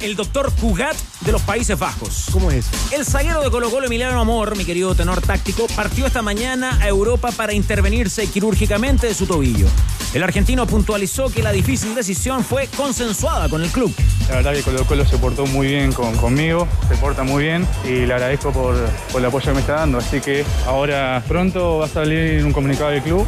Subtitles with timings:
[0.00, 2.26] el doctor Cugat de los Países Bajos.
[2.32, 2.66] ¿Cómo es?
[2.92, 6.88] El zaguero de Colo Colo Emiliano Amor, mi querido tenor táctico, partió esta mañana a
[6.88, 9.66] Europa para intervenirse quirúrgicamente de su tobillo.
[10.14, 13.94] El argentino puntualizó que la difícil decisión fue consensuada con el club.
[14.28, 17.66] La verdad que Colo Colo se portó muy bien con, conmigo, se porta muy bien
[17.84, 18.74] y le agradezco por,
[19.12, 19.98] por el apoyo que me está dando.
[19.98, 23.26] Así que ahora pronto va a salir un comunicado del club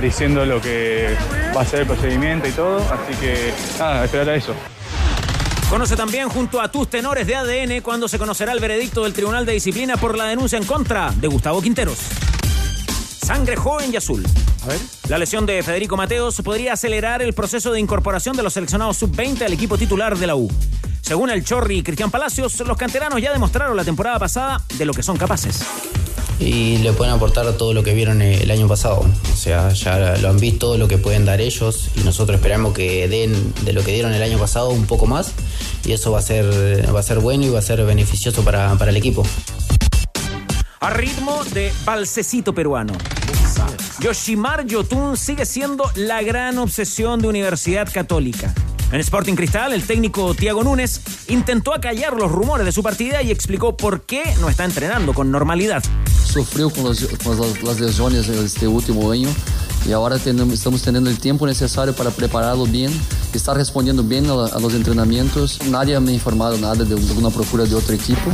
[0.00, 1.16] diciendo lo que
[1.56, 2.78] va a ser el procedimiento y todo.
[2.78, 4.54] Así que nada, esperar a eso.
[5.70, 9.44] Conoce también junto a tus tenores de ADN cuando se conocerá el veredicto del Tribunal
[9.44, 11.98] de Disciplina por la denuncia en contra de Gustavo Quinteros.
[13.22, 14.24] Sangre joven y azul.
[14.62, 14.80] A ver.
[15.10, 19.42] La lesión de Federico Mateos podría acelerar el proceso de incorporación de los seleccionados sub-20
[19.42, 20.50] al equipo titular de la U.
[21.02, 24.94] Según el Chorri y Cristian Palacios, los canteranos ya demostraron la temporada pasada de lo
[24.94, 25.60] que son capaces.
[26.40, 29.04] Y le pueden aportar todo lo que vieron el año pasado.
[29.32, 33.08] O sea, ya lo han visto, lo que pueden dar ellos y nosotros esperamos que
[33.08, 35.32] den de lo que dieron el año pasado un poco más
[35.84, 36.46] y eso va a ser,
[36.94, 39.24] va a ser bueno y va a ser beneficioso para, para el equipo.
[40.80, 42.92] A ritmo de balsecito peruano.
[44.00, 48.54] Yoshimar Yotun sigue siendo la gran obsesión de Universidad Católica.
[48.90, 53.30] En Sporting Cristal, el técnico Tiago Núñez intentó acallar los rumores de su partida y
[53.30, 55.82] explicó por qué no está entrenando con normalidad.
[56.28, 59.34] sofreu com, as, com as, as lesões este último ano
[59.86, 62.90] e agora tenemos, estamos tendo o tempo necessário para prepará-lo bem,
[63.32, 65.58] estar respondendo bem a, los entrenamientos.
[65.66, 68.30] Nadie me ha informado nada de, de una procura de outro equipo.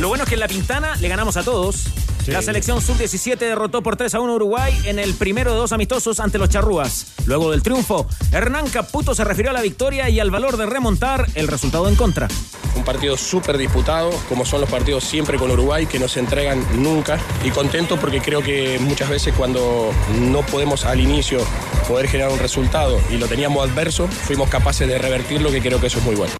[0.00, 1.86] Lo bueno es que en La Pintana le ganamos a todos.
[2.26, 5.72] La selección sub-17 derrotó por 3 a 1 a Uruguay en el primero de dos
[5.72, 7.06] amistosos ante los charrúas.
[7.26, 11.26] Luego del triunfo, Hernán Caputo se refirió a la victoria y al valor de remontar
[11.34, 12.28] el resultado en contra.
[12.76, 16.64] Un partido súper disputado, como son los partidos siempre con Uruguay, que no se entregan
[16.80, 17.18] nunca.
[17.44, 19.90] Y contento porque creo que muchas veces cuando
[20.20, 21.40] no podemos al inicio
[21.88, 25.88] poder generar un resultado y lo teníamos adverso, fuimos capaces de revertirlo, que creo que
[25.88, 26.32] eso es muy bueno.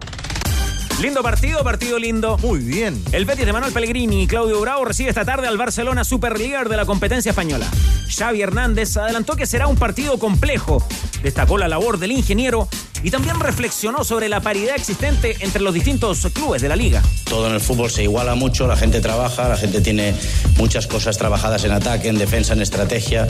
[1.01, 2.39] Lindo partido, partido lindo.
[2.39, 3.03] Muy bien.
[3.13, 6.77] El Betis de Manuel Pellegrini y Claudio Bravo recibe esta tarde al Barcelona Superliga de
[6.77, 7.67] la competencia española.
[8.09, 10.85] Xavi Hernández adelantó que será un partido complejo.
[11.23, 12.69] Destacó la labor del ingeniero
[13.03, 17.03] y también reflexionó sobre la paridad existente entre los distintos clubes de la liga.
[17.29, 20.15] Todo en el fútbol se iguala mucho, la gente trabaja, la gente tiene
[20.57, 23.27] muchas cosas trabajadas en ataque, en defensa, en estrategia,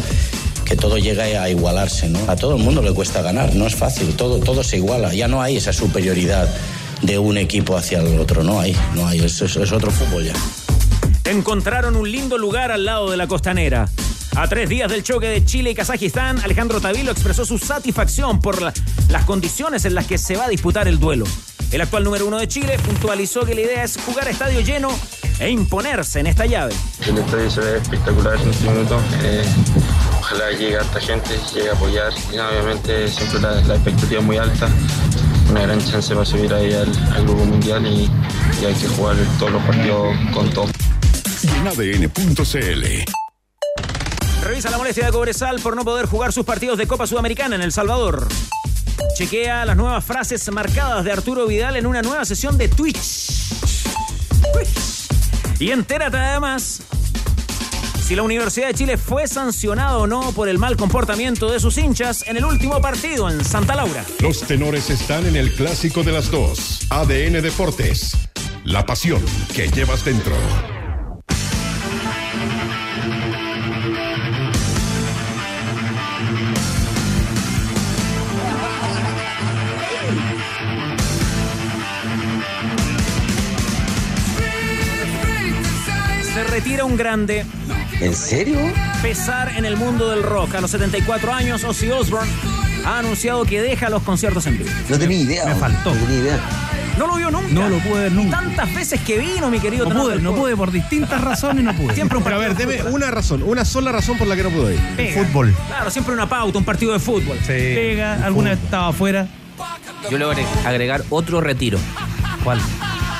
[0.67, 2.19] que todo llega a igualarse, ¿no?
[2.31, 5.29] A todo el mundo le cuesta ganar, no es fácil, todo, todo se iguala, ya
[5.29, 6.49] no hay esa superioridad
[7.03, 10.25] de un equipo hacia el otro, no hay, no hay, es, es- es otro fútbol
[10.25, 10.33] ya.
[11.25, 13.89] Encontraron un lindo lugar al lado de la costanera.
[14.35, 18.63] A tres días del choque de Chile y Kazajistán, Alejandro Tavilo expresó su satisfacción por
[18.63, 18.73] la-
[19.09, 21.25] las condiciones en las que se va a disputar el duelo.
[21.71, 24.91] El actual número uno de Chile puntualizó que la idea es jugar a estadio lleno
[25.39, 26.75] e imponerse en esta llave.
[27.07, 29.01] El estadio se ve espectacular en este minuto.
[29.23, 29.43] Eh,
[30.19, 32.13] ojalá llegue harta gente, llegue a apoyar.
[32.33, 34.69] Y obviamente siempre la, la expectativa es muy alta.
[35.51, 38.11] Una gran chance para subir ahí al, al Grupo Mundial y,
[38.61, 40.67] y hay que jugar todos los partidos con todo.
[41.43, 43.05] Y en ADN.cl.
[44.43, 47.63] Revisa la molestia de Cobresal por no poder jugar sus partidos de Copa Sudamericana en
[47.63, 48.27] El Salvador.
[49.17, 53.53] Chequea las nuevas frases marcadas de Arturo Vidal en una nueva sesión de Twitch.
[54.53, 55.09] Twitch.
[55.61, 56.83] Y entérate además
[58.13, 61.79] si la Universidad de Chile fue sancionada o no por el mal comportamiento de sus
[61.79, 64.05] hinchas en el último partido en Santa Laura.
[64.21, 66.81] Los tenores están en el clásico de las dos.
[66.91, 68.13] ADN Deportes.
[68.65, 69.23] La pasión
[69.55, 70.35] que llevas dentro.
[86.35, 87.47] Se retira un grande.
[88.03, 88.59] ¿En serio?
[89.01, 90.57] Pesar en el mundo del rock.
[90.57, 92.29] A los 74 años, Ozzy Osbourne
[92.85, 94.71] ha anunciado que deja los conciertos en vivo.
[94.89, 95.45] No tenía idea.
[95.47, 95.95] Me faltó.
[95.95, 96.41] No tenía idea.
[96.99, 97.49] No lo vio nunca.
[97.49, 98.41] No lo pude ver nunca.
[98.41, 99.89] Tantas veces que vino, mi querido.
[99.89, 101.95] No pude, no pude por distintas razones, no pude.
[101.95, 104.35] Siempre un Pero a ver, partido de deme una razón, una sola razón por la
[104.35, 104.81] que no pudo ir.
[104.97, 105.25] Pega.
[105.25, 105.55] Fútbol.
[105.69, 107.39] Claro, siempre una pauta, un partido de fútbol.
[107.47, 109.29] Pega, alguna vez estaba afuera.
[110.11, 110.35] Yo le voy
[110.65, 111.79] a agregar otro retiro.
[112.43, 112.61] ¿Cuál?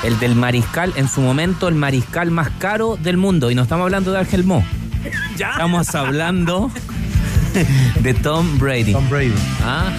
[0.03, 3.49] El del mariscal, en su momento, el mariscal más caro del mundo.
[3.51, 4.63] Y no estamos hablando de Ángel Mo.
[5.37, 5.51] ¿Ya?
[5.51, 6.69] Estamos hablando
[8.01, 8.91] de Tom Brady.
[8.93, 9.33] Tom Brady.
[9.63, 9.91] Ah,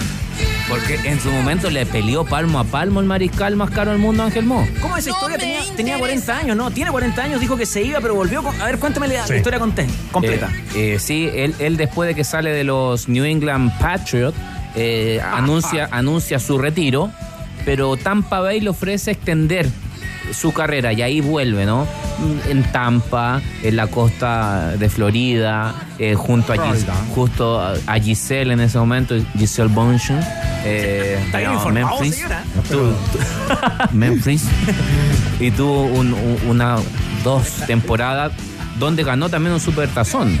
[0.69, 4.21] Porque en su momento le peleó palmo a palmo el mariscal más caro del mundo,
[4.23, 4.67] Ángel Mo.
[4.81, 5.37] ¿Cómo esa historia?
[5.39, 6.69] Tenía, tenía 40 años, ¿no?
[6.69, 8.43] Tiene 40 años, dijo que se iba, pero volvió.
[8.43, 10.49] con- A ver, cuéntame la, la historia conté, completa.
[10.75, 14.37] Eh, eh, sí, él, él después de que sale de los New England Patriots,
[14.75, 17.09] eh, anuncia, anuncia su retiro,
[17.63, 19.69] pero Tampa Bay le ofrece extender
[20.33, 21.87] su carrera y ahí vuelve, ¿no?
[22.49, 28.59] En Tampa, en la costa de Florida, eh, junto a, Gis- justo a, Giselle en
[28.61, 30.19] ese momento, Giselle Bonchen.
[30.65, 32.23] Eh, Está bien no, informado, Memphis.
[32.69, 33.19] Tú- tú-
[33.91, 34.43] Memphis.
[35.39, 36.77] y tuvo un- un- una,
[37.23, 38.31] dos temporadas
[38.79, 40.39] donde ganó también un supertazón.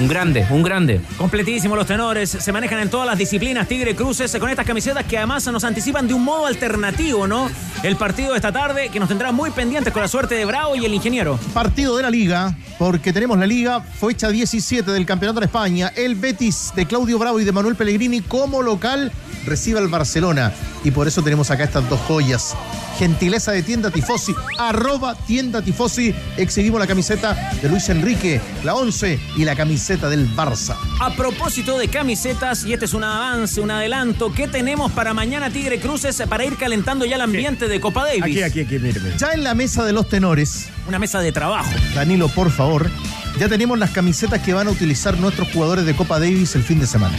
[0.00, 1.00] Un grande, un grande.
[1.16, 5.16] Completísimo los tenores, se manejan en todas las disciplinas Tigre Cruces con estas camisetas que
[5.16, 7.48] además nos anticipan de un modo alternativo, ¿no?
[7.84, 10.74] El partido de esta tarde que nos tendrá muy pendientes con la suerte de Bravo
[10.74, 11.38] y el ingeniero.
[11.52, 15.92] Partido de la Liga, porque tenemos la Liga, fecha 17 del Campeonato de España.
[15.94, 19.12] El Betis de Claudio Bravo y de Manuel Pellegrini como local
[19.46, 20.52] recibe al Barcelona.
[20.82, 22.56] Y por eso tenemos acá estas dos joyas.
[22.98, 26.14] Gentileza de Tienda Tifosi, arroba Tienda Tifosi.
[26.36, 30.76] Exhibimos la camiseta de Luis Enrique, la 11 y la camiseta del Barça.
[31.00, 35.50] A propósito de camisetas, y este es un avance, un adelanto, ¿qué tenemos para mañana
[35.50, 38.22] Tigre Cruces para ir calentando ya el ambiente de Copa Davis?
[38.22, 39.16] Aquí, aquí, aquí, mire, mire.
[39.18, 41.70] Ya en la mesa de los tenores, Una mesa de trabajo.
[41.94, 42.90] Danilo, por favor,
[43.38, 46.78] ya tenemos las camisetas que van a utilizar nuestros jugadores de Copa Davis el fin
[46.78, 47.16] de semana.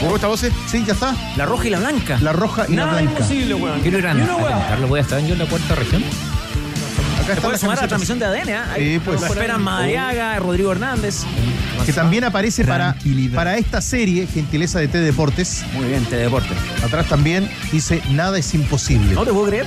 [0.00, 0.40] ¿Cómo está vos?
[0.40, 1.14] Sí, ya está.
[1.36, 2.18] La roja y la blanca.
[2.20, 3.02] La roja y la blanca.
[3.02, 3.80] imposible, weón.
[3.80, 4.48] Quiero ir a, Ni una a weá.
[4.50, 4.88] calentarlo.
[4.88, 6.02] Voy a estar yo en la cuarta región.
[6.02, 8.50] Acá ¿Te están puedes sumar a la transmisión de ADN?
[8.50, 8.66] ¿ah?
[8.74, 9.20] Ahí Sí, pues.
[9.20, 11.20] Lo esperan Madariaga, Rodrigo Hernández.
[11.86, 13.34] Que también aparece para, Tranquilidad.
[13.34, 15.64] para esta serie, Gentileza de T Deportes.
[15.72, 16.50] Muy bien, te deporte.
[16.84, 19.14] Atrás también dice nada es imposible.
[19.14, 19.66] No te puedo creer.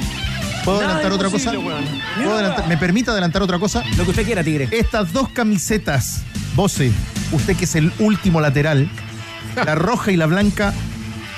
[0.63, 1.53] ¿Puedo Nada adelantar otra cosa?
[1.53, 1.83] imposible, weón.
[1.83, 2.67] Ni ¿Puedo una adelantar- weá.
[2.69, 3.83] ¿Me permite adelantar otra cosa?
[3.97, 4.67] Lo que usted quiera, Tigre.
[4.71, 6.21] Estas dos camisetas,
[6.55, 6.91] Bose,
[7.31, 8.89] usted que es el último lateral,
[9.55, 10.73] la roja y la blanca,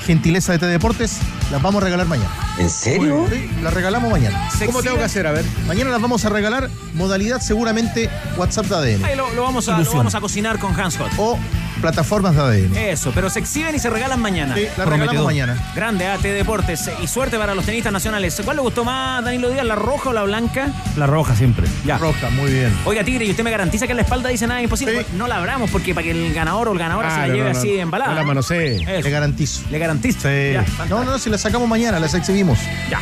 [0.06, 1.18] Gentileza de T Deportes,
[1.52, 2.30] las vamos a regalar mañana.
[2.58, 3.28] ¿En serio?
[3.30, 4.50] Sí, las regalamos mañana.
[4.66, 5.28] ¿Cómo tengo que hacer?
[5.28, 5.46] A ver.
[5.68, 9.06] Mañana las vamos a regalar, modalidad seguramente WhatsApp de ADN.
[9.06, 11.12] Ahí lo, lo vamos a, lo vamos a cocinar con Hans Hot.
[11.18, 11.38] O
[11.78, 12.78] plataformas de ADN.
[12.78, 14.56] Eso, pero se exhiben y se regalan mañana.
[14.56, 15.58] Sí, las regalamos mañana.
[15.76, 18.40] Grande AT Deportes y suerte para los tenistas nacionales.
[18.44, 20.70] ¿Cuál le gustó más, Danilo Díaz, la roja o la blanca?
[20.96, 21.68] La roja siempre.
[21.86, 21.98] Ya.
[21.98, 22.74] Roja, muy bien.
[22.86, 24.98] Oiga, Tigre, ¿y usted me garantiza que en la espalda dice nada imposible?
[24.98, 25.04] Sí.
[25.04, 27.28] Pues No la abramos porque para que el ganador o el ganador se la Ah,
[27.28, 27.60] no, lleve no, no.
[27.60, 28.12] así embalada.
[28.12, 28.76] No la manosee.
[28.82, 29.02] Eso.
[29.04, 29.62] Le garantizo.
[29.70, 30.20] Le garantizo.
[30.22, 30.54] Sí.
[30.54, 32.58] Ya, no, no, si las sacamos mañana, las exhibimos.
[32.90, 33.00] Ya.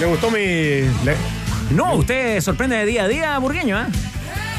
[0.00, 0.38] ¿Le gustó mi...?
[0.38, 1.16] le-
[1.70, 3.84] No, usted sorprende de día a día, burgueño, ¿eh?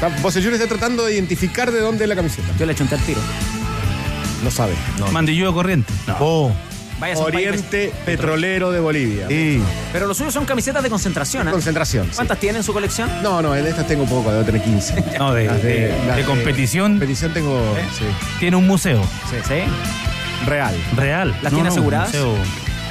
[0.00, 2.48] Yo está tratando de identificar de dónde es la camiseta.
[2.58, 3.20] Yo le eché un tiro.
[4.42, 4.72] No sabe.
[5.12, 5.92] Mandilludo corriente.
[6.18, 6.50] Oh,
[6.98, 9.26] Vaya, un Oriente Petrolero de Bolivia.
[9.28, 9.60] sí.
[9.92, 11.50] Pero los suyos son camisetas de concentración, ¿eh?
[11.50, 12.06] Concentración.
[12.08, 12.12] sí.
[12.14, 13.10] ¿Cuántas tiene en su colección?
[13.22, 15.04] No, no, en estas tengo poco, debo tener 15.
[15.18, 17.84] No, de, Las de- las de competición Competición tengo, ¿Eh?
[17.98, 18.04] sí,
[18.38, 19.02] tiene un museo
[19.46, 19.62] Sí.
[20.46, 20.74] real.
[20.96, 21.28] real.
[21.42, 22.08] ¿Las tiene un aseguradas?
[22.08, 22.34] museo.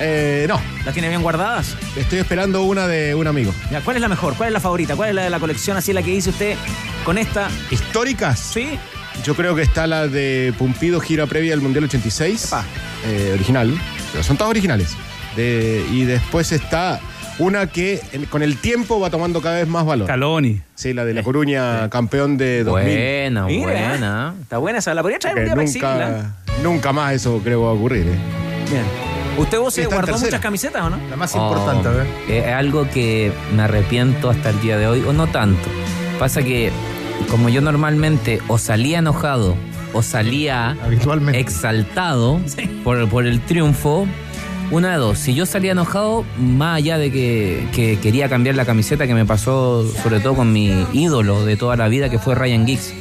[0.01, 1.75] Eh, no, ¿Las tiene bien guardadas?
[1.97, 3.53] estoy esperando una de un amigo.
[3.71, 4.35] Ya, ¿Cuál es la mejor?
[4.35, 4.95] ¿Cuál es la favorita?
[4.95, 6.55] ¿Cuál es la de la colección así la que dice usted
[7.03, 7.49] con esta?
[7.69, 8.39] ¿Históricas?
[8.39, 8.79] Sí.
[9.25, 12.45] Yo creo que está la de Pumpido, gira previa al Mundial 86.
[12.45, 12.63] Epa.
[13.05, 13.77] eh, original.
[14.11, 14.95] Pero son todas originales.
[15.35, 16.99] De- y después está
[17.37, 20.07] una que en- con el tiempo va tomando cada vez más valor.
[20.07, 20.61] Caloni.
[20.75, 22.83] Sí, la de La Coruña, campeón de 2000.
[22.93, 24.33] Buena, Mira, buena.
[24.41, 24.93] Está buena esa.
[24.93, 28.07] La podría traer un día para nunca, nunca más eso creo va a ocurrir.
[28.07, 28.17] ¿eh?
[28.71, 29.08] Bien.
[29.39, 30.25] ¿Usted vos se guardó tercera.
[30.27, 30.97] muchas camisetas o no?
[31.09, 32.07] La más Oh, importante, a ver.
[32.29, 35.67] Es algo que me arrepiento hasta el día de hoy, o no tanto.
[36.19, 36.71] Pasa que,
[37.31, 39.55] como yo normalmente o salía enojado
[39.93, 41.39] o salía Habitualmente.
[41.39, 42.39] exaltado
[42.83, 44.05] por, por el triunfo,
[44.71, 45.17] una de dos.
[45.17, 49.25] Si yo salía enojado, más allá de que, que quería cambiar la camiseta, que me
[49.25, 52.93] pasó sobre todo con mi ídolo de toda la vida, que fue Ryan Giggs.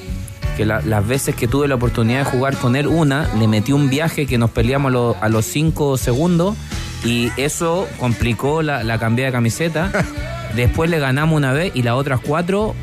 [0.59, 3.73] Que la- las veces que tuve la oportunidad de jugar con él, una, le metí
[3.73, 6.57] un viaje que nos peleamos lo- a los cinco segundos
[7.05, 9.91] y eso complicó la, la cambiada de camiseta.
[10.57, 12.75] Después le ganamos una vez y las otras cuatro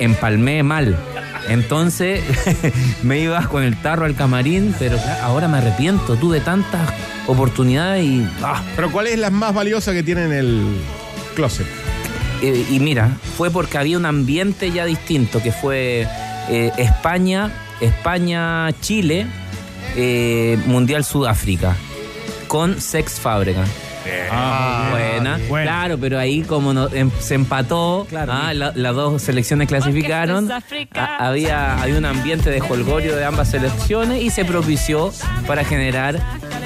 [0.00, 0.96] empalmé mal.
[1.48, 2.22] Entonces
[3.02, 6.16] me iba con el tarro al camarín, pero ahora me arrepiento.
[6.16, 6.88] Tuve tantas
[7.26, 8.26] oportunidades y.
[8.42, 10.62] ah, Pero ¿cuál es la más valiosa que tiene en el
[11.34, 11.66] closet?
[12.42, 16.06] eh, y mira, fue porque había un ambiente ya distinto, que fue
[16.48, 19.26] eh, España, España-Chile,
[19.96, 21.76] eh, Mundial Sudáfrica,
[22.48, 23.64] con Sex Fábrica.
[24.30, 25.38] Ah, Buena.
[25.48, 25.64] Bueno.
[25.64, 28.32] Claro, pero ahí como no- em- se empató, Claro.
[28.34, 33.50] ah, la- las dos selecciones clasificaron, a- había, había un ambiente de jolgorio de ambas
[33.50, 35.10] selecciones y se propició
[35.46, 36.20] para generar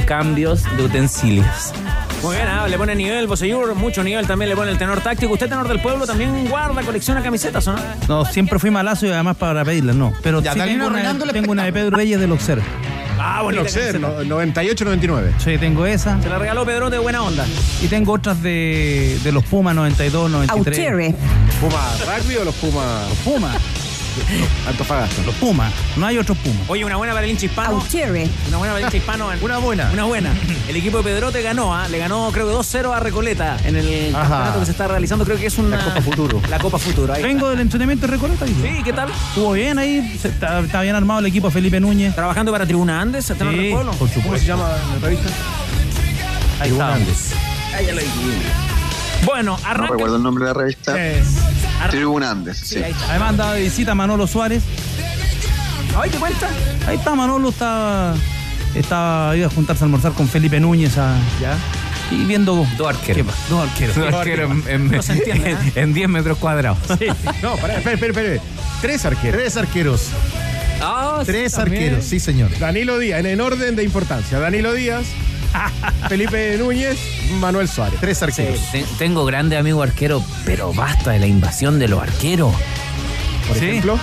[0.07, 1.73] cambios de utensilios.
[2.23, 5.33] Muy bien, ah, le pone nivel Boseyur, mucho nivel también le pone el tenor táctico.
[5.33, 7.79] ¿Usted, tenor del pueblo, también guarda, colecciona camisetas o no?
[8.09, 10.13] No, siempre fui malazo y además para pedirlas, no.
[10.23, 12.61] Pero Ya, sí tengo una, tengo una de Pedro Reyes del Oxer.
[13.21, 14.25] Ah, Noxer, camiseta.
[14.25, 15.33] no- 98-99.
[15.39, 16.21] Sí, tengo esa.
[16.23, 17.45] Se la regaló Pedro de buena onda.
[17.83, 21.15] Y tengo otras de, de los Pumas 92, 93.
[21.61, 23.57] ¿Puma rugby o los Puma Pumas.
[24.67, 25.23] Antofagasta?
[25.25, 25.73] Los Pumas.
[25.97, 26.63] No hay otros Pumas.
[26.69, 27.85] Oye, una buena para el hincha hispano.
[28.49, 29.29] Una buena para el hincha hispano.
[29.41, 29.91] Una buena.
[29.93, 30.33] Una buena.
[30.69, 31.89] El equipo de Pedrote ganó, ¿ah?
[31.89, 34.23] le ganó creo que 2-0 a Recoleta en el Ajá.
[34.29, 35.25] campeonato que se está realizando.
[35.25, 35.77] Creo que es una.
[35.79, 36.43] La Copa Futuro.
[36.51, 37.13] La Copa Futuro.
[37.15, 38.47] ahí Vengo del entrenamiento de Recoleta.
[38.47, 39.11] Sí, ¿qué tal?
[39.11, 40.19] Estuvo bien ahí.
[40.21, 42.15] se- Está, está bien armado el equipo de Felipe Núñez.
[42.15, 43.93] Trabajando para Tribuna Andes, ¿está en Sí, el pueblo?
[43.93, 44.23] por supuesto.
[44.29, 44.69] ¿Cómo se llama
[45.01, 45.29] la revista?
[46.61, 46.95] Ahí está.
[46.95, 48.01] Ah, ya lo.
[49.25, 49.93] Bueno, No arranca.
[49.93, 51.03] recuerdo el nombre de la revista.
[51.05, 51.27] Es-
[51.91, 52.77] Tribuna Andes, sí.
[52.77, 52.95] Sí, ahí.
[53.09, 54.63] Además anda de visita Manolo Suárez.
[55.97, 56.49] Ay, ¿te cuenta?
[56.87, 58.15] Ahí está Manolo, está,
[58.75, 61.57] está iba a juntarse a almorzar con Felipe Núñez a- ¿Ya?
[62.11, 63.27] y viendo Dos arqueros.
[63.51, 63.97] Dos arqueros.
[63.97, 65.57] Dos arqueros en, en- No se entiende, ¿eh?
[65.75, 66.79] en 10 metros cuadrados.
[67.43, 68.43] No, pará, espera, espera, espera.
[68.81, 69.41] Tres arqueros.
[69.41, 70.09] Tres arqueros.
[70.81, 71.83] Ah, sí, Tres también.
[71.85, 72.57] arqueros, sí, señor.
[72.59, 74.39] Danilo Díaz, en, en orden de importancia.
[74.39, 75.05] Danilo Díaz,
[76.09, 76.99] Felipe Núñez,
[77.41, 77.99] Manuel Suárez.
[78.01, 78.61] Tres arqueros.
[78.73, 82.55] Te- Tengo grande amigo arquero, pero basta de la invasión de los arqueros.
[83.47, 83.67] Por Sí.
[83.67, 83.99] ejemplo.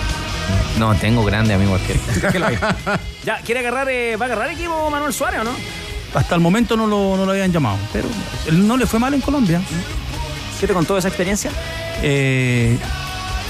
[0.78, 2.00] No, tengo grande amigo arquero.
[3.24, 5.50] Ya, ¿quiere agarrar, eh, va a agarrar equipo Manuel Suárez o no?
[6.14, 8.06] Hasta el momento no lo, no lo habían llamado, pero
[8.46, 9.60] él no le fue mal en Colombia.
[10.60, 11.50] ¿Qué te contó esa experiencia?
[12.02, 12.78] Eh,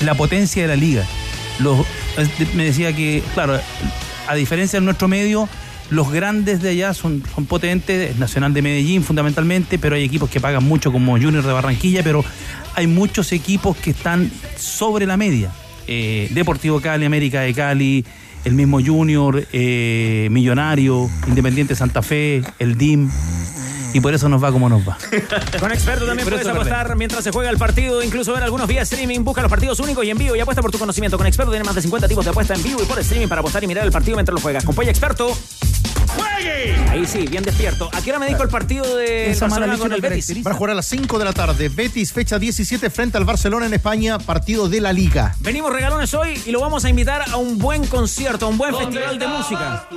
[0.01, 1.05] la potencia de la liga.
[1.59, 1.81] Los,
[2.17, 3.61] eh, me decía que, claro,
[4.27, 5.47] a diferencia de nuestro medio,
[5.91, 10.31] los grandes de allá son, son potentes, es Nacional de Medellín fundamentalmente, pero hay equipos
[10.31, 12.25] que pagan mucho como Junior de Barranquilla, pero
[12.75, 15.51] hay muchos equipos que están sobre la media.
[15.87, 18.05] Eh, Deportivo Cali, América de Cali,
[18.45, 23.09] el mismo Junior, eh, Millonario, Independiente Santa Fe, el DIM,
[23.97, 24.99] y por eso nos va como nos va.
[25.61, 29.21] Con experto también puedes apostar mientras se juega el partido, incluso ver algunos vía streaming.
[29.21, 31.17] Busca los partidos únicos y en vivo y apuesta por tu conocimiento.
[31.17, 33.41] Con experto tiene más de 50 tipos de apuesta en vivo y por streaming para
[33.41, 34.65] apostar y mirar el partido mientras lo juegas.
[34.65, 35.35] Con Polla Experto.
[36.91, 37.89] Ahí sí, bien despierto.
[37.93, 40.43] ¿A qué hora me dijo el partido de Esa Barcelona con el Betis?
[40.43, 41.69] Van a jugar a las 5 de la tarde.
[41.69, 45.35] Betis, fecha 17, frente al Barcelona en España, partido de la Liga.
[45.41, 48.75] Venimos regalones hoy y lo vamos a invitar a un buen concierto, a un buen
[48.75, 49.89] festival de música.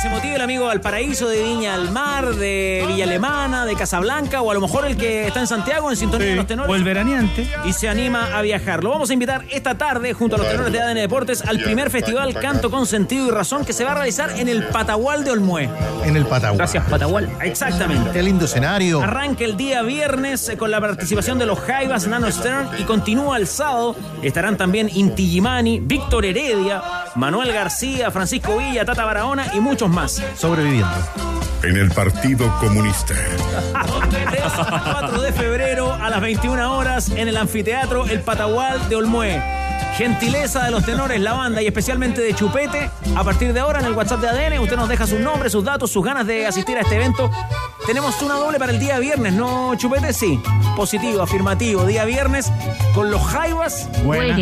[0.00, 4.50] Se motive el amigo Valparaíso, de Viña al Mar, de Villa Alemana, de Casablanca, o
[4.50, 6.72] a lo mejor el que está en Santiago en sintonía de los tenores.
[6.72, 7.46] O el veraneante.
[7.66, 8.82] y se anima a viajar.
[8.82, 11.90] Lo vamos a invitar esta tarde junto a los tenores de ADN Deportes al primer
[11.90, 15.32] festival Canto con Sentido y Razón que se va a realizar en el Patagual de
[15.32, 15.68] Olmué.
[16.04, 16.56] En el Patagual.
[16.56, 17.28] Gracias, Patagual.
[17.42, 18.10] Exactamente.
[18.10, 19.02] Qué lindo escenario.
[19.02, 23.36] Arranca el día viernes eh, con la participación de los Jaivas, Nano Stern y continúa
[23.36, 23.94] el sábado.
[24.22, 26.82] Estarán también Inti Gimani, Víctor Heredia,
[27.16, 30.22] Manuel García, Francisco Villa, Tata Barahona y muchos más.
[30.36, 30.88] Sobreviviendo.
[31.62, 33.14] En el Partido Comunista.
[34.10, 38.96] 3 a 4 de febrero a las 21 horas en el anfiteatro El Patagual de
[38.96, 39.69] Olmué.
[40.00, 42.88] Gentileza de los tenores, la banda y especialmente de Chupete.
[43.14, 45.62] A partir de ahora en el WhatsApp de ADN usted nos deja su nombre, sus
[45.62, 47.30] datos, sus ganas de asistir a este evento.
[47.86, 50.14] Tenemos una doble para el día viernes, ¿no, Chupete?
[50.14, 50.40] Sí.
[50.74, 51.84] Positivo, afirmativo.
[51.84, 52.50] Día viernes
[52.94, 54.38] con los Jaivas Buena.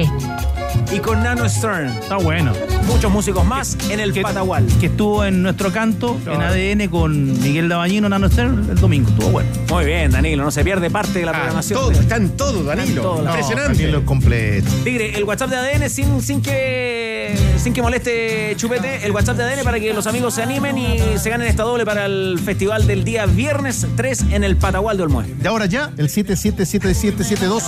[0.93, 1.89] y con Nano Stern.
[1.89, 2.53] Está bueno.
[2.87, 4.67] Muchos músicos más en el Patagual.
[4.81, 9.11] Que estuvo en nuestro canto, en ADN, con Miguel Dabañino, Nano Stern, el domingo.
[9.11, 9.51] Estuvo bueno.
[9.71, 11.79] Muy bien, Danilo, no se pierde parte de la Ah, programación.
[11.81, 12.87] todo, está en todo, Danilo.
[12.87, 13.79] Está en todo, la- Impresionante.
[13.83, 14.71] Danilo completo.
[14.85, 19.45] Tigre, el WhatsApp de ADN sin, sin que sin que moleste Chupete, el WhatsApp de
[19.45, 22.87] ADN para que los amigos se animen y se ganen esta doble para el festival
[22.87, 25.25] del día viernes 3 en el Patagual de Olmué.
[25.41, 27.65] De ahora ya, el 777772.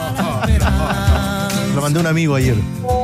[1.75, 2.57] Lo mandé a un amigo ayer.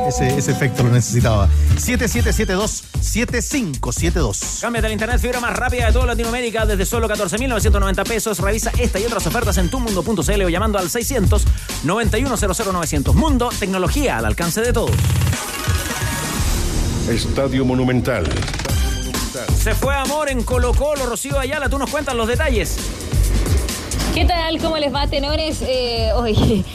[0.07, 1.49] Ese, ese efecto lo necesitaba.
[1.75, 4.61] 7772-7572.
[4.61, 8.39] Cámbiate al internet fibra más rápida de toda Latinoamérica desde solo 14.990 pesos.
[8.39, 11.45] Revisa esta y otras ofertas en tumundo.cl o llamando al 600
[11.83, 14.91] 900 Mundo, tecnología al alcance de todos.
[17.09, 18.25] Estadio Monumental.
[19.57, 22.75] Se fue amor en Colo Colo, Rocío Ayala, tú nos cuentas los detalles.
[24.13, 24.59] ¿Qué tal?
[24.59, 25.61] ¿Cómo les va, tenores?
[25.61, 26.65] Eh, oye,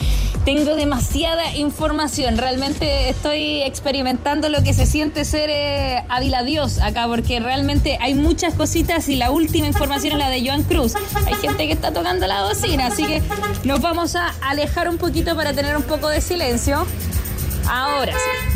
[0.45, 2.37] tengo demasiada información.
[2.37, 8.15] Realmente estoy experimentando lo que se siente ser eh, Ávila Dios acá, porque realmente hay
[8.15, 10.95] muchas cositas y la última información es la de Joan Cruz.
[11.27, 13.23] Hay gente que está tocando la bocina, así que
[13.65, 16.87] nos vamos a alejar un poquito para tener un poco de silencio.
[17.69, 18.52] Ahora sí.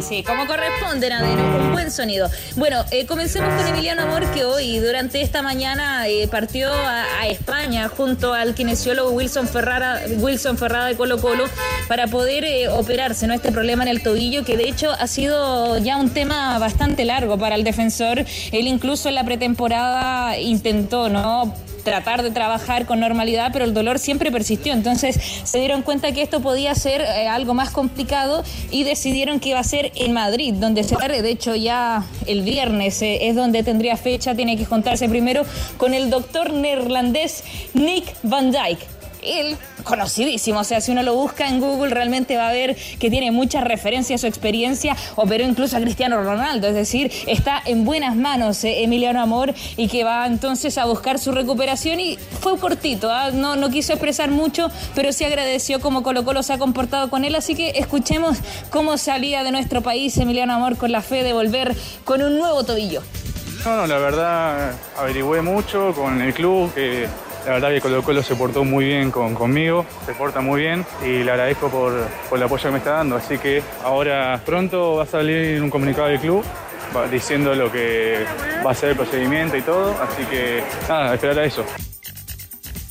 [0.00, 2.30] Sí, sí, como corresponde, Nadeno, un buen sonido.
[2.54, 7.26] Bueno, eh, comencemos con Emiliano Amor, que hoy, durante esta mañana, eh, partió a, a
[7.26, 11.46] España junto al kinesiólogo Wilson Ferrara, Wilson Ferrada de Colo Colo
[11.88, 13.34] para poder eh, operarse, ¿no?
[13.34, 17.36] Este problema en el tobillo, que de hecho ha sido ya un tema bastante largo
[17.36, 18.24] para el defensor.
[18.52, 21.54] Él incluso en la pretemporada intentó, ¿no?
[21.88, 24.72] Tratar de trabajar con normalidad, pero el dolor siempre persistió.
[24.72, 29.50] Entonces se dieron cuenta que esto podía ser eh, algo más complicado y decidieron que
[29.50, 33.62] iba a ser en Madrid, donde se de hecho ya el viernes eh, es donde
[33.62, 35.44] tendría fecha, tiene que juntarse primero
[35.78, 41.48] con el doctor neerlandés Nick Van Dyke él conocidísimo, o sea, si uno lo busca
[41.48, 45.76] en Google realmente va a ver que tiene muchas referencias a su experiencia, operó incluso
[45.76, 50.26] a Cristiano Ronaldo, es decir, está en buenas manos eh, Emiliano Amor y que va
[50.26, 53.30] entonces a buscar su recuperación y fue cortito, ¿ah?
[53.30, 57.24] no, no quiso expresar mucho, pero sí agradeció cómo Colo Colo se ha comportado con
[57.24, 58.38] él, así que escuchemos
[58.70, 62.64] cómo salía de nuestro país Emiliano Amor con la fe de volver con un nuevo
[62.64, 63.02] tobillo.
[63.64, 67.08] No, no, la verdad averigüé mucho con el club que
[67.48, 70.84] la verdad que Colo Colo se portó muy bien con, conmigo, se porta muy bien
[71.02, 71.94] y le agradezco por,
[72.30, 73.16] el apoyo que me está dando.
[73.16, 76.44] Así que ahora pronto va a salir un comunicado del club
[77.10, 78.18] diciendo lo que
[78.64, 79.96] va a ser el procedimiento y todo.
[80.02, 81.64] Así que nada, esperar a eso.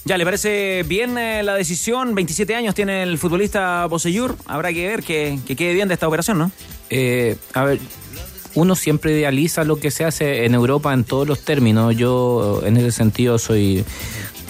[0.06, 2.16] Ya, ¿le parece bien eh, la decisión?
[2.16, 4.38] 27 años tiene el futbolista Boseyur.
[4.48, 6.52] Habrá que ver que, quede bien de esta operación, ¿no?
[6.90, 7.80] Eh, a ver,
[8.56, 11.96] uno siempre idealiza lo que se hace en Europa en todos los términos.
[11.96, 13.86] Yo en ese sentido soy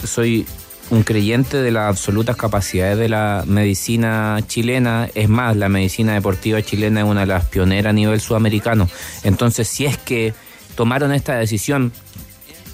[0.04, 0.46] soy
[0.90, 5.10] un creyente de las absolutas capacidades de la medicina chilena.
[5.16, 8.90] Es más, la medicina deportiva chilena es una de las pioneras a nivel sudamericano.
[9.24, 10.34] Entonces, si es que
[10.76, 11.92] tomaron esta decisión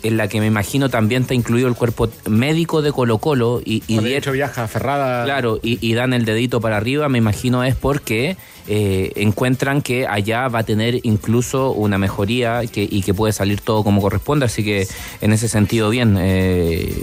[0.04, 3.84] en la que me imagino también está incluido el cuerpo médico de Colo Colo y,
[3.88, 7.76] y de hecho viaja ferrada claro y, dan el dedito para arriba me imagino es
[7.76, 13.62] porque eh, encuentran que allá va a tener incluso una mejoría y que puede salir
[13.62, 14.88] todo como corresponde así que
[15.22, 16.94] en ese sentido bien eh,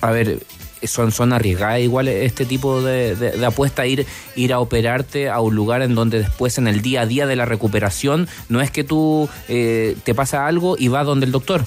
[0.00, 0.38] a ver
[0.86, 4.06] son, son arriesgadas igual este tipo de, de, apuesta, ir,
[4.36, 7.36] ir a operarte a un lugar en donde después en el día a día de
[7.36, 11.64] la recuperación no es que tú eh, te pasa algo y vas donde el doctor.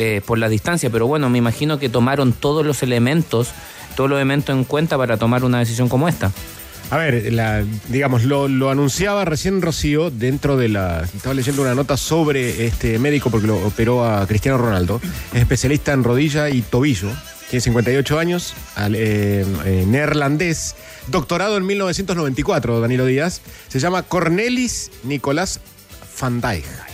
[0.00, 3.50] Eh, por la distancia, pero bueno, me imagino que tomaron todos los elementos,
[3.96, 6.30] todos los elementos en cuenta para tomar una decisión como esta.
[6.90, 11.02] A ver, digamos, lo, anunciaba recién Rocío dentro de la.
[11.02, 15.00] Estaba leyendo una nota sobre este médico porque lo operó a Cristiano Ronaldo.
[15.34, 17.10] Es especialista en rodilla y tobillo.
[17.50, 18.54] Tiene 58 años,
[18.92, 20.76] eh, eh, neerlandés,
[21.08, 23.40] doctorado en 1994, Danilo Díaz.
[23.68, 25.60] Se llama Cornelis Nicolás
[26.20, 26.87] van Dijk.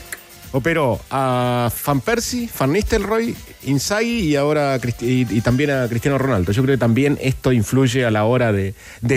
[0.54, 6.52] Operó a Van Persie, Van Nistelrooy, Inzaghi y ahora y, también a Cristiano Ronaldo.
[6.52, 8.72] Yo creo que también esto influye a la hora de,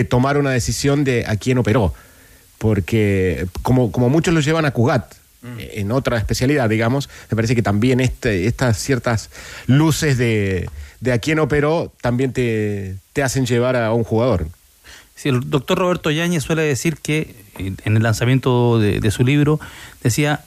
[0.08, 1.94] tomar una decisión de a quién operó.
[2.58, 5.58] Porque como, como muchos lo llevan a Cugat, mm.
[5.74, 9.30] en otra especialidad, digamos, me parece que también este, estas ciertas
[9.68, 10.68] luces de,
[11.08, 14.48] a quién operó también te, hacen llevar a un jugador.
[15.14, 19.60] Sí, el doctor Roberto Yáñez suele decir que en el lanzamiento de su libro
[20.02, 20.44] decía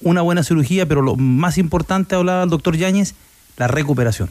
[0.00, 3.14] una buena cirugía, pero lo más importante, hablaba el doctor Yáñez,
[3.56, 4.30] la recuperación.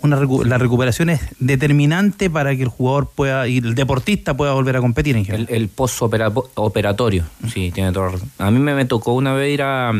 [0.00, 4.76] Una la recuperación es determinante para que el jugador pueda y el deportista pueda volver
[4.76, 5.46] a competir en general.
[5.48, 8.28] El, el postoperatorio, sí, tiene razón.
[8.38, 9.92] A mí me, tocó una vez ir a,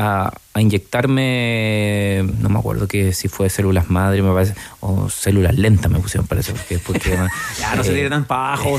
[0.00, 5.90] a, inyectarme, no me acuerdo que si fue células madre, me parece, o células lentas
[5.90, 7.10] me pusieron, parece, porque, porque
[7.58, 8.76] ya no se tiene tan pajo,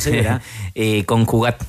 [0.75, 1.63] eh, con Jugat.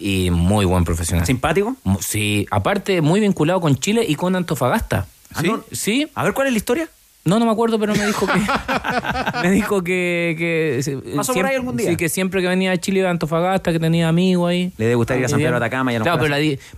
[0.00, 1.24] Y muy buen profesional.
[1.24, 1.76] ¿Simpático?
[2.00, 5.06] Sí, aparte muy vinculado con Chile y con Antofagasta.
[5.34, 5.52] ¿Ah, ¿Sí?
[5.70, 6.08] ¿Sí?
[6.14, 6.88] A ver, ¿cuál es la historia?
[7.24, 8.40] No, no me acuerdo, pero me dijo que.
[9.42, 10.34] me dijo que.
[10.38, 11.90] que ¿Pasó por ahí algún día?
[11.90, 14.72] Sí, que siempre que venía a Chile a Antofagasta, que tenía amigos ahí.
[14.78, 16.26] Le debe gustar ir a San Pedro de Atacama ya no Claro,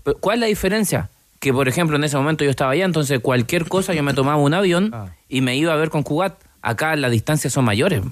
[0.02, 1.08] pero, ¿cuál es la diferencia?
[1.40, 4.37] Que, por ejemplo, en ese momento yo estaba allá, entonces cualquier cosa yo me tomaba
[4.37, 5.09] un avión ah.
[5.29, 6.35] y me iba a ver con Cugat.
[6.62, 8.03] Acá las distancias son mayores.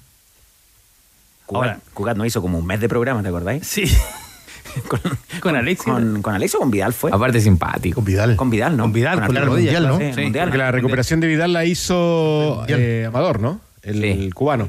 [1.46, 3.66] Cugat, Cugat nos hizo como un mes de programa, ¿te acordáis?
[3.66, 3.84] Sí.
[4.88, 5.00] con,
[5.40, 5.92] con Alexio.
[5.92, 7.10] Con, con Alexio o con Vidal fue.
[7.12, 7.96] Aparte simpático.
[7.96, 8.36] Con Vidal.
[8.36, 8.84] Con Vidal, ¿no?
[8.84, 9.98] Con Vidal, con, la rodilla, ¿no?
[9.98, 13.60] Sí, Porque la recuperación de Vidal la hizo eh, Amador, ¿no?
[13.82, 14.68] El, cubano.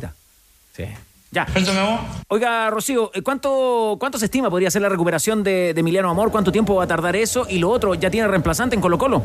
[0.75, 0.85] Sí.
[1.31, 1.45] Ya.
[2.27, 6.31] Oiga, Rocío, eh, ¿cuánto, ¿cuánto se estima podría ser la recuperación de, de Emiliano Amor?
[6.31, 7.45] ¿Cuánto tiempo va a tardar eso?
[7.47, 9.21] Y lo otro, ¿ya tiene reemplazante en Colo Colo?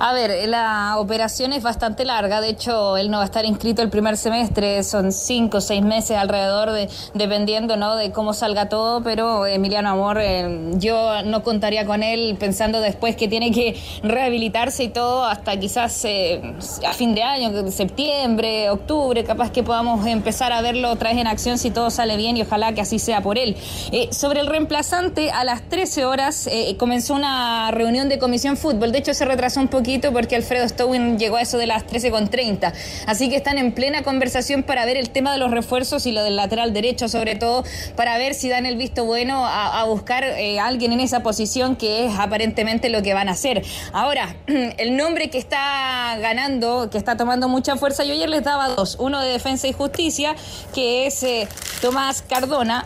[0.00, 3.80] A ver, la operación es bastante larga, de hecho él no va a estar inscrito
[3.80, 7.94] el primer semestre, son cinco o seis meses alrededor, de, dependiendo ¿no?
[7.94, 13.14] de cómo salga todo, pero Emiliano Amor, eh, yo no contaría con él pensando después
[13.14, 16.42] que tiene que rehabilitarse y todo hasta quizás eh,
[16.86, 21.28] a fin de año, septiembre, octubre, capaz que podamos empezar a verlo otra vez en
[21.28, 23.56] acción si todo sale bien y ojalá que así sea por él.
[23.92, 28.98] Eh, sobre el reemplazante, a las 13 horas comenzó una reunión de comisión fútbol, de
[28.98, 32.72] hecho se retrasó un poco poquito porque Alfredo Stowin llegó a eso de las 13.30.
[33.06, 36.24] Así que están en plena conversación para ver el tema de los refuerzos y lo
[36.24, 40.58] del lateral derecho, sobre todo, para ver si dan el visto bueno a, buscar eh,
[40.58, 43.62] a alguien en esa posición que es aparentemente lo que van a hacer.
[43.92, 48.68] Ahora, el nombre que está ganando, que está tomando mucha fuerza, yo ayer les daba
[48.68, 50.34] dos, uno de Defensa y Justicia,
[50.74, 51.46] que es eh,
[51.82, 52.84] Tomás Cardona.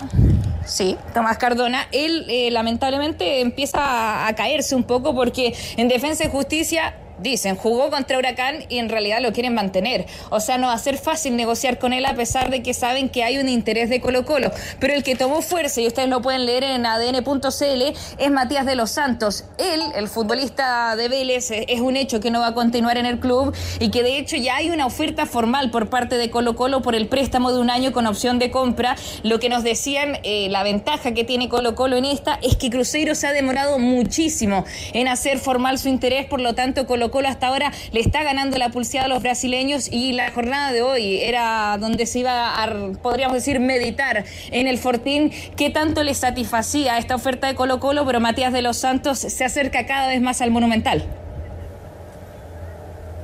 [0.68, 6.24] Sí, Tomás Cardona, él eh, lamentablemente empieza a, a caerse un poco porque en Defensa
[6.24, 10.06] y Justicia dicen, jugó contra Huracán y en realidad lo quieren mantener.
[10.30, 13.08] O sea, no va a ser fácil negociar con él a pesar de que saben
[13.08, 14.50] que hay un interés de Colo Colo.
[14.80, 17.82] Pero el que tomó fuerza, y ustedes lo pueden leer en adn.cl,
[18.18, 19.44] es Matías de los Santos.
[19.58, 23.06] Él, el futbolista de Vélez, eh, es un hecho que no va a continuar en
[23.06, 26.56] el club y que de hecho ya hay una oferta formal por parte de Colo
[26.56, 28.96] Colo por el préstamo de un año con opción de compra.
[29.22, 32.70] Lo que nos decían, eh, la ventaja que tiene Colo Colo en esta es que
[32.70, 37.28] Cruzeiro se ha demorado muchísimo en hacer formal su interés, por lo tanto Colo Colo
[37.28, 41.18] hasta ahora le está ganando la pulseada a los brasileños y la jornada de hoy
[41.20, 46.98] era donde se iba a, podríamos decir, meditar en el Fortín qué tanto le satisfacía
[46.98, 50.40] esta oferta de Colo Colo, pero Matías de los Santos se acerca cada vez más
[50.40, 51.04] al Monumental.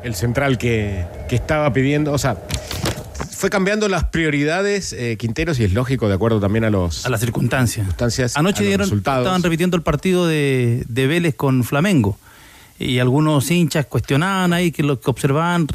[0.03, 2.37] El central que, que estaba pidiendo, o sea,
[3.31, 7.11] fue cambiando las prioridades eh, Quinteros y es lógico de acuerdo también a los a
[7.11, 7.85] las circunstancias.
[7.87, 9.23] circunstancias, a Anoche los dieron, resultados.
[9.23, 12.19] estaban repitiendo el partido de, de Vélez con Flamengo.
[12.79, 15.67] Y algunos hinchas cuestionaban ahí, que lo que observaban,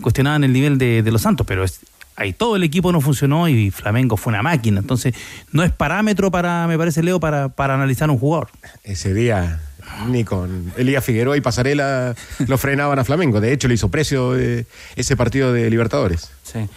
[0.00, 1.80] cuestionaban el nivel de, de los Santos, pero es,
[2.14, 4.80] ahí todo el equipo no funcionó y Flamengo fue una máquina.
[4.80, 5.14] Entonces,
[5.52, 8.48] no es parámetro para, me parece, Leo, para, para analizar un jugador.
[8.84, 9.60] Ese día
[10.08, 12.14] ni con Elías Figueroa y Pasarela
[12.46, 13.40] lo frenaban a Flamengo.
[13.40, 16.30] De hecho, le hizo precio eh, ese partido de Libertadores.
[16.42, 16.68] Sí.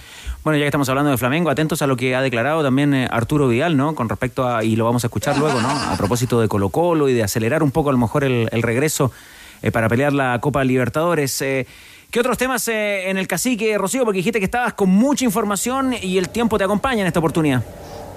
[0.43, 3.07] Bueno, ya que estamos hablando de Flamengo, atentos a lo que ha declarado también eh,
[3.11, 3.93] Arturo Vidal, ¿no?
[3.93, 5.69] Con respecto a, y lo vamos a escuchar luego, ¿no?
[5.69, 8.61] A propósito de Colo Colo y de acelerar un poco a lo mejor el, el
[8.61, 9.11] regreso
[9.61, 11.41] eh, para pelear la Copa Libertadores.
[11.41, 11.67] Eh,
[12.11, 14.03] ¿Qué otros temas eh, en el cacique, Rocío?
[14.03, 17.63] Porque dijiste que estabas con mucha información y el tiempo te acompaña en esta oportunidad.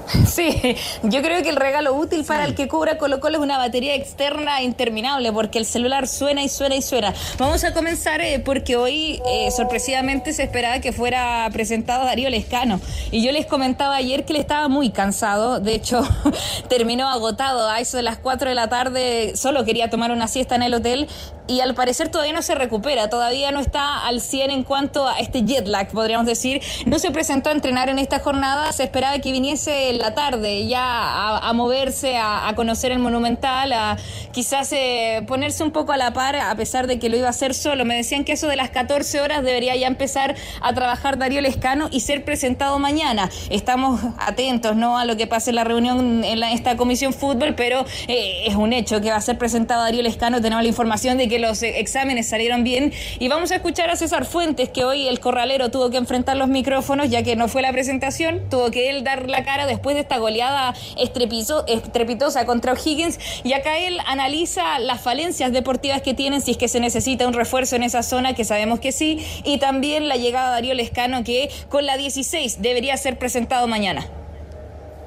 [0.26, 3.58] Sí, yo creo que el regalo útil para el que cubra Colo Colo es una
[3.58, 7.14] batería externa interminable porque el celular suena y suena y suena.
[7.38, 12.80] Vamos a comenzar eh, porque hoy eh, sorpresivamente se esperaba que fuera presentado Darío Lescano.
[13.10, 16.02] Y yo les comentaba ayer que él estaba muy cansado, de hecho
[16.68, 17.68] terminó agotado.
[17.68, 20.74] A eso de las 4 de la tarde, solo quería tomar una siesta en el
[20.74, 21.08] hotel.
[21.48, 25.18] Y al parecer todavía no se recupera, todavía no está al 100 en cuanto a
[25.18, 26.62] este jet lag, podríamos decir.
[26.86, 30.66] No se presentó a entrenar en esta jornada, se esperaba que viniese en la tarde
[30.66, 33.96] ya a, moverse, a, conocer el Monumental, a
[34.32, 37.30] quizás eh, ponerse un poco a la par, a pesar de que lo iba a
[37.30, 37.84] hacer solo.
[37.84, 41.88] Me decían que eso de las 14 horas debería ya empezar a trabajar Darío Lescano
[41.90, 43.30] y ser presentado mañana.
[43.50, 44.98] Estamos atentos ¿no?
[44.98, 48.72] a lo que pase en la reunión en esta comisión fútbol, pero eh, es un
[48.72, 50.40] hecho que va a ser presentado Darío Lescano.
[50.40, 53.96] Tenemos la información de que los eh, exámenes salieron bien y vamos a escuchar a
[53.96, 57.62] César Fuentes, que hoy el corralero tuvo que enfrentar los micrófonos, ya que no fue
[57.62, 63.18] la presentación, tuvo que él dar la cara después de esta goleada estrepitosa contra O'Higgins
[63.44, 67.34] y acá él analiza las falencias deportivas que tienen, si es que se necesita un
[67.34, 71.24] refuerzo en esa zona, que sabemos que sí, y también la llegada de Darío Lescano,
[71.24, 74.21] que con la 16 debería ser presentado mañana.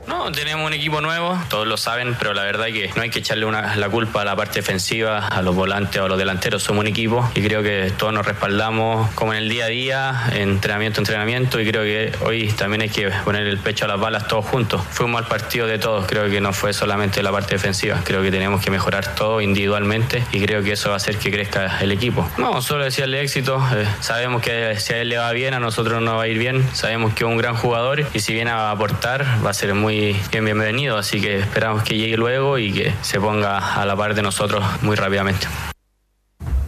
[0.08, 3.20] No, tenemos un equipo nuevo, todos lo saben, pero la verdad que no hay que
[3.20, 6.62] echarle una, la culpa a la parte defensiva, a los volantes o a los delanteros.
[6.62, 10.30] Somos un equipo y creo que todos nos respaldamos como en el día a día,
[10.34, 14.28] entrenamiento, entrenamiento, y creo que hoy también hay que poner el pecho a las balas
[14.28, 14.82] todos juntos.
[14.92, 18.22] Fue un mal partido de todos, creo que no fue solamente la parte defensiva, creo
[18.22, 21.80] que tenemos que mejorar todo individualmente y creo que eso va a hacer que crezca
[21.82, 22.30] el equipo.
[22.38, 26.02] No, solo decirle éxito, eh, sabemos que si a él le va bien, a nosotros
[26.02, 28.72] nos va a ir bien, sabemos que es un gran jugador y si viene a
[28.72, 29.95] aportar va a ser muy
[30.32, 34.16] bien bienvenido, así que esperamos que llegue luego y que se ponga a la par
[34.16, 35.48] de nosotros muy rápidamente.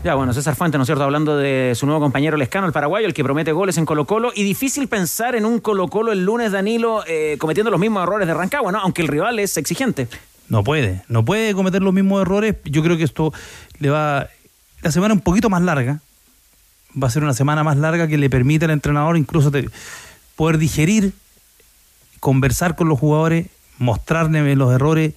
[0.04, 1.04] Ya, bueno, César Fuentes, ¿no es cierto?
[1.04, 4.32] Hablando de su nuevo compañero Lescano, el paraguayo, el que promete goles en Colo Colo.
[4.34, 8.28] Y difícil pensar en un Colo Colo el lunes, Danilo, eh, cometiendo los mismos errores
[8.28, 8.80] de Rancagua, ¿no?
[8.80, 10.08] Aunque el rival es exigente.
[10.48, 12.56] No puede, no puede cometer los mismos errores.
[12.64, 13.34] Yo creo que esto
[13.80, 14.28] le va...
[14.82, 16.00] La semana un poquito más larga.
[17.02, 19.70] Va a ser una semana más larga que le permita al entrenador incluso te,
[20.38, 21.12] poder digerir
[22.20, 25.14] conversar con los jugadores, mostrarle los errores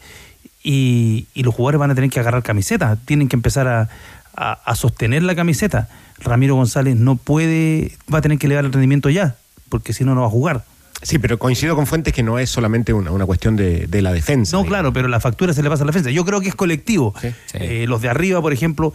[0.62, 3.88] y, y, los jugadores van a tener que agarrar camiseta, tienen que empezar a,
[4.36, 5.88] a, a, sostener la camiseta.
[6.18, 9.36] Ramiro González no puede, va a tener que elevar el rendimiento ya,
[9.68, 10.64] porque si no, no va a jugar.
[11.02, 14.12] Sí, pero coincido con Fuentes que no es solamente una, una cuestión de, de, la
[14.12, 14.56] defensa.
[14.56, 16.10] No, claro, pero la factura se le pasa a la defensa.
[16.10, 17.14] Yo creo que es colectivo.
[17.20, 17.58] Sí, sí.
[17.58, 18.92] Eh, los de arriba, por ejemplo,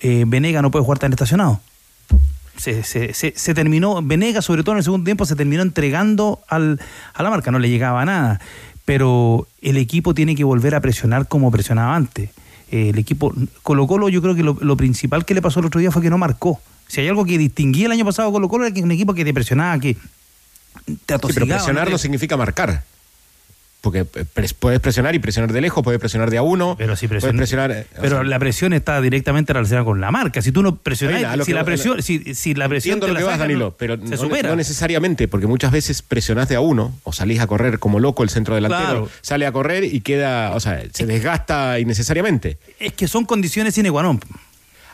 [0.00, 1.60] eh, Venega no puede jugar tan estacionado.
[2.56, 6.40] Se, se, se, se, terminó, Venegas sobre todo en el segundo tiempo se terminó entregando
[6.48, 6.80] al,
[7.12, 8.40] a la marca, no le llegaba nada,
[8.84, 12.30] pero el equipo tiene que volver a presionar como presionaba antes.
[12.70, 15.66] eh, el equipo Colo Colo, yo creo que lo, lo principal que le pasó el
[15.66, 16.60] otro día fue que no marcó.
[16.86, 18.92] Si hay algo que distinguía el año pasado a Colo Colo era que es un
[18.92, 21.56] equipo que te presionaba, que te Sí, pero atosigaba.
[21.56, 21.92] presionar ¿no?
[21.92, 22.84] no significa marcar.
[23.84, 26.74] Porque pres- puedes presionar y presionar de lejos, puedes presionar de a uno.
[26.78, 27.70] Pero si presionar.
[27.70, 30.40] eh, Pero sea, la presión está directamente relacionada con la marca.
[30.40, 33.20] Si tú no presionas, si la presión, si, si la presión Entiendo te lo la
[33.20, 34.48] que vas, Danilo, pero se no, supera.
[34.48, 38.22] no necesariamente, porque muchas veces presionás de a uno o salís a correr como loco
[38.22, 39.10] el centro delantero, Claro.
[39.20, 42.56] sale a correr y queda, o sea, se desgasta innecesariamente.
[42.80, 44.18] Es que son condiciones sine qua non.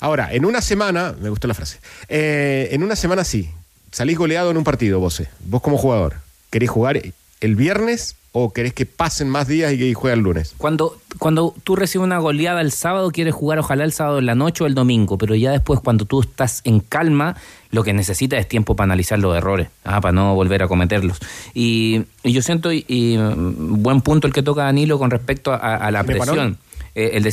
[0.00, 3.50] Ahora, en una semana, me gustó la frase, eh, en una semana sí,
[3.92, 6.16] salís goleado en un partido, vos, vos como jugador,
[6.50, 7.00] ¿querés jugar
[7.40, 10.55] el viernes o querés que pasen más días y que juegue el lunes?
[10.57, 14.35] Cuando, cuando tú recibes una goleada el sábado, quieres jugar ojalá el sábado en la
[14.37, 17.37] noche o el domingo, pero ya después cuando tú estás en calma,
[17.73, 21.19] lo que necesitas es tiempo para analizar los errores, ah, para no volver a cometerlos.
[21.55, 25.53] Y, y yo siento, y, y, mm, buen punto el que toca Danilo con respecto
[25.53, 26.59] a, a la presión.
[26.95, 27.33] Eh, el de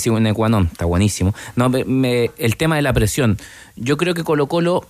[0.50, 1.34] non, está buenísimo.
[1.56, 3.38] No, me- me- el tema de la presión.
[3.76, 4.86] Yo creo que Colo Colo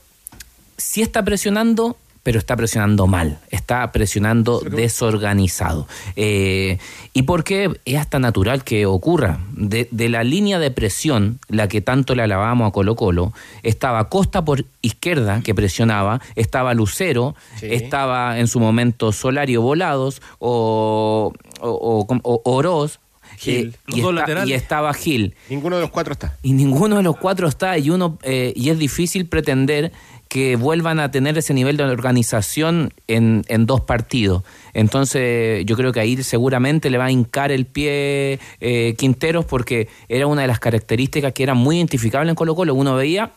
[0.77, 5.87] sí está presionando, pero está presionando mal, está presionando desorganizado.
[6.17, 6.77] Eh,
[7.13, 9.39] ¿Y por qué es hasta natural que ocurra?
[9.53, 13.31] De, de la línea de presión, la que tanto le alabamos a Colo Colo,
[13.63, 21.31] estaba Costa por izquierda, que presionaba, estaba Lucero, estaba en su momento Solario Volados o,
[21.61, 22.99] o, o- o Oroz.
[23.37, 23.67] Gil.
[23.67, 24.49] eh, Los y, dos está- laterales.
[24.49, 26.35] y estaba Gil Ninguno de los cuatro está.
[26.41, 29.91] y ninguno de los cuatro está y uno eh, y es difícil pretender
[30.27, 34.43] que vuelvan a tener ese nivel de organización en, en dos partidos.
[34.73, 39.87] Entonces yo creo que ahí seguramente le va a hincar el pie eh, Quinteros porque
[40.09, 42.73] era una de las características que era muy identificable en Colo Colo.
[42.75, 43.31] Uno veía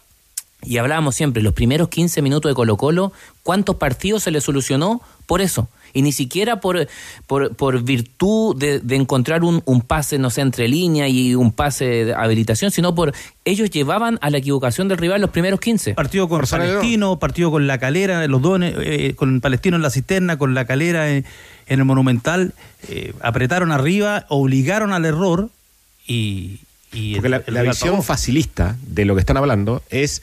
[0.62, 5.00] y hablábamos siempre, los primeros 15 minutos de Colo Colo, ¿cuántos partidos se le solucionó
[5.26, 5.68] por eso?
[5.92, 6.86] Y ni siquiera por,
[7.26, 11.52] por, por virtud de, de encontrar un, un pase, no sé, entre línea y un
[11.52, 13.12] pase de habilitación, sino por
[13.44, 15.94] ellos llevaban a la equivocación del rival los primeros 15.
[15.94, 16.40] Partido con
[16.74, 20.64] Palestino, partido con La Calera, los dos, eh, con Palestino en la cisterna, con La
[20.64, 21.24] Calera en,
[21.66, 22.54] en el Monumental,
[22.88, 25.48] eh, apretaron arriba, obligaron al error
[26.06, 26.58] y...
[26.92, 30.22] y Porque el- la, el la rival visión facilista de lo que están hablando es,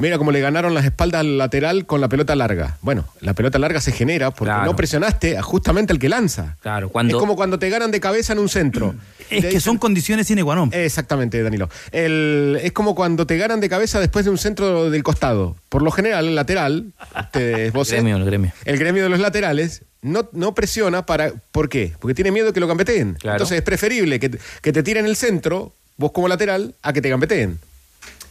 [0.00, 2.78] mira cómo le ganaron las espaldas al lateral con la pelota larga.
[2.82, 4.64] Bueno, la pelota larga se genera porque Claro.
[4.66, 6.56] no presionaste a justamente al que lanza.
[6.62, 7.16] Claro, cuando...
[7.16, 8.94] Es como cuando te ganan de cabeza en un centro.
[9.30, 10.70] Es que son condiciones sine qua non.
[10.72, 11.70] Exactamente, Danilo.
[11.92, 15.54] El- es como cuando te ganan de cabeza después de un centro del costado.
[15.68, 16.86] Por lo general, el lateral,
[17.16, 18.52] ustedes, vos, gremio, el gremio.
[18.64, 21.30] el gremio de los laterales no, no presiona para.
[21.52, 21.92] ¿Por qué?
[22.00, 23.14] Porque tiene miedo que lo gambeteen.
[23.20, 23.36] Claro.
[23.36, 27.00] Entonces es preferible que, te- que te tiren el centro, vos como lateral, a que
[27.00, 27.60] te gambeteen.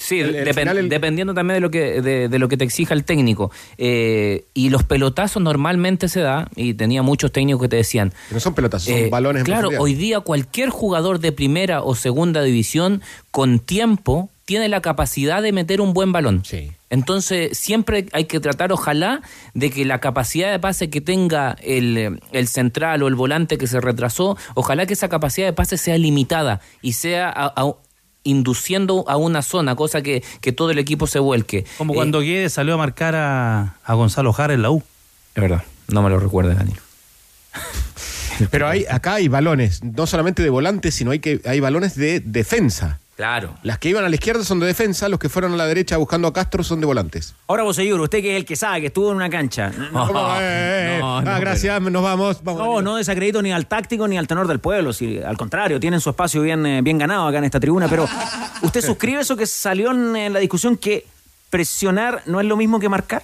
[0.10, 2.58] Sí, El- el depen- final, el- dependiendo también de lo que de, de lo que
[2.58, 3.52] te exija el técnico.
[3.78, 8.12] Eh, y los pelotazos normalmente se da, y tenía muchos técnicos que te decían.
[8.32, 12.42] No son pelotas, son eh, balones Claro, hoy día cualquier jugador de primera o segunda
[12.42, 16.42] división con tiempo tiene la capacidad de meter un buen balón.
[16.90, 19.22] Entonces, siempre hay que tratar, ojalá,
[19.54, 23.68] de que la capacidad de pase que tenga el, el central o el volante que
[23.68, 27.74] se retrasó, ojalá que esa capacidad de pase sea limitada y sea a- a-
[28.24, 31.66] induciendo a una zona, cosa que, que todo el equipo se vuelque.
[31.78, 34.84] Como Eh, cuando Guedes salió a marcar a, a Gonzalo Jara en la U.
[35.36, 36.82] Es verdad, no me lo recuerdes, Danilo.
[38.52, 42.22] Pero hay, acá hay balones, no solamente de volantes, sino hay, que, hay balones de
[42.22, 43.00] defensa.
[43.20, 43.54] Claro.
[43.64, 45.98] Las que iban a la izquierda son de defensa, los que fueron a la derecha
[45.98, 47.36] buscando a Castro son de volantes.
[47.48, 49.74] Ahora vos, señor, usted que es el que sabe, que estuvo en una cancha.
[49.92, 50.08] No.
[50.40, 51.02] Eh, eh, eh.
[51.04, 52.42] ah, gracias, nos vamos.
[52.46, 54.94] vamos No, no desacredito ni al táctico ni al tenor del pueblo.
[54.94, 57.90] Si, al contrario, tienen su espacio bien, eh, bien ganado acá en esta tribuna.
[57.90, 58.08] Pero,
[58.62, 61.06] ¿usted suscribe eso que salió en, en la discusión que
[61.50, 63.24] presionar no es lo mismo que marcar?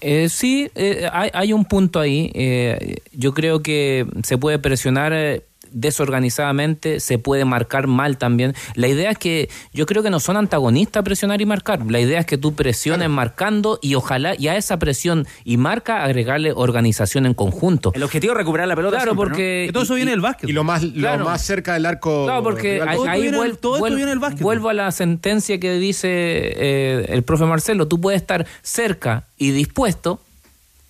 [0.00, 2.30] Eh, sí, eh, hay, hay un punto ahí.
[2.34, 5.42] Eh, yo creo que se puede presionar eh,
[5.76, 8.54] desorganizadamente, se puede marcar mal también.
[8.74, 11.80] La idea es que yo creo que no son antagonistas presionar y marcar.
[11.90, 16.02] La idea es que tú presiones marcando y ojalá y a esa presión y marca
[16.04, 17.92] agregarle organización en conjunto.
[17.94, 18.96] El objetivo es recuperar la pelota.
[18.96, 19.28] Claro, siempre, ¿no?
[19.30, 20.48] porque Que todo eso viene del básquet.
[20.48, 21.18] Y lo más, Claro.
[21.20, 22.24] lo más cerca del arco.
[22.24, 24.42] Claro, porque rival ahí, Todo ahí viene- vuel- todo vuel- viene del básquet.
[24.42, 27.86] vuelvo a la sentencia que dice eh, el profe Marcelo.
[27.88, 30.20] Tú puedes estar cerca y dispuesto.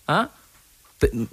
[0.09, 0.31] ¿ah?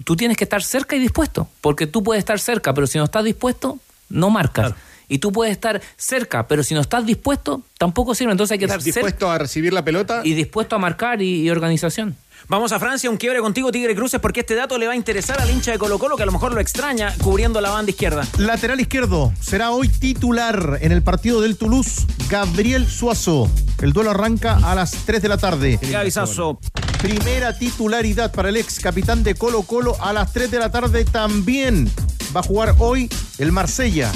[0.04, 1.48] Tú tienes que estar cerca y dispuesto.
[1.62, 4.74] Porque tú puedes estar cerca, pero si no estás dispuesto, no marcas.
[5.10, 8.32] Y tú puedes estar cerca, pero si no estás dispuesto, tampoco sirve.
[8.32, 10.22] Entonces hay que estar cerca dispuesto a recibir la pelota.
[10.24, 12.16] y dispuesto a marcar y, y organización.
[12.50, 15.40] Vamos a Francia, un quiebre contigo, Tigre Cruces, porque este dato le va a interesar
[15.40, 18.28] al hincha de Colo Colo, que a lo mejor lo extraña cubriendo la banda izquierda.
[18.38, 23.50] Lateral izquierdo será hoy titular en el partido del Toulouse, Gabriel Suazo.
[23.82, 25.80] El duelo arranca a las 3 de la tarde.
[25.82, 26.60] Gaby Sasso.
[27.04, 31.04] Primera titularidad para el ex capitán de Colo Colo a las 3 de la tarde
[31.04, 31.92] también.
[32.34, 34.10] Va a jugar hoy el Marsella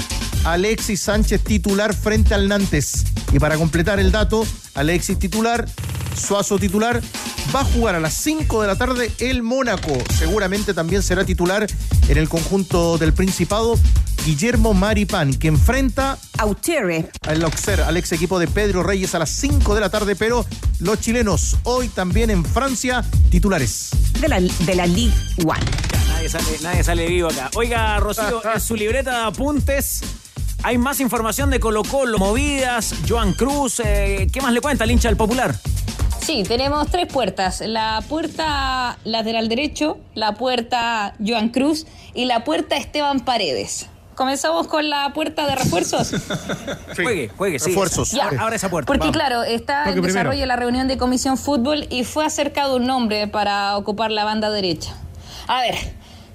[0.44, 3.04] Alexis Sánchez titular frente al Nantes.
[3.30, 4.46] Y para completar el dato,
[4.78, 5.68] Alexis titular,
[6.16, 7.02] Suazo titular,
[7.54, 9.92] va a jugar a las 5 de la tarde el Mónaco.
[10.16, 11.66] Seguramente también será titular
[12.08, 13.76] en el conjunto del Principado
[14.24, 17.10] Guillermo Maripán, que enfrenta Auxerre.
[17.26, 20.46] al Auxerre, al ex equipo de Pedro Reyes a las 5 de la tarde, pero
[20.78, 23.90] los chilenos hoy también en Francia titulares.
[24.20, 25.14] De la, de la Ligue
[25.44, 25.64] One.
[26.08, 27.50] Nadie sale, nadie sale vivo acá.
[27.56, 30.02] Oiga, Rocío, en su libreta de apuntes
[30.62, 33.80] hay más información de Colo Colo, movidas, Joan Cruz.
[33.84, 35.54] eh, ¿Qué más le cuenta el hincha del Popular?
[36.20, 37.62] Sí, tenemos tres puertas.
[37.62, 43.86] La puerta lateral derecho, la puerta Joan Cruz y la puerta Esteban Paredes.
[44.14, 46.10] Comenzamos con la puerta de refuerzos.
[46.96, 47.70] Juegue, juegue, sí.
[47.70, 48.10] Refuerzos.
[48.10, 48.26] Ya.
[48.26, 48.88] Abra esa puerta.
[48.88, 49.16] Porque vamos.
[49.16, 50.06] claro, está en primero.
[50.08, 54.50] desarrollo la reunión de Comisión Fútbol y fue acercado un nombre para ocupar la banda
[54.50, 54.96] derecha.
[55.46, 55.76] A ver,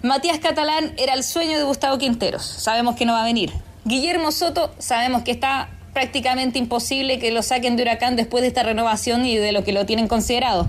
[0.02, 2.44] Matías Catalán era el sueño de Gustavo Quinteros.
[2.46, 3.52] Sabemos que no va a venir.
[3.86, 8.64] Guillermo Soto, sabemos que está prácticamente imposible que lo saquen de Huracán después de esta
[8.64, 10.68] renovación y de lo que lo tienen considerado.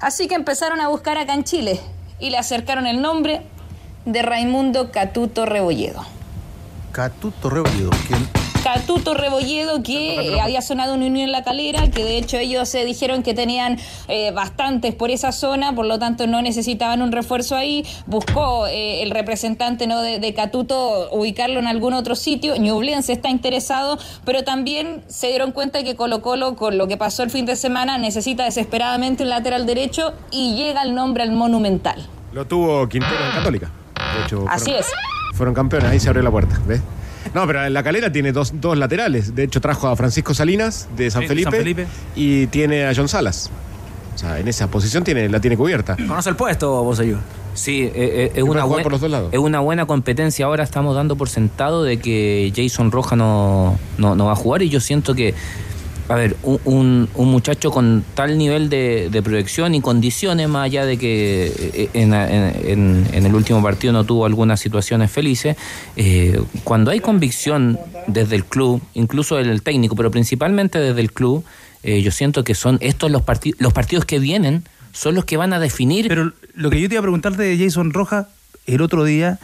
[0.00, 1.78] Así que empezaron a buscar acá en Chile
[2.18, 3.42] y le acercaron el nombre
[4.06, 6.04] de Raimundo Catuto Rebolledo.
[6.92, 8.37] Catuto Rebolledo, quien
[8.74, 12.68] Catuto Rebolledo, que eh, había sonado una unión en la calera, que de hecho ellos
[12.68, 13.78] se dijeron que tenían
[14.08, 17.86] eh, bastantes por esa zona, por lo tanto no necesitaban un refuerzo ahí.
[18.04, 20.02] Buscó eh, el representante ¿no?
[20.02, 22.56] de, de Catuto ubicarlo en algún otro sitio.
[22.56, 27.22] Ñublense está interesado, pero también se dieron cuenta que Colo Colo, con lo que pasó
[27.22, 32.06] el fin de semana, necesita desesperadamente un lateral derecho y llega el nombre al Monumental.
[32.34, 33.70] Lo tuvo Quintero en Católica.
[34.14, 34.92] De hecho, Así fueron, es.
[35.36, 36.82] fueron campeones, ahí se abrió la puerta, ¿ves?
[37.34, 39.34] No, pero la calera tiene dos, dos laterales.
[39.34, 41.86] De hecho, trajo a Francisco Salinas de San, Sí, Felipe, San Felipe.
[42.16, 43.50] y tiene a John Salas.
[44.14, 45.96] O sea, en esa posición tiene, la tiene cubierta.
[45.96, 47.20] ¿Conoce el puesto, vos, ayuda?
[47.54, 49.28] Sí, eh, eh, es, una jugar buen- por los dos lados.
[49.32, 50.46] es una buena competencia.
[50.46, 54.62] Ahora estamos dando por sentado de que Jason Roja no, no, no va a jugar
[54.62, 55.34] y yo siento que,
[56.08, 60.96] a ver, un, un- muchacho con tal nivel de, proyección y condiciones, más allá de
[60.96, 62.14] que eh, en,
[63.26, 65.56] el último partido no tuvo algunas situaciones felices,
[65.96, 71.44] eh, cuando hay convicción desde el club, incluso del técnico, pero principalmente desde el club,
[71.82, 75.36] eh, yo siento que son estos los, parti- los partidos que vienen, son los que
[75.36, 78.26] van a definir Pero lo que yo te iba a preguntar de Jason Rojas,
[78.66, 79.38] el otro día,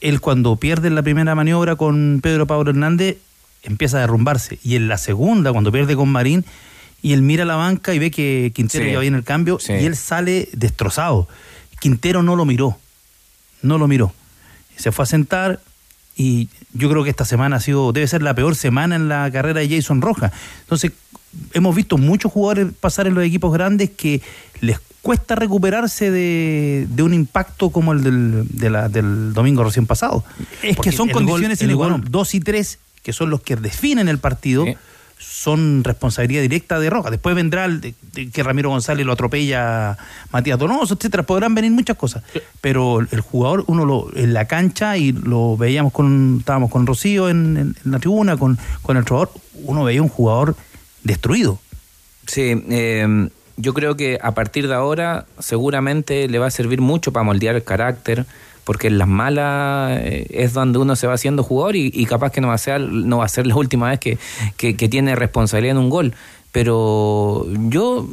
[0.00, 3.16] él cuando pierde la primera maniobra con Pedro Pablo Hernández,
[3.62, 4.58] empieza a derrumbarse.
[4.62, 6.44] Y en la segunda, cuando pierde con Marín,
[7.02, 8.92] y él mira la banca y ve que Quintero Sí.
[8.92, 9.72] ya viene el cambio, Sí.
[9.72, 11.28] y él sale destrozado.
[11.80, 12.78] Quintero no lo miró,
[13.62, 14.12] no lo miró.
[14.76, 15.60] Se fue a sentar
[16.16, 19.30] y yo creo que esta semana ha sido, debe ser la peor semana en la
[19.32, 20.32] carrera de Jason Rojas.
[20.60, 20.92] Entonces,
[21.54, 24.20] hemos visto muchos jugadores pasar en los equipos grandes que
[24.60, 29.86] les cuesta recuperarse de, de un impacto como el del, de la- del domingo recién
[29.86, 30.24] pasado.
[30.62, 32.04] Es Porque que son condiciones qua non.
[32.08, 34.74] Dos y tres, que son los que definen el partido, Sí.
[35.18, 37.10] son responsabilidad directa de Rojas.
[37.12, 39.96] Después vendrá el de- de que Ramiro González lo atropella
[40.32, 41.22] Matías Donoso, etcétera.
[41.22, 42.24] Podrán venir muchas cosas.
[42.60, 47.28] Pero el jugador, uno lo, en la cancha, y lo veíamos con, estábamos con Rocío
[47.28, 49.30] en, en- en la tribuna, con, con el jugador,
[49.64, 50.56] uno veía un jugador
[51.04, 51.60] destruido.
[52.26, 57.12] Sí, eh, yo creo que a partir de ahora seguramente le va a servir mucho
[57.12, 58.26] para moldear el carácter,
[58.64, 62.40] porque en las malas eh, es donde uno se va haciendo jugador y, capaz que
[62.40, 64.18] no va a ser, no va a ser la última vez que,
[64.56, 66.14] que- que tiene responsabilidad en un gol.
[66.52, 68.08] Pero yo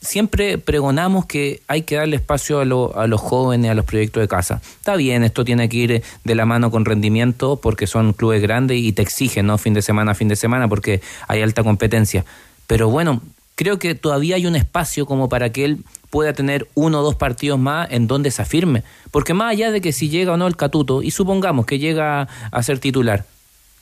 [0.00, 4.20] siempre pregonamos que hay que darle espacio a, lo- a los jóvenes, a los proyectos
[4.20, 4.60] de casa.
[4.78, 8.78] Está bien, esto tiene que ir de la mano con rendimiento porque son clubes grandes
[8.78, 9.58] y te exigen, ¿no?
[9.58, 12.24] Fin de semana fin de semana porque hay alta competencia.
[12.66, 13.20] Pero bueno,
[13.56, 15.78] creo que todavía hay un espacio como para que él
[16.10, 18.84] pueda tener uno o dos partidos más en donde se afirme.
[19.10, 22.28] Porque más allá de que si llega o no el Catuto, y supongamos que llega
[22.52, 23.24] a ser titular,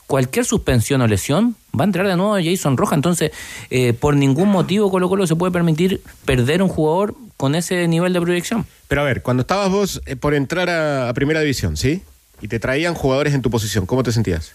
[0.07, 2.95] cualquier suspensión o lesión va a entrar de nuevo Jason Roja.
[2.95, 3.31] Entonces,
[3.69, 8.13] eh, por ningún motivo Colo Colo se puede permitir perder un jugador con ese nivel
[8.13, 8.65] de proyección.
[8.87, 12.01] Pero a ver, cuando estabas vos eh, por entrar a, a Primera División, ¿sí?
[12.41, 14.53] Y te traían jugadores en tu posición, ¿cómo te sentías?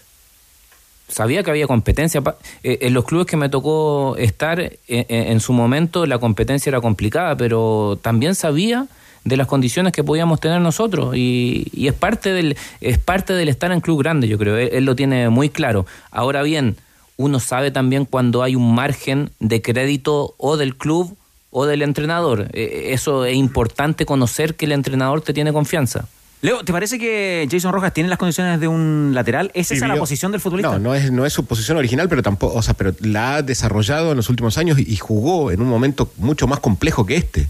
[1.11, 2.23] Sabía que había competencia.
[2.63, 6.69] eh, en los clubes que me tocó estar, eh, eh, en su momento la competencia
[6.69, 8.87] era complicada, pero también sabía
[9.23, 13.71] de las condiciones que podíamos tener nosotros y, es parte del es parte del estar
[13.71, 16.75] en club grande yo creo él, lo tiene muy claro ahora bien
[17.17, 21.15] uno sabe también cuando hay un margen de crédito o del club
[21.51, 26.07] o del entrenador eso es importante conocer que el entrenador te tiene confianza
[26.41, 29.51] Leo, ¿te parece que Jason Rojas tiene las condiciones de un lateral?
[29.53, 30.71] ¿Es esa la Vivió- posición del futbolista?
[30.71, 33.41] No, no es, no es su posición original, pero tampoco, o sea, pero la ha
[33.43, 37.15] desarrollado en los últimos años y, y jugó en un momento mucho más complejo que
[37.17, 37.47] este.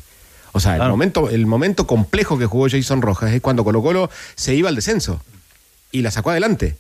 [0.51, 4.09] O sea, el momento, el momento complejo que jugó Jason Rojas es cuando Colo Colo
[4.35, 5.21] se iba al descenso
[5.93, 6.75] y la sacó adelante.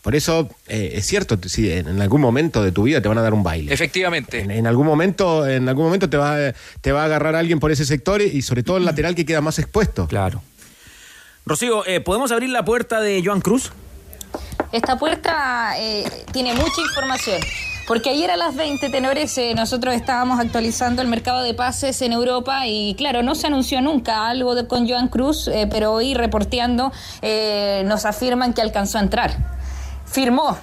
[0.00, 3.22] Por eso eh, es cierto, si en, algún momento de tu vida te van a
[3.22, 3.72] dar un baile.
[3.72, 4.40] Efectivamente.
[4.40, 7.60] En, en algún momento, en algún momento te va, a- te va a agarrar alguien
[7.60, 10.06] por ese sector y, y sobre todo el lateral que queda más expuesto.
[10.06, 10.42] Claro.
[11.46, 13.70] Rocío, eh, ¿podemos abrir la puerta de Joan Cruz?
[14.72, 17.38] Esta puerta eh, tiene mucha información.
[17.86, 22.14] Porque ayer a las 20, tenores, eh, nosotros estábamos actualizando el mercado de pases en
[22.14, 26.92] Europa y claro, no se anunció nunca algo con Joan Cruz, pero hoy reporteando
[27.84, 29.36] nos afirman que alcanzó a entrar.
[30.06, 30.56] Firmó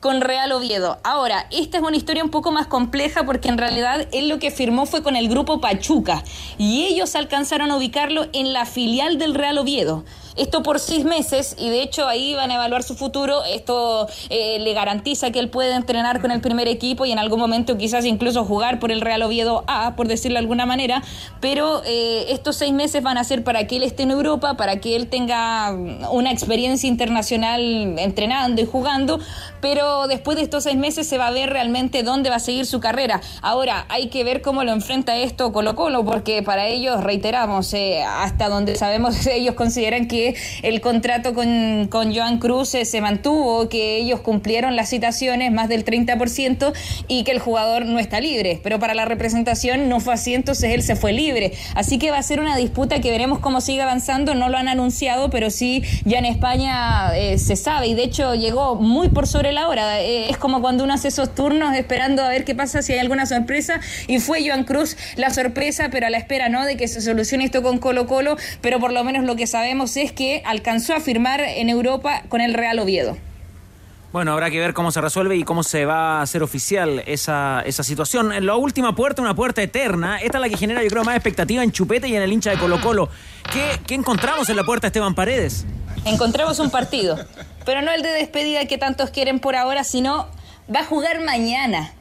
[0.00, 0.98] con Real Oviedo.
[1.04, 4.50] Ahora, esta es una historia un poco más compleja porque en realidad él lo que
[4.50, 6.24] firmó fue con el grupo Pachuca
[6.58, 10.04] y ellos alcanzaron a ubicarlo en la filial del Real Oviedo.
[10.36, 13.44] Esto por seis meses y de hecho ahí van a evaluar su futuro.
[13.44, 17.38] Esto eh, le garantiza que él puede entrenar con el primer equipo y en algún
[17.38, 21.02] momento quizás incluso jugar por el Real Oviedo A, por decirlo de alguna manera.
[21.40, 24.76] Pero eh, estos seis meses van a ser para que él esté en Europa, para
[24.80, 25.72] que él tenga
[26.10, 29.20] una experiencia internacional entrenando y jugando.
[29.62, 32.66] Pero después de estos seis meses se va a ver realmente dónde va a seguir
[32.66, 33.20] su carrera.
[33.40, 38.02] Ahora hay que ver cómo lo enfrenta esto Colo Colo, porque para ellos, reiteramos, eh,
[38.02, 43.68] hasta donde sabemos, ellos consideran que el contrato con, con Joan Cruz eh, se mantuvo,
[43.68, 46.72] que ellos cumplieron las citaciones, más del 30%,
[47.06, 48.60] y que el jugador no está libre.
[48.64, 51.52] Pero para la representación no fue así, entonces él se fue libre.
[51.76, 54.34] Así que va a ser una disputa que veremos cómo sigue avanzando.
[54.34, 58.34] No lo han anunciado, pero sí ya en España eh, se sabe, y de hecho
[58.34, 60.00] llegó muy por sobre la hora.
[60.00, 62.98] Eh, es como cuando uno hace esos turnos esperando a ver qué pasa, si hay
[62.98, 66.88] alguna sorpresa, y fue Joan Cruz la sorpresa, pero a la espera no de que
[66.88, 70.42] se solucione esto con Colo Colo, pero por lo menos lo que sabemos es que
[70.44, 73.16] alcanzó a firmar en Europa con el Real Oviedo.
[74.12, 77.62] Bueno, habrá que ver cómo se resuelve y cómo se va a hacer oficial esa,
[77.64, 78.30] esa situación.
[78.30, 80.18] En la última puerta, una puerta eterna.
[80.18, 82.50] Esta es la que genera, yo creo, más expectativa en Chupete y en el hincha
[82.50, 83.08] de Colo Colo.
[83.50, 85.64] ¿Qué, qué encontramos en la puerta Esteban Paredes?
[86.04, 87.18] Encontramos un partido,
[87.64, 90.28] pero no el de despedida que tantos quieren por ahora, sino
[90.74, 91.92] va a jugar mañana.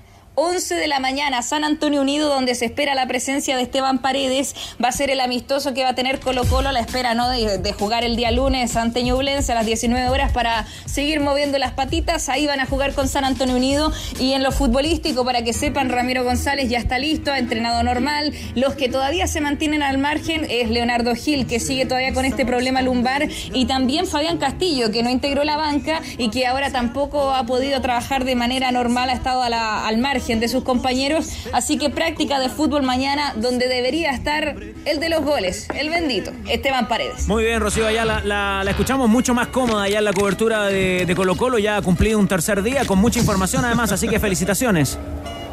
[0.41, 4.55] 11 de la mañana, San Antonio Unido, donde se espera la presencia de Esteban Paredes.
[4.83, 7.29] Va a ser el amistoso que va a tener Colo Colo a la espera ¿no?
[7.29, 11.73] de, jugar el día lunes ante Ñublense a las 19 horas para seguir moviendo las
[11.73, 12.27] patitas.
[12.27, 13.93] Ahí van a jugar con San Antonio Unido.
[14.19, 18.33] Y en lo futbolístico, para que sepan, Ramiro González ya está listo, ha entrenado normal.
[18.55, 22.47] Los que todavía se mantienen al margen es Leonardo Gil, que sigue todavía con este
[22.47, 23.27] problema lumbar.
[23.53, 27.79] Y también Fabián Castillo, que no integró la banca y que ahora tampoco ha podido
[27.79, 31.29] trabajar de manera normal, ha estado al margen de sus compañeros.
[31.53, 34.55] Así que práctica de fútbol mañana, donde debería estar
[34.86, 37.27] el de los goles, el bendito, Esteban Paredes.
[37.27, 40.65] Muy bien, Rocío, allá la, la- la escuchamos mucho más cómoda ya en la cobertura
[40.67, 41.57] de, de Colo Colo.
[41.59, 44.97] Ya ha cumplido un tercer día con mucha información además, así que felicitaciones.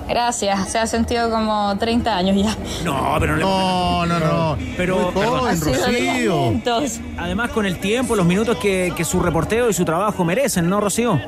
[0.09, 2.57] Gracias, se ha sentido como 30 años ya.
[2.83, 4.59] No, pero No, no, no.
[4.77, 6.93] Pero, joven, Ha sido de Rocío.
[7.19, 10.81] además con el tiempo, los minutos que, que su reporteo y su trabajo merecen, ¿no,
[10.81, 11.21] Rocío?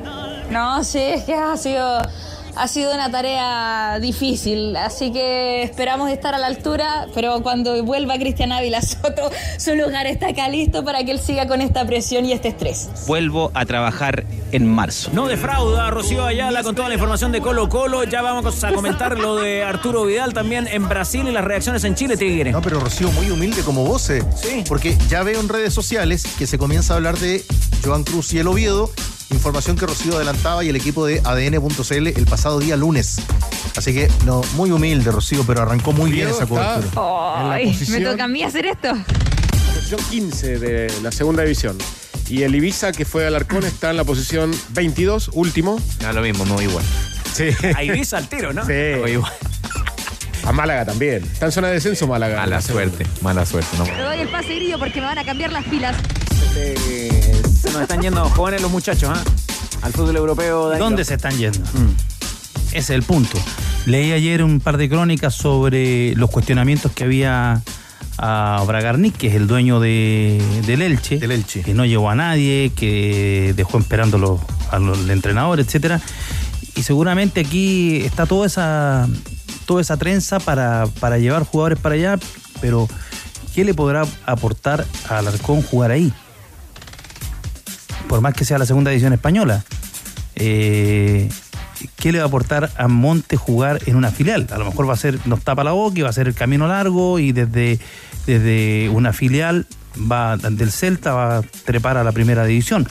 [0.49, 2.01] No, sí, es que ha sido,
[2.55, 8.15] ha sido una tarea difícil, así que esperamos estar a la altura, pero cuando vuelva
[8.17, 12.25] Cristian Ávila Soto, su lugar está acá listo para que él siga con esta presión
[12.25, 12.89] y este estrés.
[13.07, 15.11] Vuelvo a trabajar en marzo.
[15.13, 18.03] No defrauda Rocío Ayala con toda la información de Colo Colo.
[18.03, 21.95] Ya vamos a comentar lo de Arturo Vidal también en Brasil y las reacciones en
[21.95, 22.51] Chile, Tigre.
[22.51, 24.09] No, pero Rocío, muy humilde como vos.
[24.09, 24.23] eh.
[24.35, 24.63] Sí.
[24.67, 27.43] Porque ya veo en redes sociales que se comienza a hablar de
[27.83, 28.89] Joan Cruz y el Oviedo.
[29.31, 33.21] Información que Rocío adelantaba y el equipo de ADN.cl el pasado día lunes.
[33.75, 37.57] Así que, no, muy humilde, Rocío, pero arrancó muy bien esa cobertura.
[37.89, 38.89] me toca a mí hacer esto.
[39.73, 41.77] posición 15 de la segunda división.
[42.29, 45.79] Y el Ibiza, que fue Alarcón, está en la posición 22, último.
[45.99, 46.85] Da lo mismo, me voy igual.
[47.33, 47.49] Sí.
[47.75, 48.61] Ahí visa al tiro, ¿no?
[48.63, 48.71] Sí.
[48.71, 49.33] Me voy igual.
[50.45, 51.23] A Málaga también.
[51.23, 52.37] Está en zona de descenso Málaga.
[52.37, 53.77] Mala suerte, mala suerte.
[53.77, 53.83] No.
[53.83, 55.95] Te doy el pase grillo porque me van a cambiar las pilas.
[56.55, 59.23] Eh, se nos están yendo jóvenes los muchachos, ¿ah?
[59.81, 60.69] Al fútbol europeo.
[60.69, 60.85] Danilo.
[60.85, 61.59] ¿Dónde se están yendo?
[62.67, 63.37] Ese es el punto.
[63.85, 67.61] Leí ayer un par de crónicas sobre los cuestionamientos que había
[68.17, 71.63] a Bragarnik, que es el dueño de, del Elche, Del Elche.
[71.63, 74.39] que no llevó a nadie, que dejó esperando a los,
[74.69, 75.99] a los el entrenador, etcétera.
[76.75, 79.07] Y seguramente aquí está toda esa
[79.65, 82.19] toda esa trenza para, para llevar jugadores para allá,
[82.59, 82.87] pero
[83.55, 86.11] ¿qué le podrá aportar a Alarcón jugar ahí?
[88.11, 89.63] Por más que sea la segunda edición española.
[90.35, 91.29] Eh,
[91.95, 94.47] ¿Qué le va a aportar a Monte jugar en una filial?
[94.51, 96.33] A lo mejor va a ser, nos tapa la boca y va a ser el
[96.33, 97.79] camino largo y desde,
[98.27, 99.65] desde una filial
[100.11, 102.85] va del Celta va a trepar a la primera división.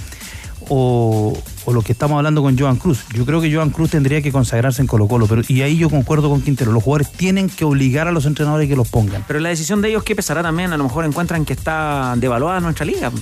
[0.71, 3.05] O, o lo que estamos hablando con Joan Cruz.
[3.13, 5.91] Yo creo que Joan Cruz tendría que consagrarse en Colo Colo, pero y ahí yo
[5.91, 6.73] concuerdo con Quintero.
[6.73, 9.23] Los jugadores tienen que obligar a los entrenadores que los pongan.
[9.29, 10.73] Pero la decisión de ellos, ¿qué pesará también?
[10.73, 13.13] A lo mejor encuentran que está devaluada nuestra liga.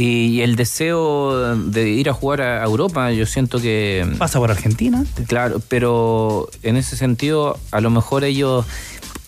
[0.00, 4.06] Y el deseo de ir a jugar a Europa, yo siento que...
[4.18, 5.04] Pasa por Argentina.
[5.26, 8.64] Claro, pero en ese sentido, a lo mejor ellos...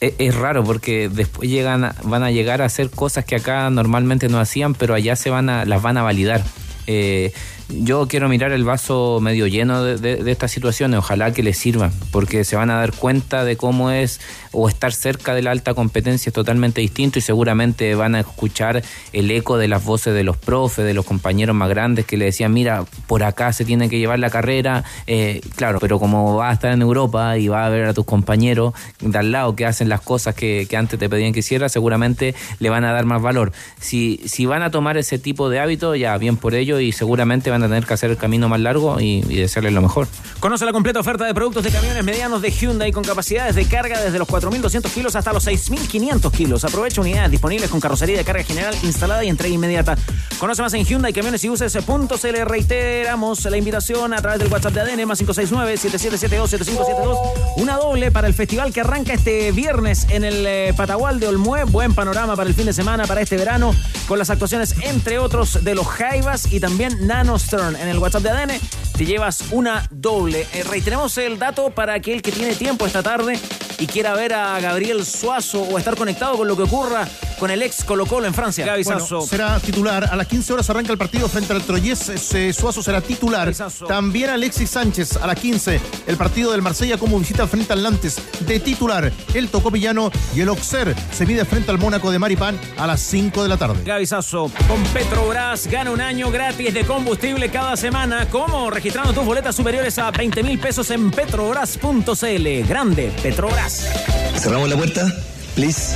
[0.01, 4.29] e- Es raro porque después llegan van a llegar a hacer cosas que acá normalmente
[4.29, 6.43] no hacían, pero allá se van a, las van a validar.
[6.87, 7.33] Eh,
[7.68, 11.57] yo quiero mirar el vaso medio lleno de, de- de estas situaciones, ojalá que les
[11.57, 14.20] sirvan, porque se van a dar cuenta de cómo es
[14.53, 18.82] o estar cerca de la alta competencia es totalmente distinto y seguramente van a escuchar
[19.12, 22.26] el eco de las voces de los profes, de los compañeros más grandes que le
[22.26, 26.50] decían, mira, por acá se tiene que llevar la carrera, eh, claro, pero como vas
[26.50, 29.66] a estar en Europa y vas a ver a tus compañeros de al lado que
[29.66, 33.05] hacen las cosas que, que antes te pedían que hicieras, seguramente le van a dar
[33.05, 33.53] más valor.
[33.80, 37.50] Si, si van a tomar ese tipo de hábito, ya bien por ello y seguramente
[37.50, 40.09] van a tener que hacer el camino más largo y, y desearles lo mejor.
[40.40, 44.00] Conoce la completa oferta de productos de camiones medianos de Hyundai con capacidades de carga
[44.00, 46.64] desde los 4.200 kilos hasta los 6.500 kilos.
[46.64, 49.97] Aprovecha unidades disponibles con carrocería de carga general instalada y entrega inmediata.
[50.38, 52.45] Conoce más en Hyundai Camiones y Buses.cl.
[52.45, 57.16] Reiteramos la invitación a través del WhatsApp de ADN más 569-7772-7572.
[57.57, 61.62] Una doble para el festival que arranca este viernes en el eh, Patagual de Olmué.
[61.64, 63.74] Buen panorama para el fin de semana, para este verano,
[64.09, 67.76] con las actuaciones, entre otros, de los Jaivas y también Nano Stern.
[67.76, 68.53] En el WhatsApp de ADN
[68.97, 70.47] te llevas una doble.
[70.53, 73.38] Eh, reiteremos el dato para aquel que tiene tiempo esta tarde
[73.78, 77.09] y quiera ver a Gabriel Suazo o estar conectado con lo que ocurra
[77.39, 78.64] con el ex Colo Colo en Francia.
[78.64, 79.22] Gaby Bueno, Sasso.
[79.22, 80.05] será titular.
[80.11, 82.09] A las 15 horas arranca el partido frente al Troyes.
[82.09, 83.53] Ese Suazo será titular.
[83.89, 85.80] También Alexis Sánchez a las 15.
[86.07, 88.16] El partido del Marsella como visita frente al Nantes
[88.47, 89.12] de titular.
[89.35, 93.43] El Tocopillano y el Auxerre se mide frente al Mónaco de Maripán a las 5
[93.43, 94.07] de la tarde.
[94.07, 98.28] Sasso, con Petrobras gana un año gratis de combustible cada semana.
[98.30, 98.70] ¿Cómo?
[98.70, 102.68] Registrando tus boletas superiores a 20 mil pesos en petrobras.cl.
[102.68, 104.22] Grande, Petrobras.
[104.39, 105.07] Cerramos la puerta,
[105.55, 105.95] please.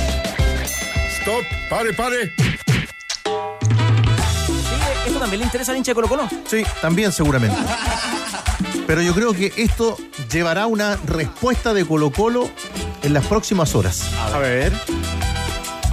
[1.19, 2.33] Stop, pare, pare.
[5.05, 6.29] ¿Esto también le interesa al hincha de Colo Colo?
[6.49, 7.57] Sí, también seguramente.
[8.85, 9.97] Pero yo creo que esto
[10.31, 12.49] llevará una respuesta de Colo Colo
[13.03, 14.03] en las próximas horas.
[14.33, 14.71] A ver.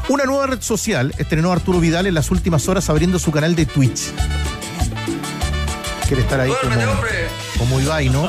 [0.09, 3.67] Una nueva red social estrenó Arturo Vidal en las últimas horas abriendo su canal de
[3.67, 4.13] Twitch.
[6.07, 6.77] Quiere estar ahí como,
[7.65, 8.29] como Ibai, ¿no?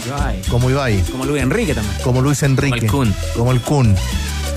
[0.50, 1.02] Como Ibai.
[1.12, 1.94] Como Luis Enrique también.
[2.04, 2.88] Como Luis Enrique.
[2.88, 3.16] Como el Kun.
[3.36, 3.96] Como el Kun.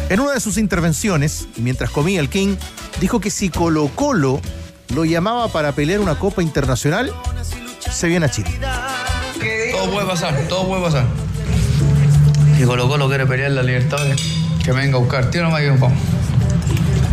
[0.09, 2.55] En una de sus intervenciones, mientras comía el King,
[3.01, 4.41] dijo que si Colo Colo
[4.95, 7.13] lo llamaba para pelear una Copa Internacional,
[7.91, 8.51] se viene a Chile.
[9.73, 11.05] Todo puede pasar, todo puede pasar.
[12.57, 14.21] Si Colo Colo quiere pelear la Libertadores,
[14.65, 15.29] que me venga a buscar.
[15.31, 15.93] Tío, nomás que vamos.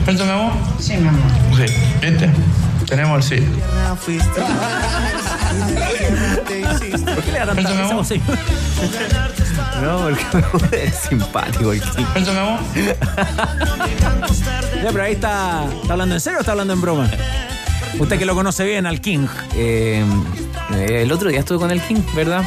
[0.05, 0.51] ¿Esto, mi amor?
[0.80, 1.32] Sí, mi amor.
[1.55, 2.30] Sí, ¿viste?
[2.86, 3.47] Tenemos el sí.
[7.06, 8.26] ¿Por qué le da tanta señor?
[9.82, 10.10] No,
[10.51, 12.06] porque es simpático el King.
[12.16, 12.60] ¿Esto, mi amor?
[14.84, 15.66] Ya, pero ahí está.
[15.82, 17.10] ¿Está hablando en serio o está hablando en broma?
[17.99, 19.28] Usted que lo conoce bien al King.
[19.56, 20.03] Eh,
[20.74, 22.43] eh, el otro día estuve con el King, ¿verdad?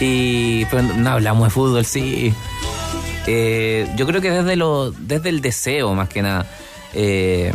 [0.00, 2.34] Y pero no hablamos de fútbol, sí.
[3.26, 6.46] Eh, yo creo que desde lo, desde el deseo, más que nada.
[6.94, 7.52] Eh,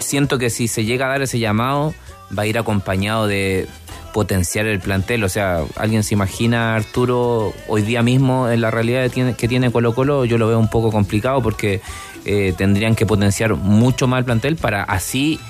[0.00, 1.94] siento que si se llega a dar ese llamado,
[2.36, 3.68] va a ir acompañado de
[4.14, 5.24] potenciar el plantel.
[5.24, 9.34] O sea, alguien se imagina a Arturo hoy día mismo en la realidad que tiene,
[9.34, 11.82] que tiene Colo Colo, yo lo veo un poco complicado porque
[12.24, 15.40] eh, tendrían que potenciar mucho más el plantel para así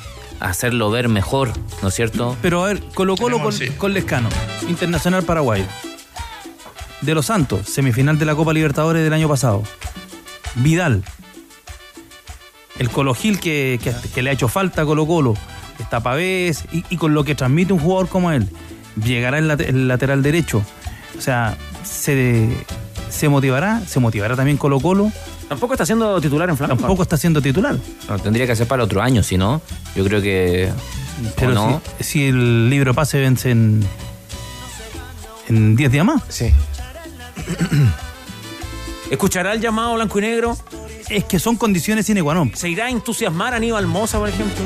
[0.40, 1.52] hacerlo ver mejor,
[1.82, 2.36] ¿no es cierto?
[2.42, 3.68] Pero a ver, Colo Colo con, sí.
[3.68, 4.28] con Lescano,
[4.68, 5.64] Internacional Paraguay.
[7.02, 9.62] De los Santos, semifinal de la Copa Libertadores del año pasado.
[10.54, 11.04] Vidal.
[12.78, 15.34] El Colo Gil que, que- que le ha hecho falta a Colo Colo.
[15.78, 18.48] Está Pavés y, y con lo que transmite un jugador como él.
[19.02, 20.62] Llegará el, late- el lateral derecho.
[21.18, 22.48] O sea, se,
[23.10, 25.10] se motivará, se motivará también Colo Colo.
[25.48, 26.80] Tampoco está siendo titular en Flamengo.
[26.80, 27.76] Tampoco está siendo titular.
[28.08, 29.60] No, tendría que ser para el otro año, si no,
[29.94, 30.70] yo creo que...
[31.36, 31.82] Pero ¿o no?
[31.98, 33.84] si, si el libro pase vence en
[35.48, 36.22] en 10 días más.
[36.28, 36.50] Sí.
[39.10, 40.56] ¿Escuchará el llamado blanco y negro?
[41.08, 42.50] Es que son condiciones sine qua non.
[42.56, 44.64] ¿Se irá a entusiasmar a Aníbal Moza, por ejemplo?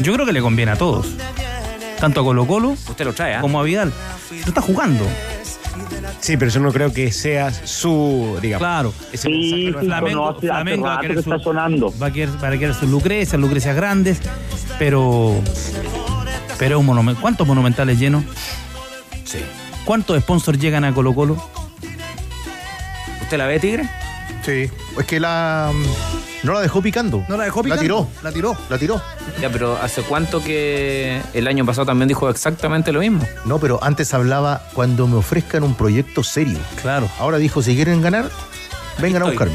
[0.00, 1.06] Yo creo que le conviene a todos.
[2.00, 3.40] Tanto a Colo Colo Usted lo trae, ¿ah?
[3.40, 3.92] como a Vidal.
[4.30, 5.06] No está jugando.
[6.20, 8.62] Sí, pero yo no creo que sea su, digamos.
[8.66, 8.94] Claro.
[9.12, 12.50] ese mensaje no es- Flamengo, Flamengo va a querer su- Va a querer, va a
[12.58, 14.20] querer sus Lucrecias, Lucrecias grandes,
[14.78, 15.34] pero.
[16.58, 18.24] Pero un monumen- ¿cuántos monumentales llenos?
[19.24, 19.38] Sí.
[19.84, 21.36] ¿Cuántos sponsors llegan a Colo Colo?
[23.22, 23.88] ¿Usted la ve, Tigre?
[24.44, 24.68] Sí.
[24.98, 25.70] Es que la.
[26.42, 27.24] No la dejó picando.
[27.28, 27.82] No la dejó La picando.
[27.82, 29.02] tiró, la tiró, la tiró.
[29.40, 33.24] Ya, pero ¿hace cuánto que el año pasado también dijo exactamente lo mismo?
[33.44, 36.58] No, pero antes hablaba cuando me ofrezcan un proyecto serio.
[36.80, 37.08] Claro.
[37.20, 38.28] Ahora dijo, si quieren ganar,
[38.98, 39.54] vengan a buscarme.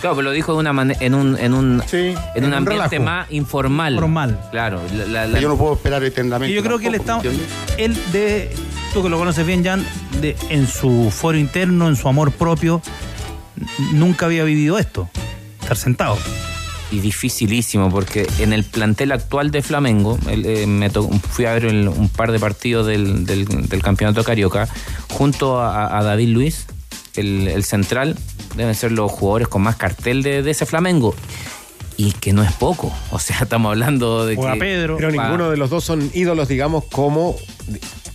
[0.00, 2.96] Claro, pero lo dijo de una en un en un en un en un ambiente
[2.96, 3.02] relajo.
[3.04, 3.94] más informal.
[3.94, 4.40] Formal.
[4.50, 4.80] Claro.
[4.94, 6.52] la- la- la- Yo no puedo esperar eternamente.
[6.52, 7.20] Y yo creo que él está,
[7.78, 8.54] él de,
[8.94, 9.86] tú que lo conoces bien, Jan,
[10.20, 12.80] de, en su foro interno, en su amor propio,
[13.92, 15.10] nunca había vivido esto,
[15.72, 16.18] estar sentado.
[16.92, 21.52] y dificilísimo porque en el plantel actual de Flamengo el, eh, me to- fui a
[21.52, 24.68] ver el- un par de partidos del, del- del campeonato carioca
[25.08, 26.66] junto a, a David Luis
[27.14, 28.16] el, el central
[28.56, 31.14] deben ser los jugadores con más cartel de, de ese Flamengo
[31.96, 34.40] y que no es poco o sea estamos hablando de que
[34.96, 37.36] Pero Pa- ninguno de los dos son ídolos, digamos, como.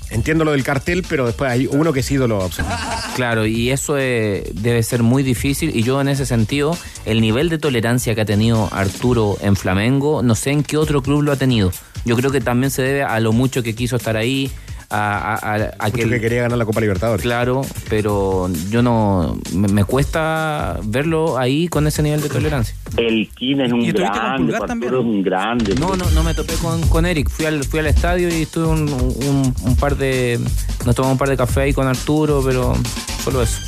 [0.09, 2.75] Entiendo lo del cartel, pero después hay uno que es ídolo absoluto.
[3.15, 5.75] Claro, y eso eh, debe ser muy difícil.
[5.75, 10.21] Y yo en ese sentido, el nivel de tolerancia que ha tenido Arturo en Flamengo,
[10.21, 11.71] no sé en qué otro club lo ha tenido.
[12.05, 14.51] Yo creo que también se debe a lo mucho que quiso estar ahí,
[14.89, 17.21] a, a- a- a Mucho que quería ganar la Copa Libertadores.
[17.23, 19.37] Claro, pero yo no.
[19.53, 22.75] Me, me cuesta verlo ahí con ese nivel de tolerancia.
[22.97, 24.93] El Kin es un ¿Y grande, también?
[24.93, 25.75] es un grande.
[25.75, 27.29] No, no, no me topé con, con Eric.
[27.29, 30.39] Fui al, fui al estadio y estuve un, un- un par de.
[30.85, 32.75] Nos tomamos un par de café ahí con Arturo, pero
[33.23, 33.59] solo eso.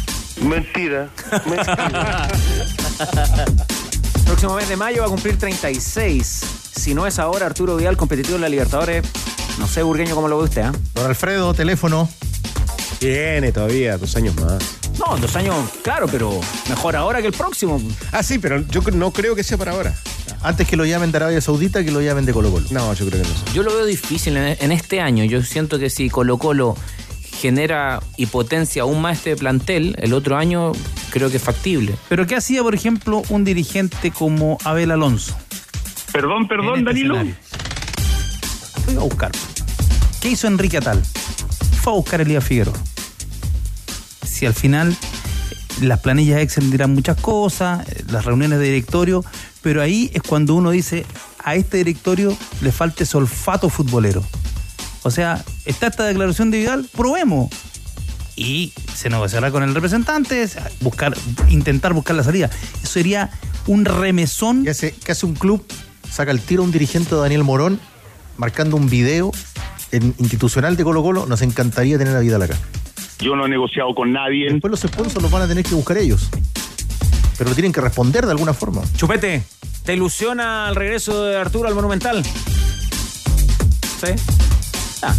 [0.41, 1.09] Mentira.
[1.45, 2.27] Mentira.
[4.25, 6.41] Próximo mes de mayo va a cumplir 36.
[6.77, 9.03] Si no es ahora, Arturo Vidal, competitivo en la Libertadores.
[9.57, 10.71] No sé, Burgueño, cómo lo ve usted, ¿ah?
[10.93, 12.07] Don Alfredo, teléfono.
[12.99, 14.63] Tiene todavía dos años más.
[14.99, 17.81] No, dos años, claro, pero mejor ahora que el próximo.
[18.11, 19.95] Ah, sí, pero yo no creo que sea para ahora.
[20.41, 22.67] Antes que lo llamen de Arabia Saudita, que lo llamen de Colo Colo.
[22.69, 23.53] No, yo creo que no.
[23.53, 25.23] Yo lo veo difícil en, en este año.
[25.25, 26.75] Yo siento que si Colo Colo
[27.37, 30.71] genera y potencia aún más este plantel, el otro año
[31.09, 31.95] creo que es factible.
[32.09, 35.35] Pero ¿qué hacía, por ejemplo, un dirigente como Abel Alonso?
[36.17, 37.15] Perdón, perdón, este Danilo.
[37.15, 38.99] escenario.
[38.99, 39.31] A buscar.
[40.19, 40.99] ¿Qué hizo Enrique Atal?
[41.79, 42.73] Fue a buscar a Elías Figueroa.
[44.25, 44.97] Si al final
[45.79, 49.23] las planillas Excel dirán muchas cosas, eh, las reuniones de directorio,
[49.61, 51.05] pero ahí es cuando uno dice,
[51.43, 54.23] a este directorio le falta ese olfato futbolero.
[55.03, 57.51] O sea, está esta declaración de Vidal, probemos.
[58.35, 60.49] Y se negociará con el representante,
[60.81, 61.15] buscar,
[61.49, 62.49] intentar buscar la salida.
[62.81, 63.29] Eso sería
[63.67, 64.63] un remesón.
[64.63, 65.63] ¿Qué hace, qué hace un club?
[66.17, 67.79] Saca el tiro a un dirigente de Daniel Morón,
[68.37, 69.31] marcando un video
[69.91, 71.27] en- institucional de Colo Colo.
[71.27, 72.57] Nos encantaría tener a Vidal acá.
[73.19, 74.51] Yo no he negociado con nadie.
[74.51, 76.27] Después los sponsors los van a tener que buscar ellos.
[77.37, 78.81] Pero lo tienen que responder de alguna forma.
[78.95, 79.43] Chupete,
[79.85, 82.23] ¿te ilusiona el regreso de Arturo al Monumental?
[82.23, 84.07] ¿Sí?
[85.03, 85.13] Ah,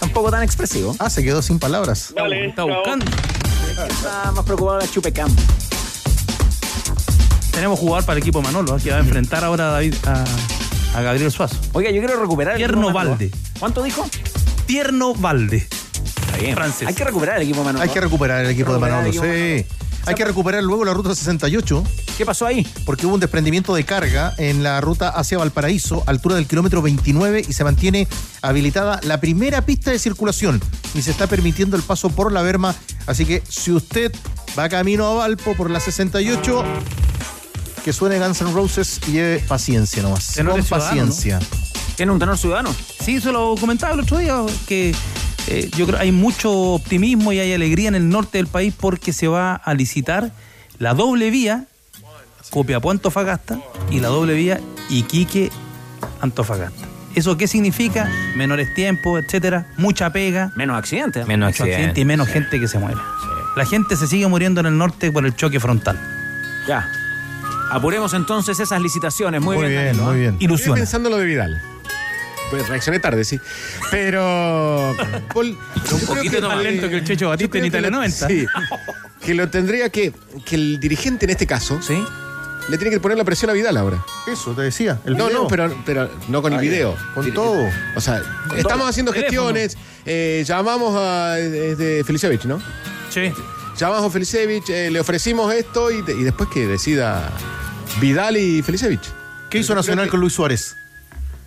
[0.00, 0.96] tampoco tan expresivo.
[0.98, 2.14] Ah, se quedó sin palabras.
[2.16, 3.04] Vale, Está buscando.
[3.86, 5.30] Está más preocupado la Chupecam.
[7.52, 10.24] Tenemos jugador para el equipo Manolo, que va a enfrentar ahora a, David, a,
[10.98, 11.56] a Gabriel Suazo.
[11.72, 12.92] Oiga, yo quiero recuperar el Tierno.
[12.92, 13.30] Valde.
[13.58, 14.08] ¿Cuánto dijo?
[14.66, 15.68] Tierno Valde.
[16.26, 16.54] Está bien.
[16.54, 16.88] Francés.
[16.88, 17.82] Hay que recuperar el equipo Manolo.
[17.82, 19.82] Hay que recuperar el equipo de Recuperar Manolo, equipo sí.
[20.04, 21.84] Hay que recuperar luego la ruta 68.
[22.18, 22.66] ¿Qué pasó ahí?
[22.84, 27.44] Porque hubo un desprendimiento de carga en la ruta hacia Valparaíso, altura del kilómetro 29,
[27.48, 28.08] y se mantiene
[28.42, 30.60] habilitada la primera pista de circulación.
[30.94, 32.74] Y se está permitiendo el paso por la Berma.
[33.06, 34.12] Así que si usted
[34.58, 36.64] va camino a Valpo por la 68,
[37.84, 40.34] que suene Guns N' Roses y lleve paciencia nomás.
[40.34, 41.40] Tenor Con paciencia.
[41.96, 42.74] ¿Tiene un tenor ciudadano?
[43.04, 44.94] Sí, eso lo comentaba el otro día, que
[45.48, 49.12] eh, yo creo hay mucho optimismo y hay alegría en el norte del país porque
[49.12, 50.32] se va a licitar
[50.78, 51.66] la doble vía
[52.50, 53.58] Copiapó Antofagasta
[53.90, 54.60] y la doble vía
[54.90, 55.50] Iquique
[56.20, 56.86] Antofagasta.
[57.14, 58.10] ¿Eso qué significa?
[58.36, 61.26] Menores tiempos, etcétera, mucha pega, Menos accidentes.
[61.26, 62.00] Menos accidente accidentes.
[62.00, 62.98] y menos gente que se muere.
[63.54, 65.98] La gente se sigue muriendo en el norte por el choque frontal.
[66.66, 66.90] Ya.
[67.72, 69.40] Apuremos entonces esas licitaciones.
[69.40, 70.16] Muy, Muy bien, Danilo, muy ¿ah?
[70.18, 70.30] bien.
[70.34, 70.74] Estoy Ilusiona.
[70.76, 71.62] pensando en lo de Vidal.
[72.50, 73.40] Pues reaccioné tarde, sí.
[73.90, 74.94] Pero.
[75.32, 75.56] Paul,
[75.86, 78.28] creo poquito más lento que el Checho Batista en Italia que lo- 90.
[78.28, 78.46] Sí.
[79.24, 80.12] Que lo tendría que.
[80.44, 81.80] Que el dirigente en este caso.
[81.80, 82.02] ¿Sí?
[82.68, 84.04] Le tiene que poner la presión a Vidal ahora.
[84.30, 84.98] Eso te decía.
[85.06, 85.42] El no, video.
[85.42, 86.94] no, pero, pero no con el video.
[87.14, 87.66] Con Dir- todo.
[87.96, 88.20] O sea,
[88.56, 89.76] estamos haciendo gestiones.
[90.04, 92.60] eh, llamamos a este, Felicevich, ¿no?
[93.08, 93.32] Sí.
[93.78, 97.30] Llamamos a Felicevich, eh, le ofrecimos esto y, y después que decida
[98.00, 99.02] Vidal y Felicevich.
[99.50, 100.76] ¿Qué hizo Nacional con Luis Suárez?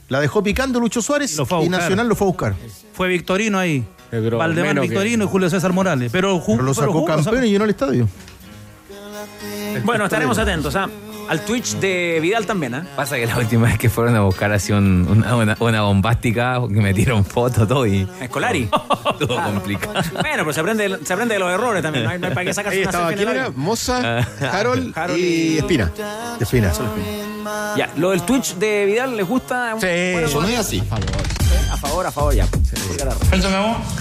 [0.10, 1.70] La dejó picando Lucho Suárez Lo fue a y.
[1.70, 2.56] Nacional lo fue a buscar.
[2.94, 3.86] Fue Victorino ahí.
[4.12, 6.12] Pero Valdemar que- Victorino y Julio César Morales.
[6.12, 8.08] Pero, Pero lo pero sacó jugó, lo campeón y llenó el estadio.
[9.84, 10.88] Bueno, estaremos atentos ¿ah?
[11.30, 12.76] Al Twitch de Vidal también.
[12.76, 12.86] ¿ah?
[12.96, 16.60] Pasa que la última vez que fueron a buscar así un- una, una, una bombástica,
[16.68, 18.66] que metieron fotos todo y Escolari.
[19.20, 19.94] todo complicado.
[20.14, 22.06] bueno, pero se aprende, se aprende de los errores también.
[22.06, 23.46] No hay, no hay para qué sacarse Ahí una estaba, selfie en ¿quién el era?
[23.48, 23.58] aire.
[23.58, 24.50] Moza, Ah.
[24.60, 25.92] Harold, Harold y y- Espina.
[26.40, 26.72] Espina.
[27.78, 29.74] Ya, lo del Twitch de Vidal, ¿les gusta?
[29.80, 30.84] Sí, Bueno, es así.
[31.56, 32.48] Sí, A favor, a favor, ya.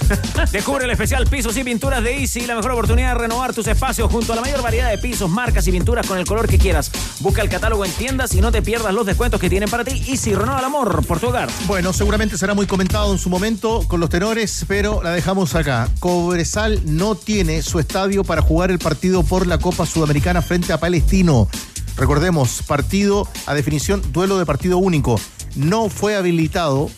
[0.51, 4.11] Descubre el especial Pisos y Pinturas de Easy, la mejor oportunidad de renovar tus espacios
[4.11, 6.91] junto a la mayor variedad de pisos, marcas y pinturas con el color que quieras.
[7.19, 10.03] Busca el catálogo en tiendas y no te pierdas los descuentos que tienen para ti.
[10.07, 11.49] Easy, renueva el amor por tu hogar.
[11.67, 15.89] Bueno, seguramente será muy comentado en su momento con los tenores, pero la dejamos acá.
[15.99, 20.79] Cobresal no tiene su estadio para jugar el partido por la Copa Sudamericana frente a
[20.79, 21.47] Palestino.
[21.95, 25.19] Recordemos, partido a definición, duelo de partido único.
[25.55, 26.89] No fue habilitado.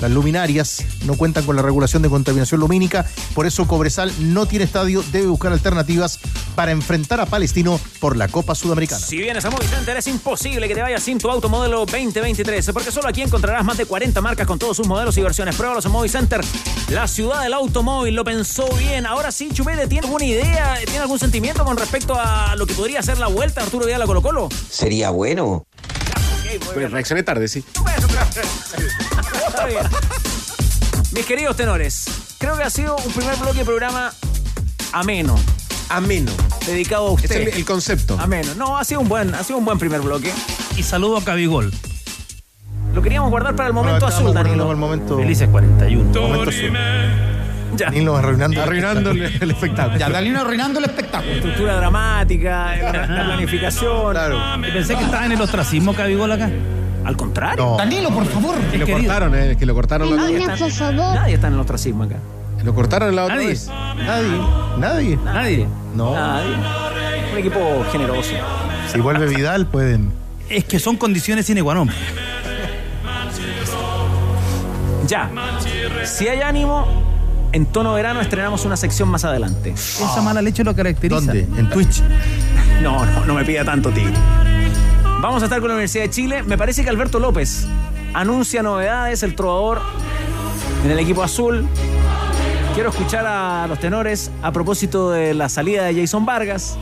[0.00, 4.64] Las luminarias no cuentan con la regulación de contaminación lumínica, por eso Cobresal no tiene
[4.64, 6.18] estadio, debe buscar alternativas
[6.54, 9.00] para enfrentar a Palestino por la Copa Sudamericana.
[9.00, 12.90] Si vienes a Movicenter es imposible que te vayas sin tu auto modelo 2023, porque
[12.90, 15.54] solo aquí encontrarás más de 40 marcas con todos sus modelos y versiones.
[15.54, 16.40] Pruébalos en Movicenter,
[16.88, 19.04] la ciudad del automóvil, lo pensó bien.
[19.04, 23.02] Ahora sí, Chupete, ¿tiene alguna idea, tiene algún sentimiento con respecto a lo que podría
[23.02, 24.48] ser la vuelta de Arturo Vidal a Colo Colo?
[24.70, 25.66] Sería bueno.
[26.74, 27.64] Pues reaccioné tarde, sí.
[29.68, 29.92] Está bien.
[31.12, 32.04] Mis queridos tenores,
[32.38, 34.12] creo que ha sido un primer bloque de programa
[34.92, 35.36] ameno.
[35.88, 36.30] Ameno.
[36.66, 37.30] Dedicado a usted.
[37.30, 38.16] Es el, el concepto.
[38.20, 38.54] Ameno.
[38.54, 40.32] No, ha sido un buen, ha sido un buen primer bloque.
[40.76, 41.72] Y saludo a Cabigol.
[42.94, 44.64] Lo queríamos guardar para el momento Ahora azul, Danilo.
[44.64, 46.20] por el momento, Felices 41.
[46.20, 46.72] momento azul.
[47.76, 47.86] Ya.
[47.86, 49.96] Danilo arruinando, Arruinando el, el espectáculo.
[49.96, 51.32] Ya, Dalino arruinando el espectáculo.
[51.32, 54.16] Estructura dramática, la, la planificación.
[54.66, 56.50] Y pensé que estaba en el ostracismo Cabigol acá.
[57.04, 57.64] Al contrario.
[57.64, 57.76] No.
[57.76, 58.56] Danilo, por favor.
[58.70, 59.08] Que lo querido.
[59.12, 62.16] cortaron, eh, que lo cortaron la, Nadie está, nadie está en el ostracismo acá.
[62.62, 63.48] lo cortaron la otra Nadie.
[63.48, 63.68] vez.
[63.68, 64.38] Nadie,
[64.78, 65.18] nadie.
[65.24, 65.66] Nadie.
[65.94, 66.14] No.
[66.14, 66.54] Nadie.
[67.32, 68.32] Un equipo generoso.
[68.92, 70.12] Si vuelve Vidal, pueden.
[70.48, 71.90] Es que son condiciones sine qua non.
[75.06, 75.30] Ya.
[76.04, 76.86] Si hay ánimo,
[77.52, 79.70] en tono verano estrenamos una sección más adelante.
[79.74, 81.20] Esa mala leche lo caracteriza.
[81.20, 81.46] ¿Dónde?
[81.56, 82.02] En Twitch.
[82.82, 84.08] No, no, no me pida tanto, tío.
[85.20, 86.42] Vamos a estar con la Universidad de Chile.
[86.44, 87.66] Me parece que Alberto López
[88.14, 89.82] anuncia novedades, el trovador
[90.82, 91.66] en el equipo azul.
[92.72, 96.78] Quiero escuchar a los tenores a propósito de la salida de Jason Vargas.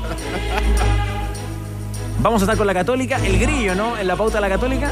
[2.20, 3.98] Vamos a estar con la Católica, el grillo, ¿no?
[3.98, 4.88] En la pauta de la Católica.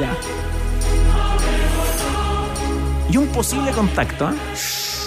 [0.00, 0.16] Ya.
[3.08, 4.34] Y un posible contacto ¿eh?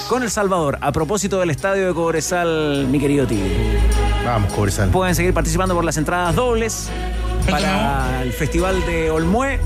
[0.08, 3.78] con El Salvador a propósito del estadio de Cobresal, mi querido Tigre.
[4.24, 4.90] Vamos, Cobresal.
[4.90, 6.90] Pueden seguir participando por las entradas dobles
[7.50, 9.60] para el Festival de Olmué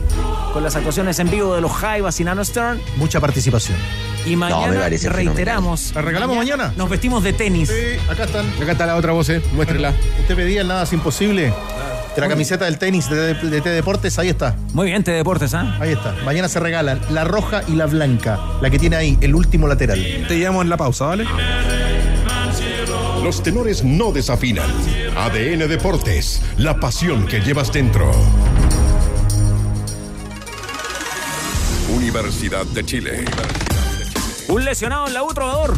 [0.54, 2.82] con las actuaciones en vivo de los Jaivas y Nano Stern.
[2.98, 3.78] Mucha participación.
[4.26, 5.92] Y mañana me parece reiteramos.
[5.94, 6.74] ¿La regalamos mañana?
[6.78, 7.70] Nos vestimos de tenis.
[7.70, 8.46] Sí, acá están.
[8.62, 9.42] Acá está la otra voz, eh.
[9.54, 9.94] Muéstrela.
[10.20, 11.54] Usted pedía el nada es imposible.
[12.16, 14.56] De la camiseta del tenis de, de T Deportes, ahí está.
[14.74, 15.78] Muy bien, T Deportes, ¿ah?
[15.82, 16.16] Ahí está.
[16.24, 18.40] Mañana se regalan la roja y la blanca.
[18.62, 20.00] La que tiene ahí, el último lateral.
[20.26, 21.26] Te llamo en la pausa, ¿vale?
[23.22, 24.66] Los tenores no desafinan.
[25.18, 28.12] ADN Deportes, la pasión que llevas dentro.
[31.90, 33.26] Universidad de Chile.
[34.50, 35.78] Un lesionado en la U, trovador.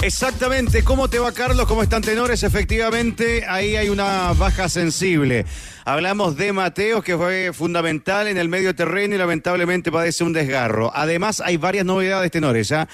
[0.00, 1.66] Exactamente, ¿cómo te va Carlos?
[1.66, 2.42] ¿Cómo están tenores?
[2.42, 5.44] Efectivamente, ahí hay una baja sensible.
[5.84, 10.90] Hablamos de Mateos, que fue fundamental en el medio terreno y lamentablemente padece un desgarro.
[10.94, 12.72] Además, hay varias novedades tenores.
[12.72, 12.88] ¿ah?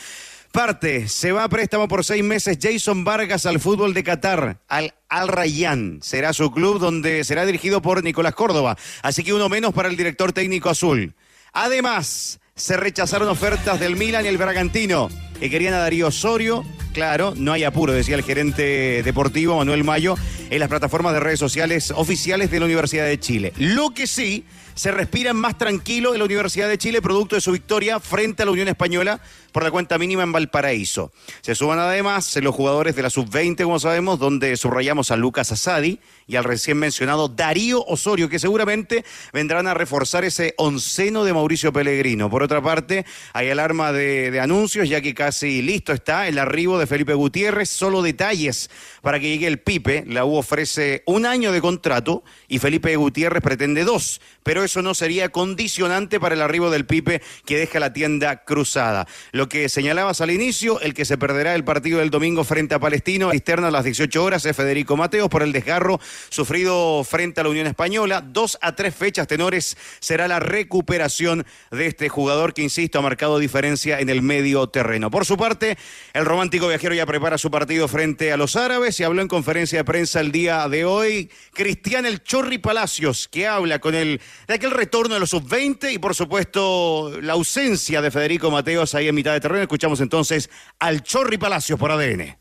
[0.54, 4.94] Parte, se va a préstamo por seis meses Jason Vargas al fútbol de Qatar, al
[5.08, 5.98] Al.
[6.00, 8.78] Será su club donde será dirigido por Nicolás Córdoba.
[9.02, 11.12] Así que uno menos para el director técnico azul.
[11.52, 15.08] Además, se rechazaron ofertas del Milan y el Bragantino,
[15.40, 16.64] que querían a Darío Osorio.
[16.92, 20.14] Claro, no hay apuro, decía el gerente deportivo Manuel Mayo,
[20.50, 23.52] en las plataformas de redes sociales oficiales de la Universidad de Chile.
[23.56, 24.44] Lo que sí,
[24.74, 28.46] se respira más tranquilo en la Universidad de Chile, producto de su victoria frente a
[28.46, 29.20] la Unión Española
[29.52, 31.12] por la cuenta mínima en Valparaíso.
[31.40, 36.00] Se suman además los jugadores de la sub-20, como sabemos, donde subrayamos a Lucas Asadi
[36.26, 41.72] y al recién mencionado Darío Osorio, que seguramente vendrán a reforzar ese onceno de Mauricio
[41.72, 42.28] Pellegrino.
[42.28, 46.78] Por otra parte, hay alarma de, de anuncios, ya que casi listo está el arribo
[46.78, 47.70] de Felipe Gutiérrez.
[47.70, 48.70] Solo detalles
[49.02, 50.04] para que llegue el Pipe.
[50.08, 54.94] La U ofrece un año de contrato y Felipe Gutiérrez pretende dos, pero eso no
[54.94, 59.06] sería condicionante para el arribo del Pipe que deja la tienda cruzada.
[59.32, 62.80] Lo que señalabas al inicio, el que se perderá el partido del domingo frente a
[62.80, 67.44] Palestino, externa a las 18 horas, es Federico Mateos por el desgarro sufrido frente a
[67.44, 68.20] la Unión Española.
[68.20, 73.38] Dos a tres fechas tenores será la recuperación de este jugador que, insisto, ha marcado
[73.38, 75.10] diferencia en el medio terreno.
[75.10, 75.76] Por su parte,
[76.12, 79.78] el romántico viajero ya prepara su partido frente a los árabes y habló en conferencia
[79.78, 84.20] de prensa el día de hoy Cristian El Chorri Palacios, que habla con el
[84.54, 89.08] de aquel retorno de los sub-20 y, por supuesto, la ausencia de Federico Mateos ahí
[89.08, 89.62] en mitad de terreno.
[89.62, 90.48] Escuchamos entonces
[90.78, 92.36] al Chorri Palacios por ADN.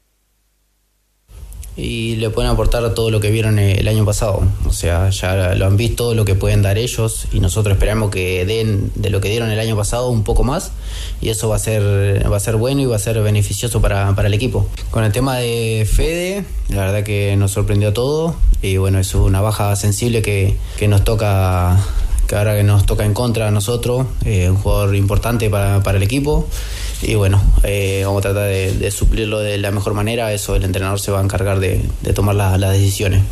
[1.75, 4.43] y le pueden aportar todo lo que vieron el año pasado.
[4.67, 8.45] O sea, ya lo han visto, lo que pueden dar ellos y nosotros esperamos que
[8.45, 10.71] den de lo que dieron el año pasado un poco más
[11.19, 14.13] y eso va a ser, va a ser bueno y va a ser beneficioso para,
[14.15, 14.69] para el equipo.
[14.91, 19.41] Con el tema de Fede, la verdad que nos sorprendió todo y bueno, es una
[19.41, 21.83] baja sensible que, que nos toca
[22.27, 25.97] que ahora que nos toca en contra a nosotros, eh, un jugador importante para, para
[25.97, 26.47] el equipo.
[27.01, 30.31] Y bueno, eh, vamos a tratar de, suplirlo de la mejor manera.
[30.31, 31.81] Eso el entrenador se va a encargar de,
[32.15, 33.23] tomar la- las decisiones.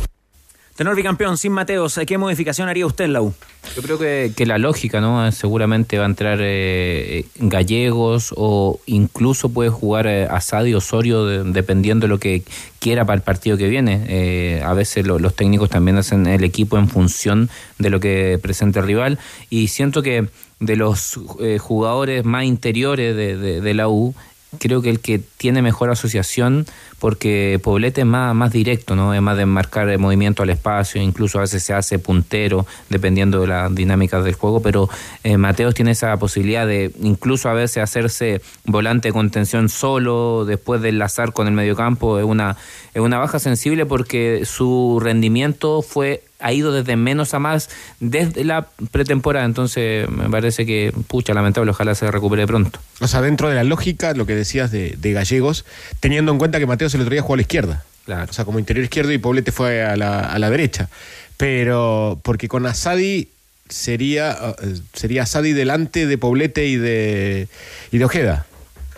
[0.82, 3.32] Tenor bicampeón, sin Mateos, ¿qué modificación haría usted en la U?
[3.76, 5.30] Yo creo que, la lógica, ¿no?
[5.30, 12.06] Seguramente va a entrar eh, gallegos o incluso puede jugar eh, Asadi Osorio de- dependiendo
[12.06, 12.42] de lo que
[12.80, 14.04] quiera para el partido que viene.
[14.08, 18.40] Eh, a veces lo- los técnicos también hacen el equipo en función de lo que
[18.42, 19.20] presenta el rival
[19.50, 20.26] y siento que
[20.58, 24.16] de los eh, jugadores más interiores de la U,
[24.58, 26.66] creo que el que tiene mejor asociación,
[26.98, 29.14] porque Poblete es más, más directo, ¿no?
[29.14, 33.40] Es más de marcar el movimiento al espacio, incluso a veces se hace puntero, dependiendo
[33.40, 34.88] de las dinámicas del juego, pero
[35.24, 40.82] eh, Mateos tiene esa posibilidad de incluso a veces hacerse volante de contención solo, después
[40.82, 42.56] de enlazar con el mediocampo, es una,
[42.94, 47.70] es una baja sensible porque su rendimiento fue ha ido desde menos a más
[48.00, 52.80] desde la pretemporada, entonces me parece que, pucha, lamentable, ojalá se recupere pronto.
[53.00, 55.64] O sea, dentro de la lógica, lo que decías de, de Gallegos,
[56.00, 57.84] teniendo en cuenta que Mateos el otro día jugó a la izquierda.
[58.04, 58.26] Claro.
[58.28, 60.88] O sea, como interior izquierdo y Poblete fue a la, a la derecha.
[61.36, 63.28] Pero, porque con Asadi
[63.68, 67.48] sería, eh, sería Asadi delante de Poblete y de,
[67.90, 68.46] y de Ojeda.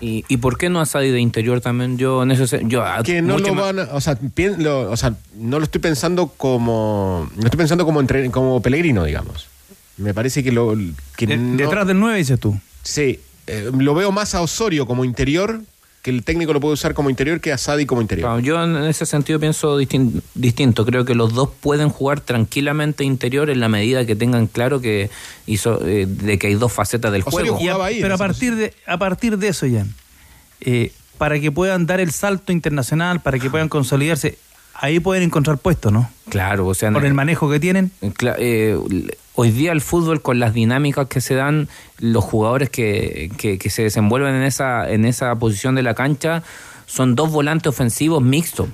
[0.01, 1.97] ¿Y, ¿Y por qué no Asadi de interior también?
[1.99, 4.91] Yo, en ese, se- yo ah, Que no lo van a- o sea, pien- lo-
[4.91, 9.47] o sea, no lo estoy pensando como, no estoy pensando como, entre- como Pellegrino, digamos.
[9.97, 10.75] Me parece que lo...
[11.17, 12.59] Que De- no- Detrás del 9 dices tú.
[12.83, 15.61] Sí, eh, lo veo más a Osorio como interior,
[16.05, 18.29] que el técnico lo puede usar como interior, que a Sadi como interior.
[18.29, 20.85] Claro, yo en ese sentido pienso distin- distinto.
[20.85, 25.09] Creo que los dos pueden jugar tranquilamente interior en la medida que tengan claro que
[25.47, 27.57] hizo eh, de que hay dos facetas del juego.
[27.57, 29.95] A- pero a partir de a partir de eso, Jan,
[30.61, 34.37] eh, para que puedan dar el salto internacional, para que puedan consolidarse,
[34.75, 36.11] ahí pueden encontrar puestos, ¿no?
[36.29, 37.91] Claro, o sea, Por el manejo que tienen.
[38.03, 38.79] Eh,
[39.35, 41.69] hoy día el fútbol con las dinámicas que se dan,
[41.99, 46.43] los jugadores que, que, se desenvuelven en esa, en esa posición de la cancha
[46.87, 48.69] son dos volantes ofensivos mixtos.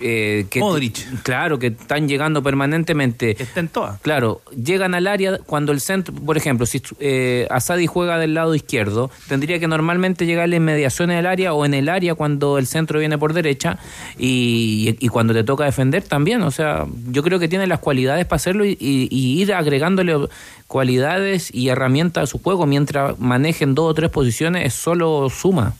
[0.00, 1.22] Eh, que Modric.
[1.22, 3.36] Claro, que están llegando permanentemente.
[3.72, 4.00] Todas.
[4.00, 8.54] Claro, llegan al área cuando el centro, por ejemplo, si eh, Asadi juega del lado
[8.54, 12.66] izquierdo, tendría que normalmente llegar en mediaciones del área o en el área cuando el
[12.66, 13.78] centro viene por derecha
[14.16, 16.42] y, y cuando te toca defender también.
[16.42, 20.14] O sea, yo creo que tiene las cualidades para hacerlo y, y- y ir agregándole
[20.68, 25.74] cualidades y herramientas a su juego mientras manejen dos o tres posiciones, es solo suma.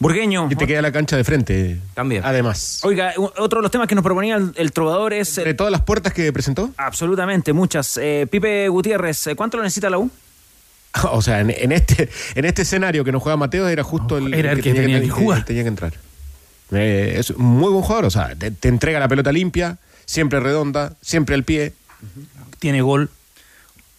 [0.00, 0.48] Burgueño.
[0.50, 1.78] Y te queda la cancha de frente.
[1.94, 2.22] También.
[2.24, 2.80] Además.
[2.82, 5.36] Oiga, otro de los temas que nos proponía el, el trovador es...
[5.36, 6.70] ¿De todas las puertas que presentó?
[6.78, 7.98] Absolutamente, muchas.
[7.98, 10.10] Eh, Pipe Gutiérrez, ¿eh, ¿cuánto lo necesita la U?
[11.12, 14.34] O sea, en, en este, en este escenario que no juega Mateo era justo el,
[14.34, 15.44] Era el que tenía que jugar.
[15.44, 15.92] tenía que entrar.
[16.72, 20.40] Eh, es un muy buen jugador, o sea, te, te entrega la pelota limpia, siempre
[20.40, 21.74] redonda, siempre al pie,
[22.58, 23.10] Tiene gol.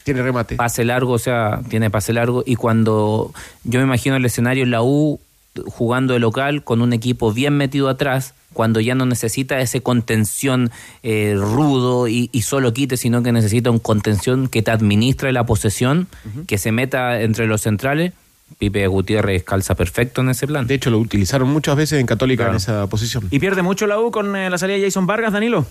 [0.03, 0.55] tiene remate.
[0.55, 2.43] pase largo, o sea, tiene pase largo.
[2.45, 3.33] Y cuando
[3.63, 5.19] yo me imagino el escenario en la U
[5.67, 10.71] jugando de local con un equipo bien metido atrás, cuando ya no necesita ese contención
[11.03, 15.45] eh, rudo y, y solo quite, sino que necesita un contención que te administre la
[15.45, 16.07] posesión,
[16.47, 18.13] que se meta entre los centrales.
[18.59, 20.67] Pipe Gutiérrez calza perfecto en ese plan.
[20.67, 22.51] De hecho, lo utilizaron muchas veces en Católica Claro.
[22.51, 23.27] en esa posición.
[23.31, 25.65] ¿Y pierde mucho la U con eh, la salida de Jason Vargas, Danilo?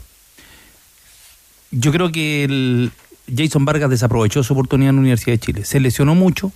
[1.71, 2.91] Yo creo que el
[3.37, 5.65] Jason Vargas desaprovechó su oportunidad en la Universidad de Chile.
[5.65, 6.53] Se lesionó mucho.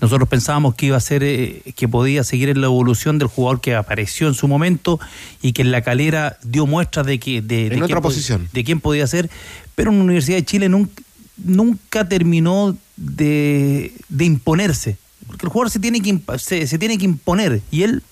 [0.00, 3.60] Nosotros pensábamos que iba a ser, eh, que podía seguir en la evolución del jugador
[3.60, 5.00] que apareció en su momento
[5.40, 8.48] y que en la calera dio muestras de que de, de quién posición.
[8.52, 9.30] de quién podía ser,
[9.74, 11.02] pero en la Universidad de Chile nunca,
[11.36, 14.96] nunca terminó de, de imponerse.
[15.26, 18.02] Porque el jugador se tiene, que, se, se tiene que imponer y él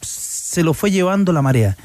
[0.00, 1.76] se lo fue llevando la marea.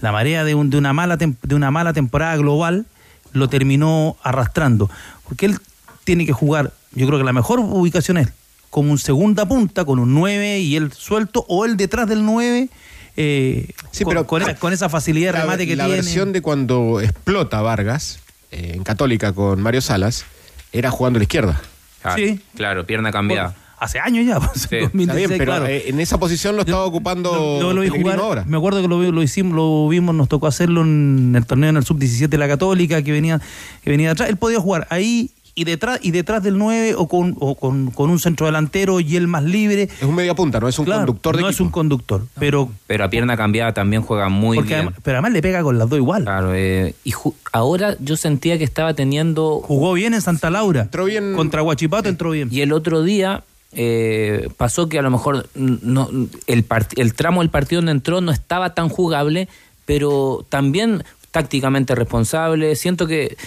[0.00, 2.86] La marea de, un- de una, mala de una mala temporada global
[3.32, 4.90] lo terminó arrastrando.
[5.24, 5.58] Porque él
[6.04, 8.28] tiene que jugar, yo creo que la mejor ubicación es
[8.76, 12.68] como un segunda punta, con un 9 y él suelto, o él detrás del 9,
[13.16, 16.02] eh, Sí, con, pero- con esa, con esa facilidad de la, remate que la tiene.
[16.02, 18.18] versión de cuando explota Vargas
[18.50, 20.26] eh, en Católica con Mario Salas
[20.72, 21.58] era jugando a la izquierda.
[22.02, 22.38] Claro, Sí.
[22.54, 23.54] claro, pierna cambiada.
[23.78, 24.76] Hace años ya, pues, Sí.
[24.76, 25.66] 2016, Está bien, pero claro.
[25.68, 28.44] eh, en esa posición lo estaba ocupando Lo- lo vi Pellegrino jugar, ahora.
[28.46, 31.70] Me acuerdo que lo, vi- lo hicimos, lo vimos, nos tocó hacerlo en el torneo
[31.70, 33.40] en el sub-17 de la Católica, que venía,
[33.82, 34.28] que venía de atrás.
[34.28, 38.10] Él podía jugar ahí y detrás, y detrás del 9 o, con, o con, con
[38.10, 39.84] un centro delantero y el más libre.
[39.84, 42.68] Es un media punta, no es un Claro, conductor de No es un conductor, pero
[42.86, 44.80] Pero a pierna cambiada también juega muy Porque bien.
[44.80, 46.24] además- pero además le pega con las dos igual.
[46.24, 47.14] Claro, eh, y
[47.52, 49.62] ahora yo sentía que estaba teniendo...
[49.64, 50.82] Jugó bien en Santa Laura.
[50.82, 51.34] Entró bien.
[51.34, 52.48] Contra Huachipato entró bien.
[52.52, 53.42] Y el otro día
[53.72, 56.10] eh, pasó que a lo mejor no,
[56.46, 59.48] el, el tramo del partido donde entró no estaba tan jugable,
[59.86, 62.76] pero también tácticamente responsable.
[62.76, 63.38] Siento que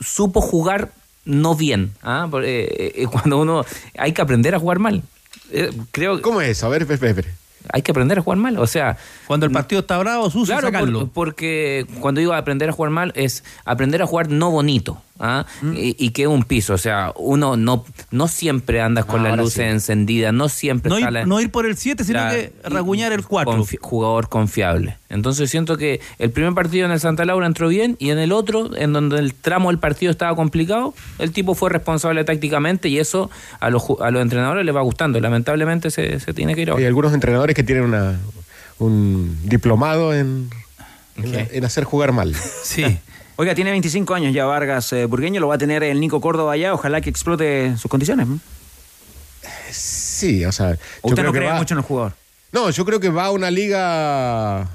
[0.00, 0.92] supo jugar
[1.26, 1.92] no bien.
[2.02, 2.26] ¿ah?
[2.30, 3.64] Por- eh, eh, cuando uno
[3.98, 5.02] hay que aprender a jugar mal.
[5.52, 6.64] Eh, creo ¿Cómo es?
[6.64, 7.28] A ver, espera, espera.
[7.72, 8.58] hay que aprender a jugar mal.
[8.58, 8.96] O sea,
[9.26, 11.00] Cuando el partido está bravo, sucio, Claro, sacarlo.
[11.00, 15.46] por- porque cuando digo aprender a jugar mal es aprender a jugar no bonito ¿ah?
[15.62, 15.72] Mm.
[15.76, 16.74] y, y que es un piso.
[16.74, 19.62] O sea, uno no, no siempre andas con Ah, las luces sí.
[19.62, 23.12] encendidas, no siempre no, ir, la- no ir por el 7, sino la- que raguñar
[23.12, 23.52] el 4.
[23.56, 24.96] confi- jugador confiable.
[25.08, 28.32] Entonces siento que el primer partido en el Santa Laura entró bien y en el
[28.32, 32.98] otro, en donde el tramo del partido estaba complicado, el tipo fue responsable tácticamente y
[32.98, 35.20] eso a los, a los entrenadores les va gustando.
[35.20, 36.80] Lamentablemente se, se tiene que ir ahora.
[36.80, 38.18] Hay algunos entrenadores que tienen una,
[38.78, 40.50] un diplomado en,
[41.16, 42.34] en, en hacer jugar mal.
[42.34, 42.84] Sí.
[43.36, 46.52] Oiga, tiene 25 años ya Vargas eh, Burgueño, lo va a tener el Nico Córdoba
[46.54, 48.26] allá, ojalá que explote sus condiciones.
[48.26, 48.38] ¿no?
[49.70, 50.76] Sí, o sea.
[51.02, 52.12] ¿O usted no cree va- mucho en el jugador?
[52.52, 54.66] No, yo creo que va a una liga,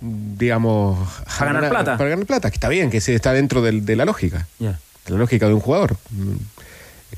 [0.00, 0.98] digamos...
[1.38, 1.96] Para ganar plata.
[1.96, 4.46] Para ganar plata, que está bien, que se está dentro del- de la lógica.
[4.58, 4.74] De
[5.06, 5.96] la lógica de un jugador.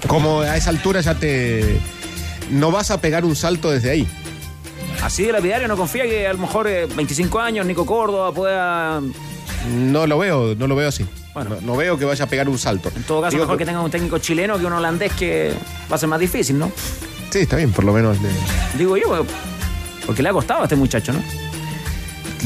[0.07, 1.81] Como a esa altura ya te...
[2.51, 4.09] No vas a pegar un salto desde ahí.
[5.03, 9.01] Así de lapidario, no confía que a lo mejor eh, 25 años Nico Córdoba pueda,
[9.69, 11.05] No lo veo, no lo veo así.
[11.35, 11.51] Bueno.
[11.57, 12.91] No, no veo que vaya a pegar un salto.
[12.95, 15.53] en todo caso, Digo mejor que tenga un técnico chileno que un holandés que
[15.91, 16.71] va a ser más difícil, ¿no?
[17.31, 18.17] Sí, está bien, por lo menos.
[18.21, 18.29] le-
[18.79, 19.25] Digo yo,
[20.07, 21.23] porque le ha costado a este muchacho, ¿no?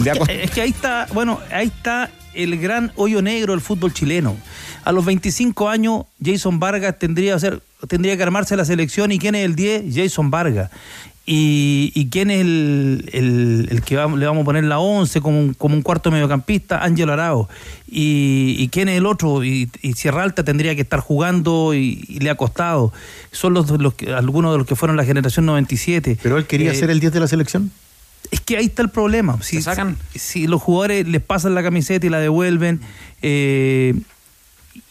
[0.03, 3.93] le ha Es que ahí está, bueno, ahí está el gran hoyo negro del fútbol
[3.95, 4.37] chileno.
[4.85, 9.13] A los 25 años, Jason Vargas tendría, que ser, tendría que armarse la selección.
[9.13, 9.85] ¿Y quién es el 10?
[9.95, 10.71] Jason Vargas.
[11.27, 15.41] ¿Y, y quién es el, el- el que le vamos a poner la 11 como
[15.41, 16.85] un, como un cuarto mediocampista?
[16.85, 17.49] Ángel Arao.
[17.91, 19.43] ¿Y, y quién es el otro?
[19.43, 22.93] Y, y Sierra Alta tendría que estar jugando y, y le ha costado.
[23.33, 26.19] Son los, los que- algunos de los que fueron la generación 97.
[26.23, 27.71] Pero él quería Eh, ser el 10 de la selección.
[28.31, 29.41] es que ahí está el problema.
[29.43, 29.97] Si, sacan?
[30.13, 32.81] Si, si los jugadores les pasan la camiseta y la devuelven,
[33.23, 33.95] eh,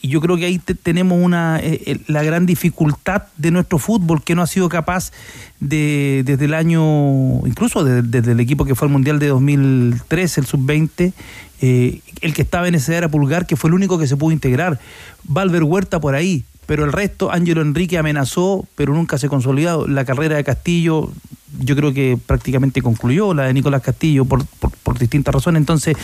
[0.01, 3.79] y yo creo que ahí te- tenemos una eh, eh, la gran dificultad de nuestro
[3.79, 5.11] fútbol que no ha sido capaz
[5.59, 10.41] de desde el año incluso de- desde el equipo que fue al mundial de 2013
[10.41, 11.13] el sub 20
[11.61, 14.79] el que estaba en edad era Pulgar que fue el único que se pudo integrar.
[15.23, 19.87] Valver Huerta por ahí pero el resto Ángelo Enrique amenazó pero nunca se consolidó.
[19.87, 21.11] La carrera de Castillo
[21.59, 25.59] yo creo que prácticamente concluyó la de Nicolás Castillo por, por, por distintas razones.
[25.61, 25.95] Entonces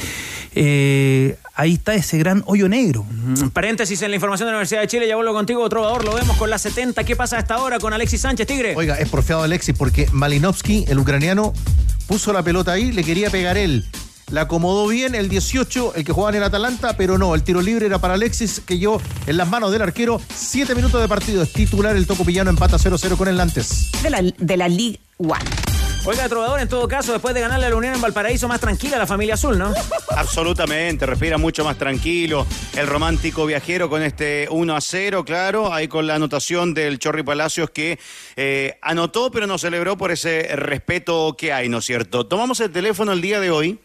[0.55, 4.82] eh, ahí está ese gran hoyo negro Mm, Paréntesis en la información de la Universidad
[4.82, 7.03] de Chile, ya vuelvo contigo, Trovador, lo vemos con la 70.
[7.03, 8.74] ¿Qué pasa a esta hora con Alexis Sánchez, Tigre?
[8.76, 11.53] Oiga, es porfiado Alexis porque Malinovsky, el ucraniano,
[12.07, 13.86] puso la pelota ahí, le quería pegar él.
[14.32, 17.62] La acomodó bien el 18, el que jugaba en el Atalanta, pero no, el tiro
[17.62, 21.43] libre era para Alexis, que yo en las manos del arquero, siete minutos de partido,
[21.43, 23.91] es titular, el Toco Pillano empata 0-0 con el Nantes.
[24.01, 25.68] De la, de la League One.
[26.05, 28.97] Oiga, Trovador, en todo caso, después de ganarle a la Unión en Valparaíso, más tranquila
[28.97, 29.73] la familia azul, ¿no?
[30.15, 32.47] Absolutamente, respira mucho más tranquilo.
[32.75, 37.23] El romántico viajero con este 1 a 0, claro, ahí con la anotación del Chorri
[37.23, 37.99] Palacios que
[38.37, 42.25] eh, anotó, pero no celebró por ese respeto que hay, ¿no es cierto?
[42.25, 43.79] Tomamos el teléfono el día de hoy.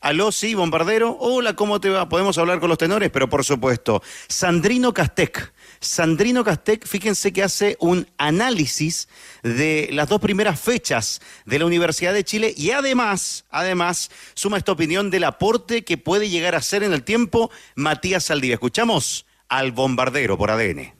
[0.00, 1.16] Aló, sí, bombardero.
[1.20, 2.08] Hola, ¿cómo te va?
[2.08, 4.02] Podemos hablar con los tenores, pero por supuesto.
[4.26, 5.52] Sandrino Castec.
[5.82, 9.08] Sandrino Castec, fíjense que hace un análisis
[9.42, 14.70] de las dos primeras fechas de la Universidad de Chile y además, además, suma esta
[14.70, 18.54] opinión del aporte que puede llegar a ser en el tiempo Matías Saldivia.
[18.54, 20.92] Escuchamos al bombardero por ADN.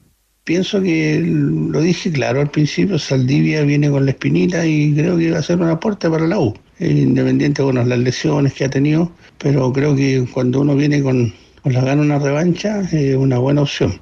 [0.42, 5.30] Pienso que lo dije claro al principio, Saldivia viene con la espinita y creo que
[5.30, 6.52] va a ser un aporte para la U.
[6.80, 11.32] Eh, Independiente bueno, las lesiones que ha tenido, pero creo que cuando uno viene con,
[11.62, 14.00] con la gana una revancha es una buena opción.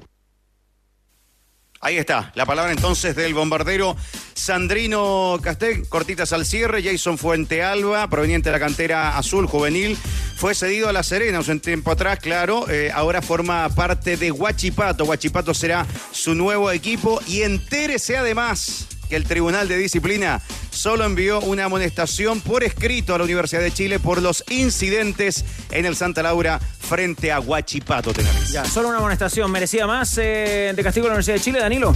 [1.83, 3.97] Ahí está, la palabra entonces del bombardero
[4.35, 9.97] Sandrino Castec, cortitas al cierre, Jason Fuente Alba, proveniente de la cantera azul juvenil,
[10.35, 15.05] fue cedido a La Serena un tiempo atrás, claro, eh, ahora forma parte de Huachipato,
[15.05, 20.39] Huachipato será su nuevo equipo y entérese además que el Tribunal de Disciplina
[20.69, 25.85] solo envió una amonestación por escrito a la Universidad de Chile por los incidentes en
[25.85, 28.51] el Santa Laura frente a Huachipato, tenores.
[28.51, 29.51] Ya, solo una amonestación.
[29.51, 31.93] ¿Merecía más eh, de castigo la Universidad de Chile, Danilo?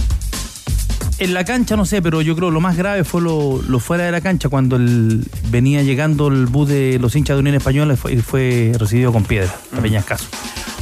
[1.18, 4.04] En la cancha no sé, pero yo creo lo más grave fue lo, lo fuera
[4.04, 7.94] de la cancha, cuando el- venía llegando el bus de los hinchas de Unión Española
[8.10, 10.26] y fue, recibido con piedra, a Peñascaso.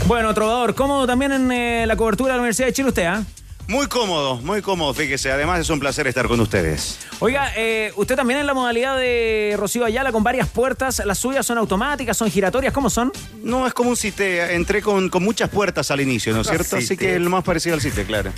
[0.08, 3.22] Bueno, Trovador, cómodo también en eh, la cobertura de la Universidad de Chile usted, ¿ah?
[3.66, 5.32] Muy cómodo, muy cómodo, fíjese.
[5.32, 6.98] Además es un placer estar con ustedes.
[7.18, 11.00] Oiga, eh, usted también en la modalidad de Rocío Ayala con varias puertas.
[11.06, 12.74] ¿Las suyas son automáticas, son giratorias?
[12.74, 13.10] ¿Cómo son?
[13.42, 14.54] No, es como un CITE.
[14.54, 16.76] Entré con, con muchas puertas al inicio, ¿no es Ah, cierto?
[16.76, 18.32] Así que lo más parecido al CITE, claro.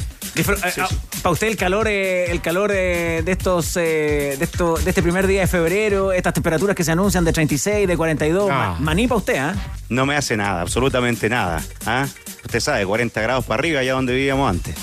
[1.23, 5.03] Para usted el calor, eh, el calor eh, de estos, eh, de esto, de este
[5.03, 8.77] primer día de febrero, estas temperaturas que se anuncian de 36, de 42, Ah.
[8.79, 9.55] ma- maní para usted, ¿ah?
[9.89, 11.65] No me hace nada, absolutamente nada.
[11.85, 12.07] ¿ah?
[12.45, 14.77] Usted sabe, 40 grados para arriba, allá donde vivíamos antes.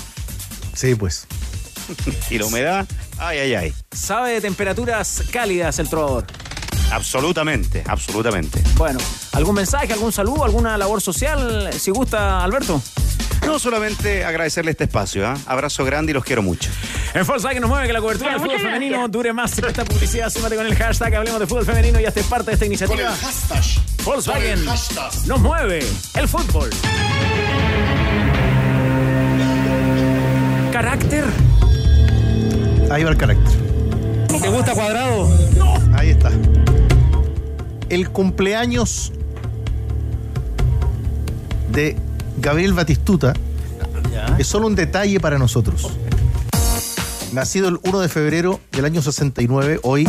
[0.74, 1.26] Sí, pues.
[2.30, 2.86] y la humedad,
[3.18, 3.74] ay, ay, ay.
[3.92, 6.26] Sabe de temperaturas cálidas el trovador.
[6.90, 8.62] Absolutamente, absolutamente.
[8.76, 8.98] Bueno,
[9.32, 11.70] ¿algún mensaje, algún saludo, alguna labor social?
[11.72, 12.80] Si gusta, Alberto.
[13.46, 15.36] No solamente agradecerle este espacio, ¿ah?
[15.46, 16.70] abrazo grande y los quiero mucho.
[17.12, 19.58] En Volkswagen nos mueve que la cobertura del fútbol femenino dure más.
[19.58, 22.66] Esta publicidad, súmate con el hashtag Hablemos de Fútbol Femenino y hazte parte de esta
[22.66, 23.14] iniciativa.
[24.04, 24.64] Volkswagen
[25.26, 26.70] nos mueve el fútbol.
[30.74, 31.22] Carácter.
[32.90, 33.52] Ahí va el carácter.
[34.26, 35.30] ¿Te gusta cuadrado?
[35.92, 36.32] Ahí está.
[37.88, 39.12] El cumpleaños
[41.70, 41.96] de
[42.38, 43.34] Gabriel Batistuta
[44.36, 45.92] es solo un detalle para nosotros.
[47.32, 50.08] Nacido el 1 de febrero del año 69, hoy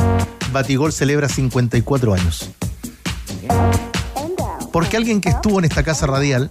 [0.51, 2.49] Batigol celebra 54 años.
[4.71, 6.49] Porque alguien que estuvo en esta casa radial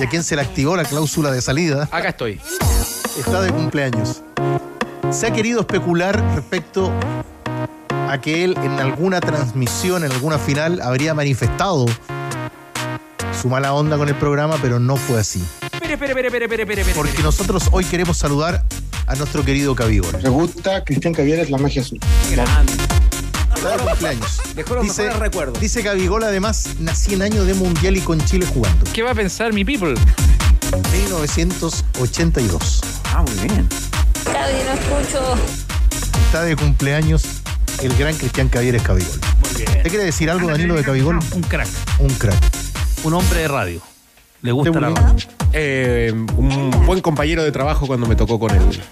[0.00, 2.40] y a quien se le activó la cláusula de salida Acá estoy.
[3.18, 4.22] está de cumpleaños.
[5.10, 6.90] Se ha querido especular respecto
[8.08, 11.86] a que él en alguna transmisión, en alguna final, habría manifestado
[13.40, 15.44] su mala onda con el programa, pero no fue así.
[15.72, 16.94] Espere, espere, espere, espere, espere, espere.
[16.96, 18.64] Porque nosotros hoy queremos saludar
[19.06, 20.16] a nuestro querido Cabigol.
[20.22, 21.98] Me gusta Cristian Cavieres, la magia azul.
[23.60, 24.40] Está de cumpleaños.
[24.56, 25.60] Dejó los mejores recuerdos.
[25.60, 28.90] Dice Cabigol, además, nací en año de Mundial y con Chile jugando.
[28.90, 29.92] ¿Qué va a pensar mi people?
[30.90, 32.80] 1982.
[33.12, 33.68] Ah, muy bien.
[34.24, 35.34] Cadi, no escucho.
[36.24, 37.22] Está de cumpleaños
[37.82, 39.20] el gran Cristian Cavieres Cabigol.
[39.42, 39.82] Muy bien.
[39.82, 41.18] ¿Te quiere decir algo, Danilo, de Cabigol?
[41.32, 41.68] Un crack.
[41.98, 42.42] Un crack.
[43.04, 43.82] Un hombre de radio.
[44.40, 45.16] Le gusta la radio.
[45.52, 48.82] Eh, un buen compañero de trabajo cuando me tocó con él.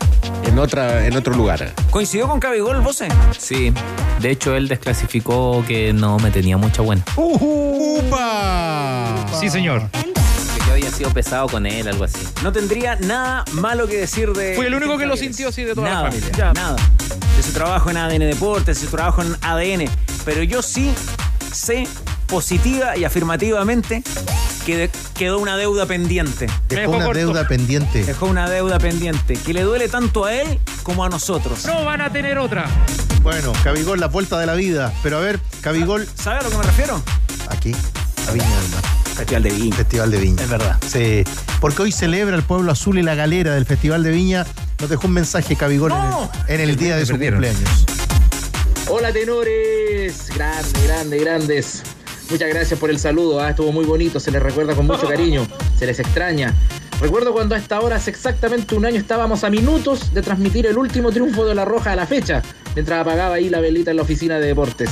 [0.45, 1.73] En, otra, en otro lugar.
[1.91, 3.03] ¿Coincidió con Cabigol, vos?
[3.39, 3.73] Sí.
[4.21, 7.05] De hecho, él desclasificó que no me tenía mucha buena.
[7.17, 9.27] ¡Upa!
[9.39, 9.89] Sí, señor.
[9.93, 12.19] Que yo había sido pesado con él, algo así.
[12.43, 14.55] No tendría nada malo que decir de.
[14.57, 16.31] Fui el único que lo sintió así de toda la familia.
[16.37, 16.77] ya, Nada.
[17.37, 19.89] De su trabajo en ADN Deportes, de su trabajo en ADN.
[20.25, 20.93] Pero yo sí
[21.53, 21.87] sé
[22.27, 24.03] positiva y afirmativamente
[24.69, 26.47] que de- quedó una deuda pendiente.
[26.69, 28.05] Dejó una deuda pendiente.
[28.05, 31.65] Dejó una deuda pendiente que le duele tanto a él como a nosotros.
[31.65, 32.67] No van a tener otra.
[33.23, 34.93] Bueno, Cabigol, la vuelta de la vida.
[35.03, 37.03] Pero a ver, Cabigol, ¿Sabe a lo que me refiero?
[37.49, 37.73] aquí,
[38.29, 38.83] a Viña del Mar.
[39.17, 39.77] Festival de Viña.
[39.77, 40.43] Festival de Viña.
[40.43, 40.79] Es verdad.
[40.87, 41.25] Sí,
[41.63, 44.45] porque hoy celebra el pueblo azul y la galera del Festival de Viña.
[44.81, 47.43] Nos dejó un mensaje Cabigol en el- en el, día de su perdieron.
[47.43, 47.87] cumpleaños.
[48.91, 51.83] Hola tenores, grandes, grandes, grandes.
[52.31, 55.47] Muchas gracias por el saludo, ah, estuvo muy bonito, se les recuerda con mucho cariño,
[55.79, 56.55] se les extraña.
[57.01, 60.77] Recuerdo cuando a esta hora, hace exactamente un año, estábamos a minutos de transmitir el
[60.77, 62.43] último triunfo de la Roja a la fecha,
[62.75, 64.91] mientras apagaba ahí la velita en la oficina de deportes.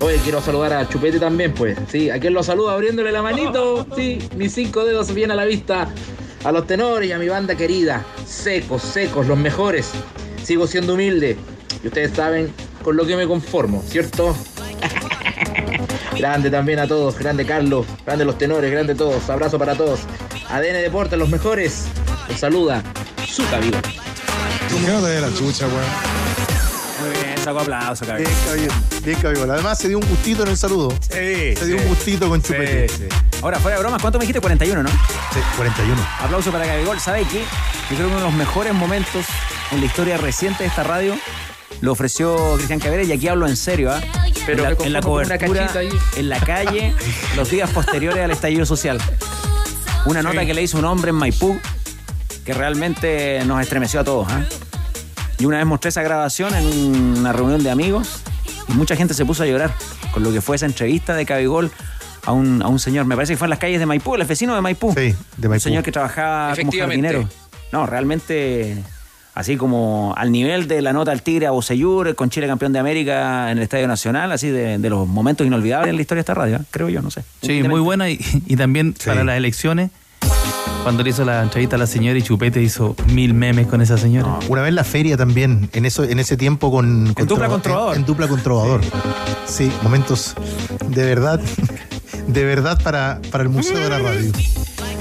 [0.00, 1.78] Oye, quiero saludar a Chupete también, pues.
[1.88, 3.86] Sí, a quien lo saluda abriéndole la manito.
[3.94, 5.88] Sí, mis cinco dedos bien a la vista.
[6.42, 8.04] A los tenores y a mi banda querida.
[8.26, 9.90] Secos, secos, los mejores.
[10.42, 11.36] Sigo siendo humilde.
[11.84, 12.50] Y ustedes saben
[12.82, 14.34] con lo que me conformo, ¿cierto?
[16.20, 17.18] grande también a todos.
[17.18, 17.86] Grande Carlos.
[18.04, 18.70] Grande los tenores.
[18.70, 19.28] Grande todos.
[19.30, 20.00] Abrazo para todos.
[20.50, 21.86] ADN Deportes, los mejores.
[22.28, 22.82] Los saluda
[23.26, 23.78] su cabello.
[24.86, 25.80] No te dé la chucha, weón.
[27.00, 28.44] Muy bien, sacó aplauso, Bien, Cabigol.
[28.46, 29.02] Cabigol.
[29.04, 29.50] Bien, Cabigol.
[29.50, 30.90] Además, se dio un gustito en el saludo.
[31.00, 32.88] Sí, Se dio un gustito con Chupete.
[32.88, 33.08] Sí,
[33.42, 34.40] Ahora, fuera de bromas, ¿cuánto me dijiste?
[34.40, 34.90] 41, ¿no?
[35.56, 36.06] 41.
[36.20, 37.00] Aplauso para Cabigol.
[37.00, 37.40] ¿Sabe qué?
[37.90, 39.24] Yo creo que uno de los mejores momentos
[39.72, 41.14] en la historia reciente de esta radio
[41.80, 44.00] lo ofreció Cristian Cabrera y aquí hablo en serio, ¿ah?
[44.46, 45.90] Pero en, la, en cobertura, ahí.
[46.16, 46.94] en la calle,
[47.36, 48.98] los días posteriores al estallido social.
[50.06, 51.58] Una nota que le hizo un hombre en Maipú
[52.44, 54.26] que realmente nos estremeció a todos.
[54.30, 54.44] ¿ah?
[55.38, 56.66] Y una vez mostré esa grabación en
[57.18, 58.22] una reunión de amigos
[58.68, 59.72] y mucha gente se puso a llorar
[60.12, 61.70] con lo que fue esa entrevista de Cabigol
[62.26, 63.04] a un, a un señor.
[63.06, 64.92] Me parece que fue en las calles de Maipú, el vecino de Maipú.
[64.94, 65.60] Sí, de Un Maipú.
[65.62, 67.28] señor que trabajaba como jardinero.
[67.72, 68.82] No, realmente
[69.34, 72.78] así como al nivel de la nota al Tigre a Bocellur, con Chile campeón de
[72.78, 76.22] América en el Estadio Nacional, así de, de los momentos inolvidables en la historia de
[76.22, 76.60] esta radio, ¿eh?
[76.70, 77.22] creo yo, no sé.
[77.42, 79.90] Sí, muy buena y, y también para las elecciones
[80.82, 83.98] Cuando le hizo la entrevista a la señora y Chupete hizo mil memes con esa
[83.98, 84.38] señora.
[84.48, 87.50] Una vez en la feria también, en eso, en ese tiempo con, con dupla Trova-
[87.50, 87.94] con Trovador.
[87.94, 88.80] En, en dupla con Trovador.
[89.46, 90.34] Sí, momentos
[90.88, 91.38] de verdad,
[92.26, 94.32] de verdad para, para el Museo de la Radio.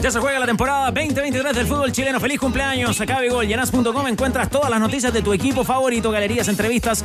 [0.01, 2.21] Ya se juega la temporada 2023 del fútbol chileno.
[2.21, 2.99] Feliz cumpleaños.
[3.01, 3.45] Acá Gol.
[3.45, 7.03] Llenas.com encuentras todas las noticias de tu equipo favorito, galerías, entrevistas,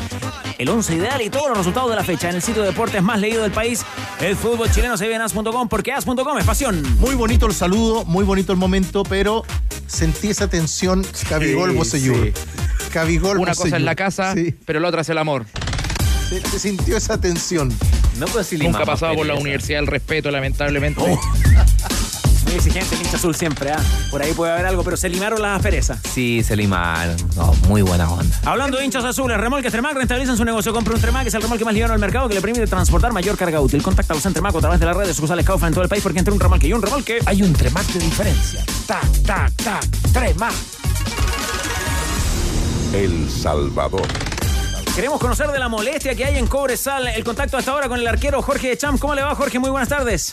[0.58, 3.02] el 11 ideal y todos los resultados de la fecha en el sitio de deportes
[3.02, 3.84] más leído del país.
[4.20, 6.82] El fútbol chileno se vive en as.com porque as.com es pasión.
[7.00, 9.42] Muy bonito el saludo, muy bonito el momento, pero
[9.88, 12.32] sentí esa tensión Cabigol Sí, Bocellur.
[12.92, 15.46] Cabigol Una cosa es la casa, Sí, pero la otra es el amor.
[16.28, 17.70] se, se sintió esa tensión.
[18.18, 21.02] No puedo decir Nunca ha pasado por la Universidad del Respeto, lamentablemente.
[22.54, 23.82] Muy exigente el hincha azul siempre, ¿ah?
[24.12, 25.98] Por ahí puede haber algo, pero se limaron las asperezas.
[26.08, 27.16] Sí, se limaron.
[27.34, 28.38] No, muy buena onda.
[28.44, 30.72] Hablando de hinchas azules, Remolques Tremac rentabilizan su negocio.
[30.72, 33.36] Compra un Tremac, es el remolque más liviano del mercado que le permite transportar mayor
[33.36, 33.82] carga útil.
[33.82, 36.20] Contactalos en Tremac a través de las redes sucursales Kaufa en todo el país porque
[36.20, 38.64] entre un remolque y un remolque Hay un Tremac de diferencia.
[38.86, 39.84] Tac, tac, tac.
[40.12, 40.54] Tremac.
[42.92, 44.06] El Salvador.
[44.94, 47.08] Queremos conocer de la molestia que hay en Cobresal.
[47.08, 49.00] El contacto hasta ahora con el arquero Jorge de Champ.
[49.00, 49.58] ¿Cómo le va, Jorge?
[49.58, 50.30] Muy buenas tardes.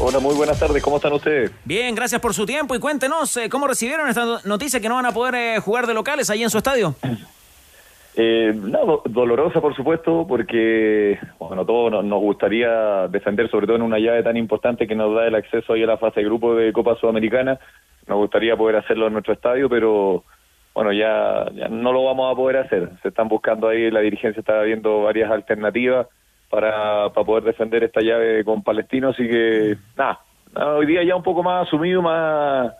[0.00, 0.82] Hola, muy buenas tardes.
[0.82, 1.50] ¿Cómo están ustedes?
[1.64, 4.94] Bien, gracias por su tiempo y cuéntenos eh, cómo recibieron esta no- noticia que no
[4.94, 6.94] van a poder eh, jugar de locales ahí en su estadio.
[8.20, 13.76] Eh, no, do- dolorosa, por supuesto, porque bueno, todos nos, nos gustaría defender, sobre todo
[13.76, 16.26] en una llave tan importante que nos da el acceso ahí a la fase de
[16.26, 17.60] grupo de Copa Sudamericana.
[18.08, 20.24] Nos gustaría poder hacerlo en nuestro estadio, pero
[20.74, 22.88] bueno, ya, ya no lo vamos a poder hacer.
[23.02, 26.08] Se están buscando ahí, la dirigencia está viendo varias alternativas
[26.50, 30.20] para, para poder defender esta llave con Palestino, así que nada,
[30.54, 32.72] nada, hoy día ya un poco más asumido, más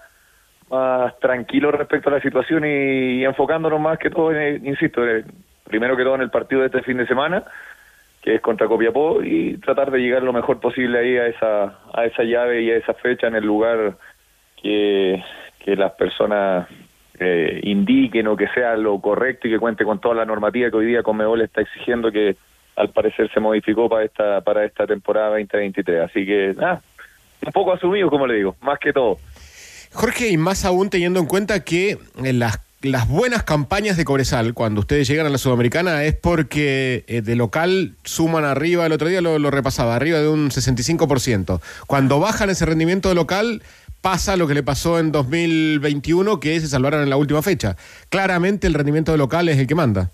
[0.70, 5.03] más tranquilo respecto a la situación y, enfocándonos más que todo, en, insisto,
[5.65, 7.45] primero que todo en el partido de este fin de semana,
[8.23, 12.05] que es contra Copiapó, y tratar de llegar lo mejor posible ahí a esa, a
[12.05, 13.97] esa llave y a esa fecha en el lugar
[14.61, 15.23] que,
[15.65, 16.69] que las personas
[17.19, 20.77] eh, indiquen o que sea lo correcto y que cuente con toda la normativa que
[20.77, 22.36] hoy día Conmebol está exigiendo que
[22.79, 26.03] al parecer se modificó para esta para esta temporada 2023.
[26.03, 26.81] Así que, nada,
[27.45, 29.19] un poco asumido, como le digo, más que todo.
[29.93, 34.55] Jorge, y más aún teniendo en cuenta que eh, las, las buenas campañas de Cobresal,
[34.55, 39.09] cuando ustedes llegan a la Sudamericana, es porque eh, de local suman arriba, el otro
[39.09, 41.61] día lo, lo repasaba, arriba de un 65%.
[41.87, 43.63] Cuando bajan ese rendimiento de local,
[44.03, 47.77] pasa lo que le pasó en 2021, que se salvaron en la última fecha.
[48.11, 50.11] Claramente el rendimiento de local es el que manda.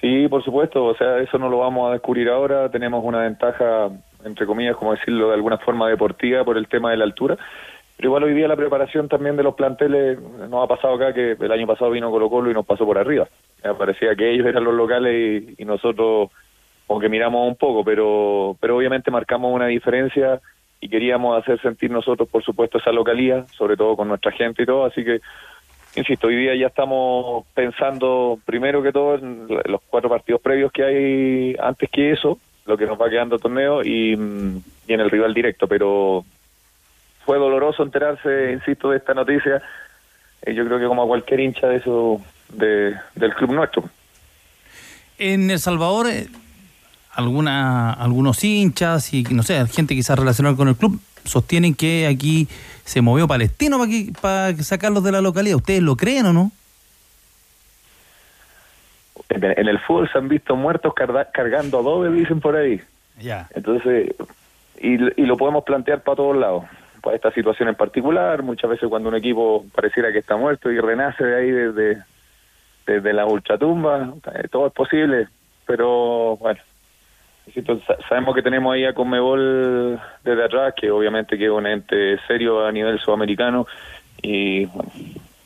[0.00, 3.88] Sí, por supuesto, o sea, eso no lo vamos a descubrir ahora, tenemos una ventaja,
[4.24, 7.36] entre comillas, como decirlo de alguna forma deportiva por el tema de la altura,
[7.96, 11.32] pero igual hoy día la preparación también de los planteles, nos ha pasado acá que
[11.40, 13.26] el año pasado vino Colo Colo y nos pasó por arriba,
[13.64, 15.14] me parecía que ellos eran los locales
[15.58, 16.30] y, y nosotros
[16.86, 20.40] como que miramos un poco, pero, pero obviamente marcamos una diferencia
[20.80, 24.66] y queríamos hacer sentir nosotros, por supuesto, esa localía, sobre todo con nuestra gente y
[24.66, 25.20] todo, así que
[25.96, 30.84] insisto, hoy día ya estamos pensando primero que todo en los cuatro partidos previos que
[30.84, 35.10] hay antes que eso, lo que nos va quedando torneo y, mm, y en el
[35.10, 36.24] rival directo, pero
[37.24, 39.62] fue doloroso enterarse, insisto, de esta noticia.
[40.42, 42.20] Eh, yo creo que como a cualquier hincha de eso,
[42.50, 43.84] de, del club nuestro.
[45.18, 46.28] En El Salvador, eh,
[47.12, 52.48] alguna, algunos hinchas y no sé, gente quizás relacionada con el club sostienen que aquí
[52.84, 55.56] se movió Palestino para, que, para sacarlos de la localidad.
[55.56, 56.52] ¿Ustedes lo creen o no?
[59.28, 62.80] En, el fútbol se han visto muertos carga- cargando adobe, dicen por ahí.
[63.20, 63.48] Ya.
[63.54, 64.14] Entonces,
[64.80, 66.64] y, y lo podemos plantear para todos lados.
[67.02, 70.78] Para esta situación en particular, muchas veces cuando un equipo pareciera que está muerto y
[70.80, 72.02] renace de ahí desde,
[72.86, 75.28] desde la ultratumba, eh, todo es posible,
[75.66, 76.60] pero bueno,
[78.08, 82.66] sabemos que tenemos ahí a Conmebol desde atrás, que obviamente que es un ente serio
[82.66, 83.66] a nivel sudamericano,
[84.22, 84.90] y bueno,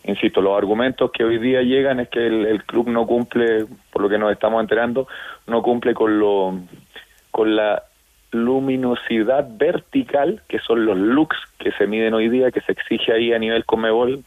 [0.05, 4.03] insisto, los argumentos que hoy día llegan es que el, el club no cumple, por
[4.03, 5.07] lo que nos estamos enterando,
[5.47, 6.55] no cumple con lo
[7.31, 7.85] con la
[8.33, 13.33] luminosidad vertical, que son los lux que se miden hoy día, que se exige ahí
[13.33, 14.25] a nivel Conmebol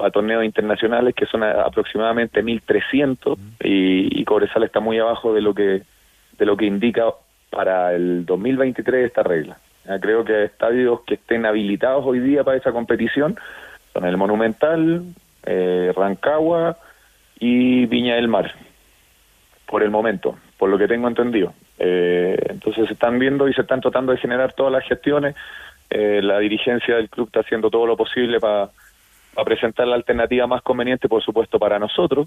[0.00, 5.40] a torneos internacionales, que son a- aproximadamente 1.300, y, y Cobresal está muy abajo de
[5.40, 5.82] lo que
[6.38, 7.04] de lo que indica
[7.50, 9.58] para el 2023 esta regla.
[10.00, 13.38] Creo que estadios que estén habilitados hoy día para esa competición
[13.92, 15.04] son el Monumental,
[15.44, 16.76] eh, Rancagua
[17.38, 18.52] y Viña del Mar,
[19.66, 21.54] por el momento, por lo que tengo entendido.
[21.78, 25.36] Eh, entonces se están viendo y se están tratando de generar todas las gestiones.
[25.88, 28.70] Eh, la dirigencia del club está haciendo todo lo posible para
[29.44, 32.26] presentar la alternativa más conveniente, por supuesto, para nosotros,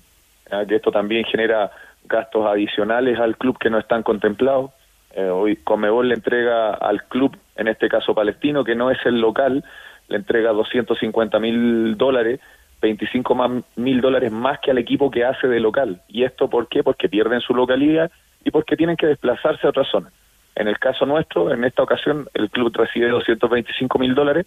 [0.67, 1.69] que esto también genera
[2.05, 4.71] gastos adicionales al club que no están contemplados.
[5.13, 9.19] Eh, hoy Comebol le entrega al club, en este caso palestino, que no es el
[9.19, 9.63] local,
[10.07, 12.39] le entrega 250 mil dólares,
[12.81, 16.01] 25 más- mil dólares más que al equipo que hace de local.
[16.07, 16.83] ¿Y esto por qué?
[16.83, 18.11] Porque pierden su localidad
[18.43, 20.11] y porque tienen que desplazarse a otra zona.
[20.55, 24.45] En el caso nuestro, en esta ocasión, el club recibe 225 mil dólares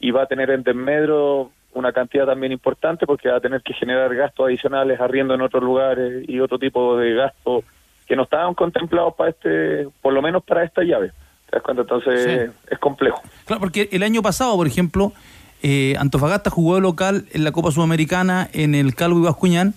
[0.00, 3.74] y va a tener en desmedro una cantidad también importante porque va a tener que
[3.74, 7.64] generar gastos adicionales, arriendo en otros lugares y otro tipo de gastos
[8.06, 11.12] que no estaban contemplados para este, por lo menos para esta llave.
[11.48, 11.82] ¿Te das cuenta?
[11.82, 13.22] Entonces es complejo.
[13.44, 15.12] Claro, porque el año pasado, por ejemplo,
[15.62, 19.74] eh, Antofagasta jugó de local en la Copa Sudamericana en el Calvo y Bascuñán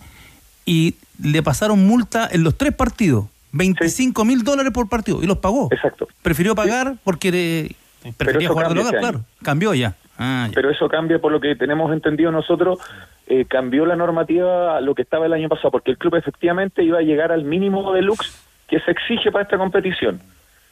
[0.65, 5.37] y le pasaron multa en los tres partidos, 25 mil dólares por partido, y los
[5.37, 5.69] pagó.
[5.71, 6.07] Exacto.
[6.21, 9.11] Prefirió pagar porque eh, prefería jugar de local, este año.
[9.11, 9.25] claro.
[9.43, 9.95] Cambió ya.
[10.23, 10.47] Ah.
[10.53, 12.77] Pero eso cambia por lo que tenemos entendido nosotros,
[13.25, 16.83] eh, cambió la normativa a lo que estaba el año pasado, porque el club efectivamente
[16.83, 18.31] iba a llegar al mínimo deluxe
[18.67, 20.21] que se exige para esta competición.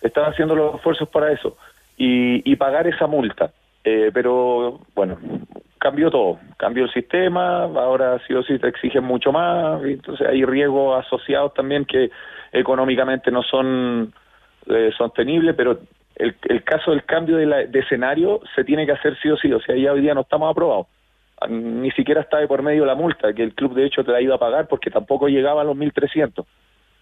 [0.03, 1.57] Estaba haciendo los esfuerzos para eso
[1.97, 3.51] y, pagar esa multa.
[3.83, 5.17] Eh, pero bueno,
[5.79, 10.45] cambió todo, cambió el sistema, ahora sí o sí te exigen mucho más, entonces hay
[10.45, 12.11] riesgos asociados también que
[12.51, 14.13] económicamente no son
[14.67, 15.79] eh, sostenibles, pero
[16.19, 19.37] el, el caso del cambio de, la- de escenario se tiene que hacer sí o
[19.37, 20.87] sí, o sea, ya hoy día no estamos aprobados.
[21.41, 24.11] Ah, Ni siquiera está de por medio la multa, que el club de hecho te
[24.11, 26.45] la iba a pagar porque tampoco llegaba a los 1.300.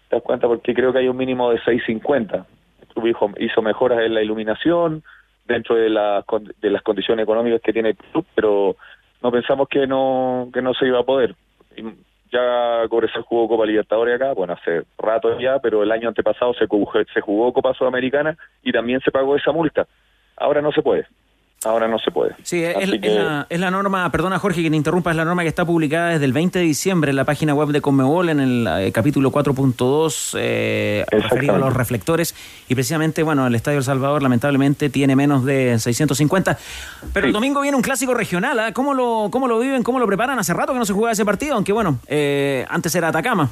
[0.08, 0.46] ¿Te das cuenta?
[0.46, 2.46] Porque creo que hay un mínimo de 6.50.
[2.80, 5.02] El club hizo, hizo mejoras en la iluminación,
[5.46, 6.24] dentro de, la,
[6.60, 8.76] de las condiciones económicas que tiene el club, pero
[9.22, 11.34] no pensamos que no, que no se iba a poder.
[12.32, 16.66] Ya Cobresal jugó Copa Libertadores acá, bueno, hace rato ya, pero el año antepasado se
[17.14, 19.86] se jugó Copa Sudamericana y también se pagó esa multa.
[20.36, 21.06] Ahora no se puede.
[21.64, 22.36] Ahora no se puede.
[22.44, 25.16] Sí, es, Así es que- la, es la norma, perdona Jorge que te interrumpa, es
[25.16, 27.80] la norma que está publicada desde el 20 de diciembre en la página web de
[27.80, 32.36] Conmebol en el eh, capítulo 4.2 eh, referido a los reflectores
[32.68, 36.56] y precisamente, bueno, el Estadio El Salvador lamentablemente tiene menos de 650.
[37.12, 38.72] Pero el domingo viene un clásico regional, ¿ah?
[38.72, 40.38] ¿Cómo, lo, ¿cómo lo viven, cómo lo preparan?
[40.38, 43.50] Hace rato que no se juega ese partido, aunque bueno, eh, antes era Atacama.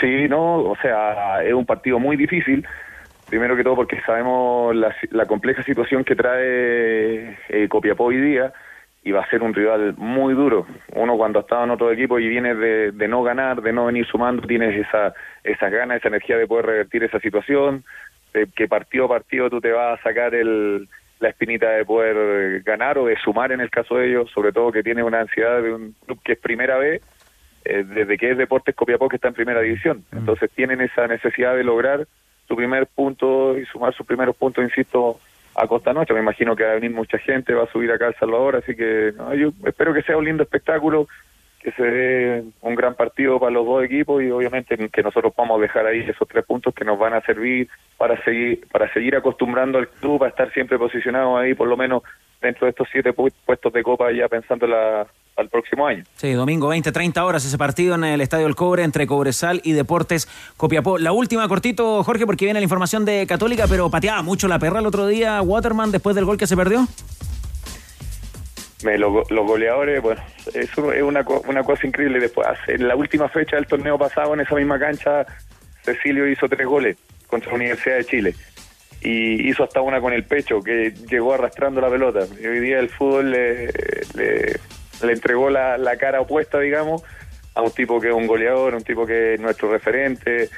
[0.00, 2.66] Sí, no, o sea, es un partido muy difícil.
[3.34, 8.52] Primero que todo porque sabemos la, la compleja situación que trae eh, Copiapó hoy día
[9.02, 10.68] y va a ser un rival muy duro.
[10.92, 13.86] Uno cuando ha estado en otro equipo y viene de, de no ganar, de no
[13.86, 17.82] venir sumando, tienes esa, esas ganas, esa energía de poder revertir esa situación,
[18.32, 20.88] de que partido a partido tú te vas a sacar el,
[21.18, 24.70] la espinita de poder ganar o de sumar en el caso de ellos, sobre todo
[24.70, 27.02] que tiene una ansiedad de un club que es primera vez
[27.64, 30.04] eh, desde que es Deportes Copiapó que está en primera división.
[30.12, 32.06] Entonces tienen esa necesidad de lograr
[32.46, 35.18] su primer punto y sumar sus primeros puntos, insisto,
[35.54, 36.14] a Costa Noche.
[36.14, 38.56] Me imagino que va a venir mucha gente, va a subir acá a El Salvador,
[38.56, 41.08] así que no, yo espero que sea un lindo espectáculo,
[41.64, 45.62] que se dé un gran partido para los dos equipos y obviamente que nosotros podamos
[45.62, 49.78] dejar ahí esos tres puntos que nos van a servir para seguir para seguir acostumbrando
[49.78, 52.02] al club a estar siempre posicionado ahí por lo menos
[52.42, 55.06] dentro de estos siete pu- puestos de copa ya pensando la,
[55.36, 56.04] al próximo año.
[56.16, 59.72] Sí, domingo 20, 30 horas ese partido en el Estadio El Cobre entre Cobresal y
[59.72, 60.98] Deportes Copiapó.
[60.98, 64.80] La última cortito, Jorge, porque viene la información de Católica, pero pateaba mucho la perra
[64.80, 66.86] el otro día Waterman después del gol que se perdió.
[68.84, 70.20] Me- lo- los goleadores, bueno,
[70.52, 72.20] eso es una, una cosa increíble.
[72.20, 75.24] Después, en la última fecha del torneo pasado, en esa misma cancha,
[75.82, 76.96] Cecilio hizo tres goles
[77.26, 78.34] contra la Universidad de Chile.
[79.04, 82.26] Y hizo hasta una con el pecho, que llegó arrastrando la pelota.
[82.40, 83.66] Y hoy día el fútbol le,
[84.14, 87.02] le, entregó la, la cara opuesta, digamos,
[87.54, 90.48] a un tipo que es un goleador, un tipo que es nuestro referente,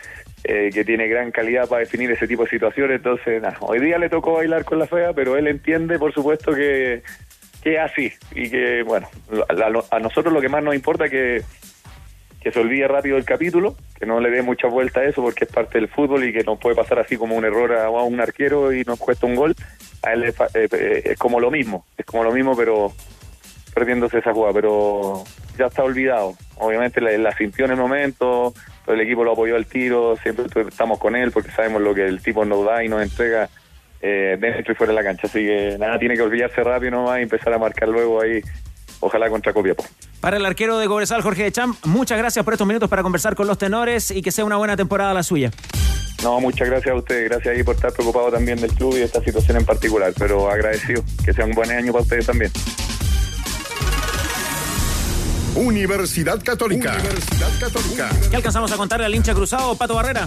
[0.44, 2.98] eh, que tiene gran calidad para definir ese tipo de situaciones.
[2.98, 6.54] Entonces, nada, hoy día le tocó bailar con la fea, pero él entiende, por supuesto,
[6.54, 7.02] que,
[7.62, 8.12] que es así.
[8.32, 9.08] Y que, bueno,
[9.48, 11.42] a, a nosotros lo que más nos importa es que,
[12.46, 15.46] que se olvide rápido el capítulo, que no le dé mucha vuelta a eso porque
[15.46, 18.20] es parte del fútbol y que nos puede pasar así como un error a, un
[18.20, 19.52] arquero y nos cuesta un gol.
[20.04, 22.92] A él fa- eh, eh, es como lo mismo, es como lo mismo, pero
[23.74, 25.24] perdiéndose esa jugada, pero
[25.58, 26.34] ya está olvidado.
[26.58, 28.54] Obviamente la, la sintió en el momento,
[28.84, 32.04] todo el equipo lo apoyó al tiro, siempre estamos con él porque sabemos lo que
[32.04, 33.48] el tipo nos da y nos entrega
[34.00, 35.26] eh, dentro y fuera de la cancha.
[35.26, 38.40] Así que nada, tiene que olvidarse rápido nomás y empezar a marcar luego ahí,
[39.00, 39.82] ojalá contra Copiapó.
[40.20, 43.34] Para el arquero de Cobresal, Jorge de Champ, muchas gracias por estos minutos para conversar
[43.34, 45.50] con los tenores y que sea una buena temporada la suya.
[46.22, 49.04] No, muchas gracias a ustedes, gracias ahí por estar preocupado también del club y de
[49.04, 52.50] esta situación en particular, pero agradecido, que sea un buen año para ustedes también.
[55.56, 56.96] Universidad Católica.
[57.00, 58.10] Universidad Católica.
[58.28, 60.26] ¿Qué alcanzamos a contarle al hincha cruzado, Pato Barrera?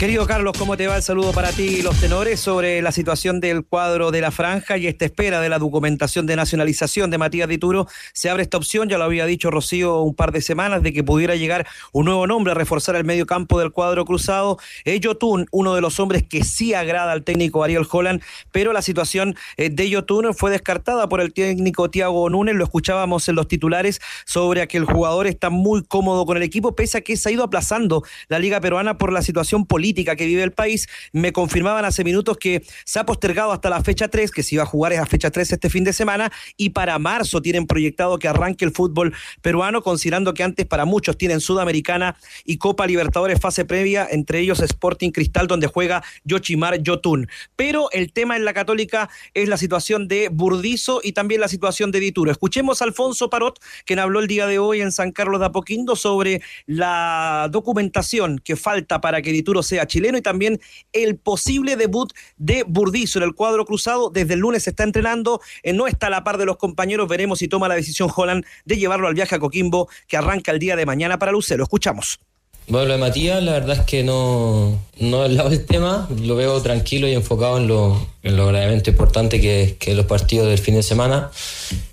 [0.00, 0.96] Querido Carlos, ¿cómo te va?
[0.96, 4.78] El saludo para ti y los tenores sobre la situación del cuadro de la franja
[4.78, 7.86] y esta espera de la documentación de nacionalización de Matías Dituro.
[8.14, 11.04] Se abre esta opción, ya lo había dicho Rocío un par de semanas, de que
[11.04, 14.56] pudiera llegar un nuevo nombre a reforzar el medio campo del cuadro cruzado.
[14.86, 18.22] Es Yotun, uno de los hombres que sí agrada al técnico Ariel Holland,
[18.52, 23.28] pero la situación eh, de Yotun fue descartada por el técnico Tiago Núñez, lo escuchábamos
[23.28, 27.00] en los titulares sobre que el jugador está muy cómodo con el equipo, pese a
[27.00, 30.52] que se ha ido aplazando la Liga Peruana por la situación política que vive el
[30.52, 30.88] país.
[31.12, 34.64] Me confirmaban hace minutos que se ha postergado hasta la fecha 3, que se iba
[34.64, 38.28] a jugar esa fecha 3 este fin de semana, y para marzo tienen proyectado que
[38.28, 43.64] arranque el fútbol peruano, considerando que antes para muchos tienen Sudamericana y Copa Libertadores fase
[43.64, 47.28] previa, entre ellos Sporting Cristal, donde juega Yochimar Yotun.
[47.56, 51.90] Pero el tema en la Católica es la situación de Burdizo y también la situación
[51.90, 52.30] de Dituro.
[52.30, 55.96] Escuchemos a Alfonso Parot, quien habló el día de hoy en San Carlos de Apoquindo
[55.96, 60.60] sobre la documentación que falta para que Dituro sea chileno y también
[60.92, 64.10] el posible debut de Burdizo en el cuadro cruzado.
[64.10, 67.08] Desde el lunes se está entrenando, eh, no está a la par de los compañeros.
[67.08, 70.58] Veremos si toma la decisión Holland de llevarlo al viaje a Coquimbo que arranca el
[70.58, 71.62] día de mañana para Lucero.
[71.62, 72.29] Escuchamos.
[72.70, 76.36] Bueno, lo de Matías, la verdad es que no, no he hablado del tema, lo
[76.36, 80.58] veo tranquilo y enfocado en lo, en lo gravemente importante que, que los partidos del
[80.58, 81.32] fin de semana,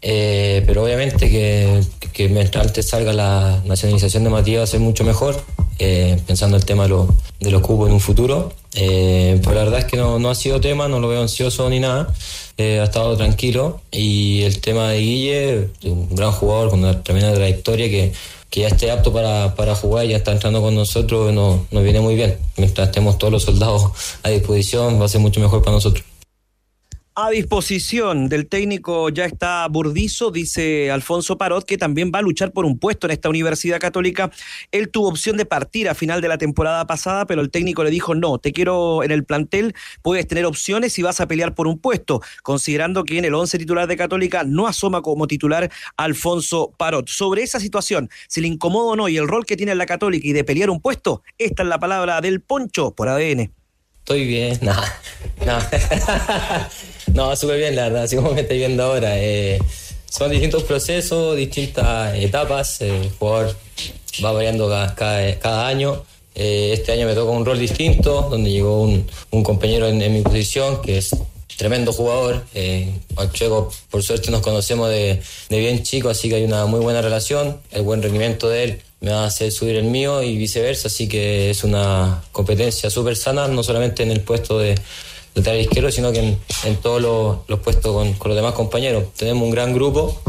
[0.03, 1.81] eh, pero obviamente que,
[2.13, 5.43] que mientras antes salga la nacionalización de Matías va a ser mucho mejor,
[5.79, 9.63] eh, pensando el tema de, lo, de los cubos en un futuro, eh, pero la
[9.63, 12.13] verdad es que no, no ha sido tema, no lo veo ansioso ni nada,
[12.57, 13.81] eh, ha estado tranquilo.
[13.91, 18.13] Y el tema de Guille, un gran jugador con una tremenda trayectoria que
[18.49, 21.99] que ya esté apto para, para jugar ya está entrando con nosotros, nos, nos viene
[21.99, 22.37] muy bien.
[22.55, 23.91] Mientras estemos todos los soldados
[24.23, 26.03] a disposición, va a ser mucho mejor para nosotros.
[27.19, 32.51] A disposición del técnico ya está Burdizo, dice Alfonso Parot, que también va a luchar
[32.51, 34.29] por un puesto en esta Universidad Católica.
[34.71, 37.89] Él tuvo opción de partir a final de la temporada pasada, pero el técnico le
[37.89, 39.73] dijo, no, te quiero en el plantel,
[40.03, 43.57] puedes tener opciones y vas a pelear por un puesto, considerando que en el 11
[43.57, 47.09] titular de Católica no asoma como titular Alfonso Parot.
[47.09, 49.87] Sobre esa situación, si le incomoda o no y el rol que tiene en la
[49.87, 53.56] Católica y de pelear un puesto, esta es la palabra del Poncho por ADN.
[54.07, 55.01] Estoy bien, nada,
[55.45, 56.69] nada.
[57.13, 59.19] no, súper bien, la verdad, así como me estoy viendo ahora.
[59.19, 59.59] Eh,
[60.09, 62.79] son distintos procesos, distintas etapas.
[62.79, 63.53] El jugador
[64.23, 66.05] va variando cada, cada, cada año.
[66.35, 70.13] Eh, este año me toca un rol distinto, donde llegó un, un compañero en, en,
[70.13, 71.09] mi posición, que es
[71.57, 72.45] tremendo jugador.
[72.53, 76.79] Eh, Pacheco, por suerte, nos conocemos de, de bien chico, así que hay una muy
[76.79, 77.59] buena relación.
[77.71, 81.07] El buen rendimiento de él me va a hacer subir el mío y viceversa, así
[81.07, 84.75] que es una competencia súper sana, no solamente en el puesto de,
[85.37, 89.05] lateral izquierdo, sino que en, en todos los, los puestos con, con, los demás compañeros.
[89.15, 90.19] Tenemos un gran grupo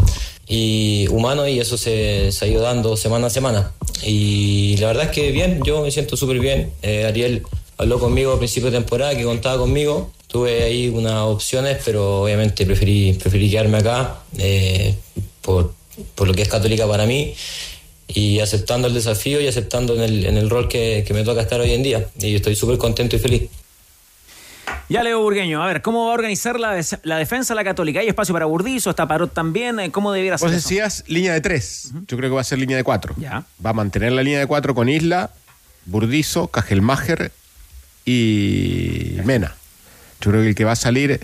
[0.47, 3.73] y humano y eso se, se, ha ido dando semana a semana.
[4.03, 6.73] Y la verdad es que bien, yo me siento súper bien.
[6.82, 7.43] Eh, Ariel
[7.78, 10.11] habló conmigo a principio de temporada, que contaba conmigo.
[10.27, 14.95] Tuve ahí unas opciones, pero obviamente preferí, preferí quedarme acá eh,
[15.40, 15.73] por,
[16.15, 17.35] por lo que es católica para mí
[18.09, 21.43] y aceptando el desafío y aceptando en el, en el rol que, que, me toca
[21.43, 22.07] estar hoy en día.
[22.19, 23.43] Y estoy súper contento y feliz.
[24.89, 28.01] Ya Leo Burgueño, a ver, ¿cómo va a organizar la, la defensa la Católica?
[28.01, 28.89] ¿Hay espacio para Burdizo?
[28.89, 29.91] ¿Está Parot también?
[29.91, 30.49] ¿Cómo debiera ser?
[30.49, 31.05] Vos decías eso?
[31.09, 31.91] línea de tres.
[31.93, 32.07] Uh -huh.
[32.07, 33.15] Yo creo que va a ser línea de cuatro.
[33.19, 33.45] Ya.
[33.65, 35.31] Va a mantener la línea de cuatro con Isla,
[35.85, 37.33] Burdizo, Cajelmacher
[38.07, 39.55] y Mena.
[40.23, 41.21] Yo creo que el que va a salir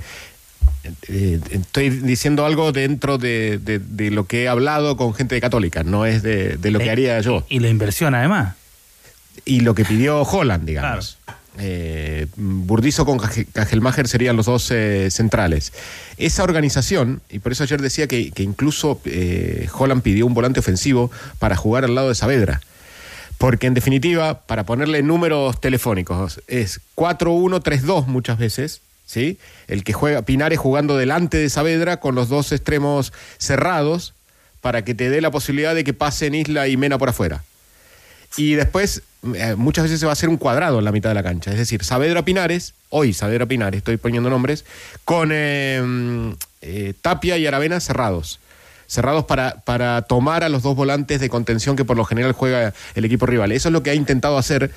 [1.08, 5.40] eh, estoy diciendo algo dentro de, de, de, lo que he hablado con gente de
[5.40, 7.44] católica, no es de, de lo que haría yo.
[7.48, 8.54] Y la inversión además.
[9.44, 11.18] Y lo que pidió Holland, digamos.
[11.24, 11.44] Claro.
[11.58, 15.72] Eh, Burdizo con Cajelmacher serían los dos eh, centrales.
[16.16, 20.60] Esa organización, y por eso ayer decía que, que incluso eh, Holland pidió un volante
[20.60, 22.60] ofensivo para jugar al lado de Saavedra.
[23.38, 28.80] Porque en definitiva, para ponerle números telefónicos, es 4-1-3-2 muchas veces,
[29.68, 34.14] El que juega, Pinares jugando delante de Saavedra con los dos extremos cerrados
[34.60, 37.42] para que te dé la posibilidad de que pasen Isla y Mena por afuera.
[38.36, 39.02] Y después,
[39.34, 41.52] eh, muchas veces se va a hacer un cuadrado en la mitad de la cancha.
[41.52, 44.64] Es decir, Saavedra Pinares, hoy Saavedra Pinares, estoy poniendo nombres,
[45.04, 48.40] con eh, eh, Tapia y Aravena cerrados.
[48.86, 52.74] Cerrados para, para tomar a los dos volantes de contención que por lo general juega
[52.94, 53.52] el equipo rival.
[53.52, 54.70] Eso es lo que ha intentado hacer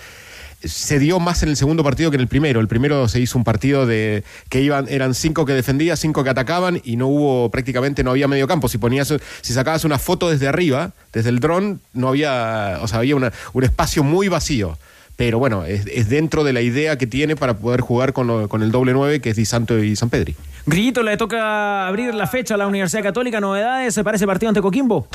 [0.64, 2.60] se dio más en el segundo partido que en el primero.
[2.60, 6.30] El primero se hizo un partido de que iban, eran cinco que defendían, cinco que
[6.30, 8.68] atacaban y no hubo, prácticamente no había medio campo.
[8.68, 13.00] Si ponías, si sacabas una foto desde arriba, desde el dron, no había, o sea,
[13.00, 14.78] había un espacio muy vacío.
[15.16, 18.72] Pero bueno, es, dentro de la idea que tiene para poder jugar con, con el
[18.72, 20.36] doble nueve, que es Di Santo y San Pedri.
[20.68, 23.40] Grillito, le toca abrir la fecha a la Universidad Católica.
[23.40, 25.08] ¿Novedades para ese partido ante Coquimbo?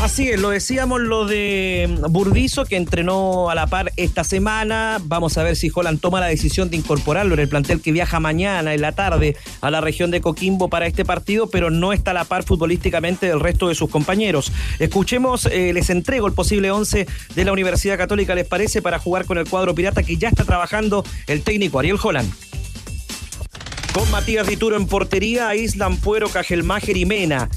[0.00, 4.98] Así es, lo decíamos lo de Burdizo, que entrenó a la par esta semana.
[5.04, 8.18] Vamos a ver si Holland toma la decisión de incorporarlo en el plantel que viaja
[8.18, 12.10] mañana en la tarde a la región de Coquimbo para este partido, pero no está
[12.10, 14.50] a la par futbolísticamente del resto de sus compañeros.
[14.80, 18.82] Escuchemos, eh, les entrego el posible 11 de la Universidad Católica, ¿les parece?
[18.82, 22.32] Para jugar con el cuadro pirata que ya está trabajando el técnico Ariel Holland.
[23.92, 27.50] Con Matías Dituro en portería, Islan Puero, Cajelmáger y Mena.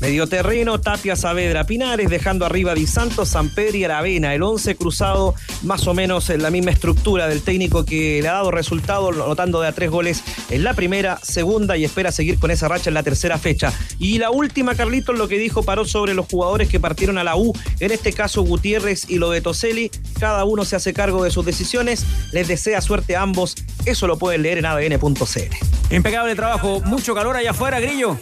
[0.00, 4.32] Medio terreno, Tapia Saavedra Pinares, dejando arriba Di Santos, Samper y Aravena.
[4.32, 5.34] El 11 cruzado
[5.64, 9.60] más o menos en la misma estructura del técnico que le ha dado resultado, notando
[9.60, 12.94] de a tres goles en la primera, segunda y espera seguir con esa racha en
[12.94, 13.72] la tercera fecha.
[13.98, 17.34] Y la última, Carlitos, lo que dijo paró sobre los jugadores que partieron a la
[17.34, 19.90] U, en este caso Gutiérrez y lo de Toselli.
[20.20, 22.06] Cada uno se hace cargo de sus decisiones.
[22.32, 23.56] Les desea suerte a ambos.
[23.84, 25.94] Eso lo pueden leer en adn.cl.
[25.94, 28.16] Impecable trabajo, mucho calor allá afuera, Grillo.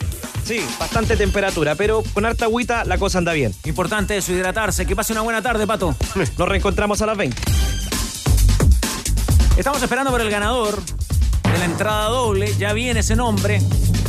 [0.46, 3.54] Sí, bastante temperatura, pero con harta agüita la cosa anda bien.
[3.64, 4.86] Importante eso, hidratarse.
[4.86, 5.94] Que pase una buena tarde, Pato.
[6.38, 7.36] Nos reencontramos a las 20.
[9.56, 12.54] Estamos esperando por el ganador de la entrada doble.
[12.58, 13.60] Ya viene ese nombre.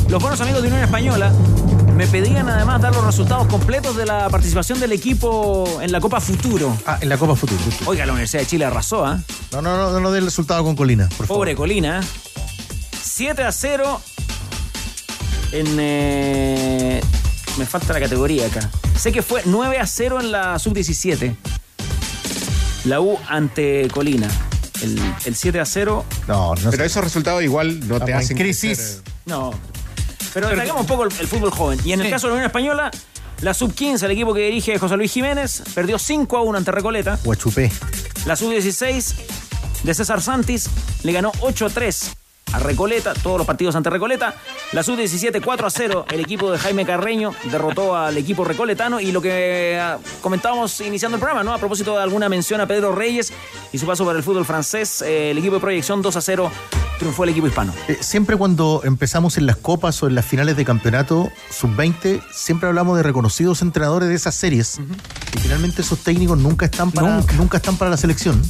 [0.08, 1.32] Los buenos amigos de Unión Española
[1.94, 6.20] me pedían además dar los resultados completos de la participación del equipo en la Copa
[6.20, 6.76] Futuro.
[6.86, 7.60] Ah, en la Copa Futuro.
[7.86, 9.20] Oiga, la Universidad de Chile arrasó, ¿ah?
[9.52, 11.40] No, no, no, no, no dé el resultado con Colina, por favor.
[11.40, 12.00] Pobre Colina.
[13.02, 14.00] 7 a 0
[15.52, 15.76] en...
[15.80, 17.00] eh,
[17.58, 18.70] me falta la categoría acá.
[18.98, 21.34] Sé que fue 9 a 0 en la sub-17.
[22.84, 24.28] La U ante Colina.
[24.82, 26.04] El, el 7 a 0.
[26.28, 28.78] No, no Pero esos resultados igual no te Estamos en hacen crisis.
[28.78, 29.02] crecer.
[29.26, 29.50] No.
[30.32, 31.80] Pero destacamos un poco el, el fútbol joven.
[31.84, 32.12] Y en el Sí.
[32.12, 32.90] caso de la Unión Española,
[33.42, 37.18] la sub-15, el equipo que dirige José Luis Jiménez, perdió 5 a 1 ante Recoleta.
[37.24, 37.70] Guachupé.
[38.26, 39.14] La sub-16
[39.82, 40.68] de César Santis
[41.02, 42.12] le ganó 8 a 3
[42.52, 44.34] a Recoleta, todos los partidos ante Recoleta.
[44.72, 49.12] La sub-17 4 a 0, el equipo de Jaime Carreño derrotó al equipo recoletano y
[49.12, 51.52] lo que ah, comentábamos iniciando el programa, ¿no?
[51.52, 53.32] A propósito de alguna mención a Pedro Reyes
[53.72, 56.50] y su paso por el fútbol francés, eh, el equipo de proyección 2 a 0
[56.98, 57.72] triunfó el equipo hispano.
[57.86, 62.68] Eh, siempre cuando empezamos en las copas o en las finales de campeonato sub-20, siempre
[62.68, 64.80] hablamos de reconocidos entrenadores de esas series.
[65.36, 67.56] Y finalmente esos técnicos nunca están para, nunca.
[67.56, 68.42] están para la selección.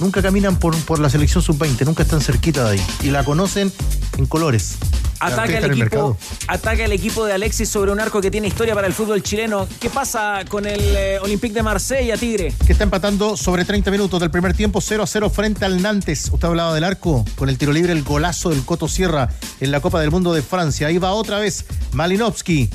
[0.00, 2.86] Nunca caminan por, por la selección sub-20, nunca están cerquita de ahí.
[3.02, 3.72] Y la conocen
[4.18, 4.76] en colores.
[5.20, 6.18] Ataca el, equipo,
[6.48, 9.66] ataca el equipo de Alexis sobre un arco que tiene historia para el fútbol chileno.
[9.80, 12.52] ¿Qué pasa con el eh, Olympique de Marsella, Tigre?
[12.66, 16.28] que está empatando sobre 30 minutos del primer tiempo, 0 a 0 frente al Nantes.
[16.30, 19.30] Usted hablaba del arco, con el tiro libre, el golazo del Coto Sierra
[19.60, 20.88] en la Copa del Mundo de Francia.
[20.88, 22.68] Ahí va otra vez Malinovsky,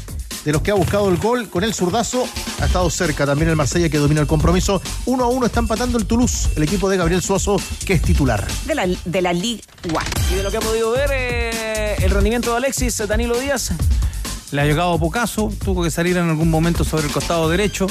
[0.46, 2.28] de los que ha buscado el gol con el zurdazo.
[2.62, 4.82] Ha estado cerca también el Marsella que domina el compromiso.
[5.06, 8.46] 1 a 1 está empatando el Toulouse, el equipo de Gabriel Suazo, que es titular.
[8.66, 10.06] De la, de la Ligue One.
[10.32, 13.72] Y de lo que ha podido ver, eh, el rendimiento de Alexis, Danilo Díaz.
[14.52, 17.88] Le ha llegado pocaso, tuvo que salir en algún momento sobre el costado derecho.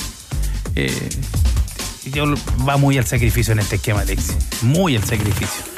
[0.75, 1.09] Eh,
[2.05, 2.25] y yo,
[2.69, 4.37] va muy al sacrificio en este esquema, Alexis.
[4.62, 5.78] Muy al sacrificio.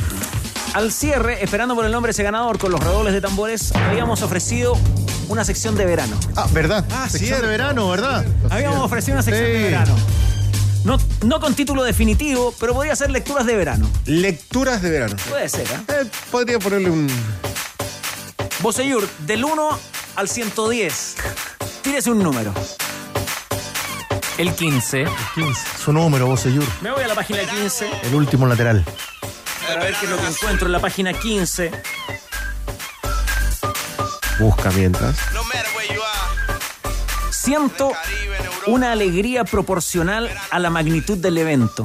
[0.75, 4.23] Al cierre, esperando por el nombre de ese ganador con los redobles de tambores, habíamos
[4.23, 4.79] ofrecido
[5.29, 6.17] una sección de verano.
[6.37, 6.85] Ah, ¿verdad?
[7.09, 8.25] Sección de verano, ¿verdad?
[8.51, 9.97] Habíamos ofrecido una sección de verano.
[10.85, 13.91] No, no con título definitivo, pero podría ser lecturas de verano.
[14.07, 15.17] Lecturas de verano.
[15.29, 15.81] Puede ser, ¿eh?
[15.89, 17.09] Eh, podría ponerle un.
[18.61, 19.79] Boseyur, del 1
[20.17, 21.17] al 110.
[21.83, 22.55] Tírese un número.
[24.39, 25.05] El 15.
[25.85, 26.65] Su número, Boseyur.
[26.81, 28.85] Me voy a la página 15 El último lateral.
[29.75, 31.71] Para ver qué es lo que encuentro en la página 15.
[34.39, 35.17] Busca mientras.
[37.31, 37.93] Siento
[38.67, 41.83] una alegría proporcional a la magnitud del evento.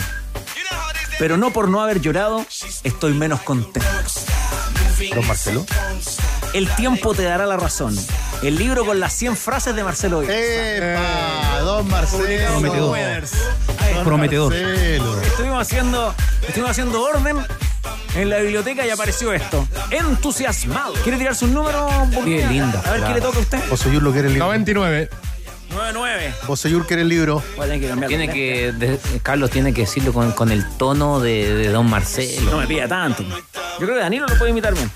[1.20, 2.46] Pero no por no haber llorado,
[2.84, 3.88] estoy menos contento.
[5.14, 5.66] Don Marcelo.
[6.54, 7.96] El tiempo te dará la razón.
[8.42, 10.34] El libro con las 100 frases de Marcelo Díaz.
[10.36, 11.60] ¡Epa!
[11.60, 12.60] Don Marcelo.
[12.60, 12.98] Prometedor.
[14.04, 14.54] Prometedor.
[14.54, 15.22] Marcelo.
[15.22, 17.38] Estuvimos haciendo, estuvimos haciendo orden
[18.16, 19.68] en la biblioteca y apareció esto.
[19.92, 20.94] Entusiasmado.
[21.04, 21.88] ¿Quiere tirarse un número?
[22.24, 23.70] Qué linda A ver qué le toca a usted.
[23.70, 24.48] Boseyur lo quiere el libro.
[24.48, 25.10] 99.
[25.72, 26.34] 99.
[26.48, 27.44] Boseyur quiere el libro.
[27.58, 28.08] Voy a tener que.
[28.08, 32.52] Tiene que, de- Carlos tiene que decirlo con, con el tono de, de Don Marcelo.
[32.52, 33.24] No me pida tanto.
[33.24, 34.90] Yo creo que Danilo lo puede imitar bien.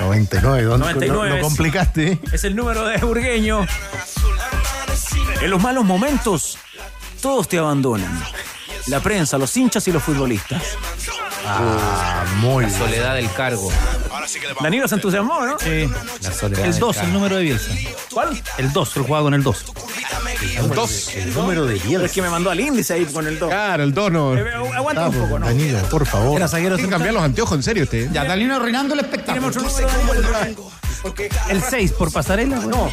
[0.00, 2.12] 99, don, 99 lo, complicaste.
[2.12, 2.20] ¿eh?
[2.32, 3.66] Es el número de Burgueño.
[5.40, 6.58] En los malos momentos,
[7.20, 8.22] todos te abandonan.
[8.86, 10.62] La prensa, los hinchas y los futbolistas.
[11.44, 12.78] Ah, muy La bien.
[12.80, 13.70] soledad del cargo.
[14.62, 15.58] Danilo se entusiasmó, ¿no?
[15.58, 15.88] Sí.
[16.22, 17.08] La soledad El del 2, cargo.
[17.08, 17.72] el número de Bielsa.
[18.12, 18.42] ¿Cuál?
[18.58, 19.64] El 2, él jugaba con el 2.
[20.56, 21.14] El dos.
[21.14, 22.06] El número de Bielsa.
[22.06, 23.48] es que me mandó al índice ahí con el 2.
[23.50, 24.32] Claro, el dono.
[24.74, 25.46] Aguanta un poco, ¿no?
[25.46, 26.36] Danilo, por favor.
[26.36, 28.10] Era zaguero Tiene que cambiar los anteojos, en serio, usted.
[28.12, 29.50] Ya, Dalino arruinando el espectáculo.
[29.50, 30.70] Tenemos otro número, Danilo.
[31.48, 32.56] El 6 por pasarela.
[32.56, 32.68] güey.
[32.68, 32.90] No,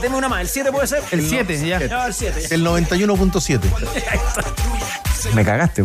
[0.00, 1.02] Deme una más, ¿el 7 puede ser?
[1.12, 1.78] El 7, ya.
[1.78, 2.48] No, el 7.
[2.54, 3.60] El 91.7.
[5.34, 5.84] Me cagaste.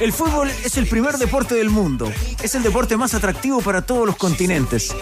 [0.00, 2.12] El fútbol es el primer deporte del mundo.
[2.42, 4.94] Es el deporte más atractivo para todos los continentes.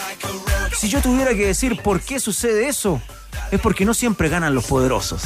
[0.78, 3.02] Si yo tuviera que decir por qué sucede eso,
[3.50, 5.22] es porque no siempre ganan los poderosos.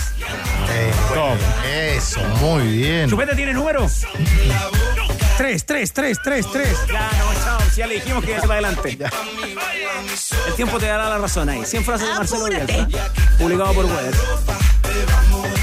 [1.97, 3.10] Eso, muy bien.
[3.10, 3.86] ¿Chupete tiene número?
[5.38, 6.68] 3, 3, 3, 3, 3.
[6.88, 7.58] Ya, no, chao.
[7.70, 8.98] Si ya le dijimos que iba para adelante.
[10.48, 11.64] El tiempo te dará la razón ahí.
[11.64, 12.88] 100 frases de Marcelo Bielsa.
[13.38, 14.14] Publicado por Weber.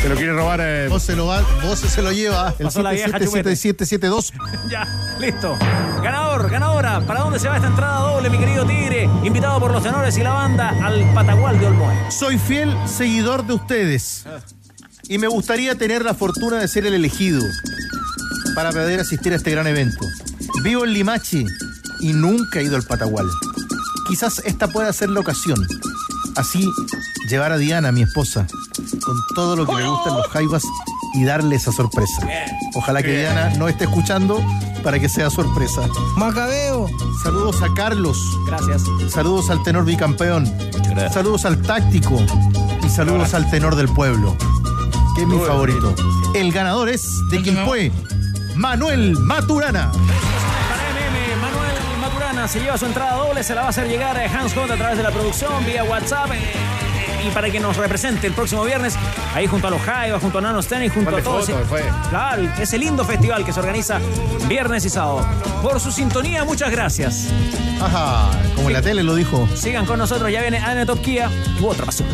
[0.01, 0.59] Te lo quiere robar.
[0.61, 2.53] eh, Vos se lo, va, vos se lo lleva.
[2.59, 3.55] El Pasó la vieja chupete.
[3.55, 4.33] 7772.
[4.69, 4.87] Ya,
[5.19, 5.57] listo.
[6.01, 7.01] Ganador, ganadora.
[7.01, 9.09] ¿Para dónde se va esta entrada doble, mi querido Tigre?
[9.23, 12.11] Invitado por los tenores y la banda al Patagual de Olmoe.
[12.11, 14.25] Soy fiel seguidor de ustedes.
[15.07, 17.41] Y me gustaría tener la fortuna de ser el elegido
[18.55, 20.05] para poder asistir a este gran evento.
[20.63, 21.45] Vivo en Limache
[21.99, 23.27] y nunca he ido al Patagual.
[24.07, 25.57] Quizás esta pueda ser la ocasión.
[26.35, 26.69] Así,
[27.29, 28.47] llevar a Diana, mi esposa,
[29.03, 30.63] con todo lo que le gustan los jaivas
[31.13, 32.27] y darle esa sorpresa.
[32.75, 34.43] Ojalá que Diana no esté escuchando
[34.83, 35.87] para que sea sorpresa.
[36.17, 36.89] Macabeo.
[37.23, 38.17] Saludos a Carlos.
[38.47, 38.83] Gracias.
[39.09, 40.51] Saludos al tenor bicampeón.
[41.11, 42.19] Saludos al táctico.
[42.83, 44.35] Y saludos al tenor del pueblo.
[45.15, 45.93] Que es mi favorito.
[46.33, 47.91] El ganador es de quien fue
[48.55, 49.91] Manuel Maturana.
[49.91, 54.17] Para MM, Manuel Maturana se lleva su entrada doble, se la va a hacer llegar
[54.17, 56.31] a Hans Hunt a través de la producción, vía WhatsApp.
[56.33, 56.53] eh,
[57.25, 58.95] y para que nos represente el próximo viernes,
[59.33, 61.49] ahí junto a los Jaivas, junto a Nano Sten y junto a todos.
[61.69, 61.83] fue.
[62.09, 63.99] Claro, ese lindo festival que se organiza
[64.49, 65.25] viernes y sábado.
[65.61, 67.29] Por su sintonía, muchas gracias.
[67.81, 69.47] Ajá, como en la tele lo dijo.
[69.55, 72.09] Sigan con nosotros, ya viene Ana Top Kia, tu otra pasión.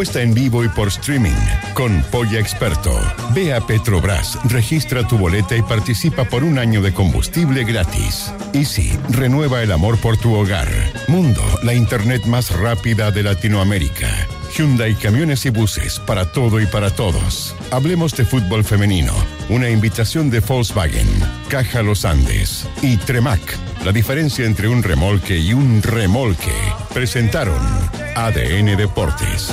[0.00, 1.36] Apuesta en vivo y por streaming
[1.74, 2.98] con Polla Experto.
[3.34, 8.32] Ve a Petrobras, registra tu boleta y participa por un año de combustible gratis.
[8.54, 10.68] Easy, renueva el amor por tu hogar.
[11.06, 14.08] Mundo, la internet más rápida de Latinoamérica.
[14.56, 17.54] Hyundai Camiones y Buses, para todo y para todos.
[17.70, 19.12] Hablemos de fútbol femenino.
[19.50, 21.08] Una invitación de Volkswagen,
[21.48, 23.40] Caja Los Andes y Tremac.
[23.84, 26.54] La diferencia entre un remolque y un remolque.
[26.94, 27.60] Presentaron
[28.16, 29.52] ADN Deportes.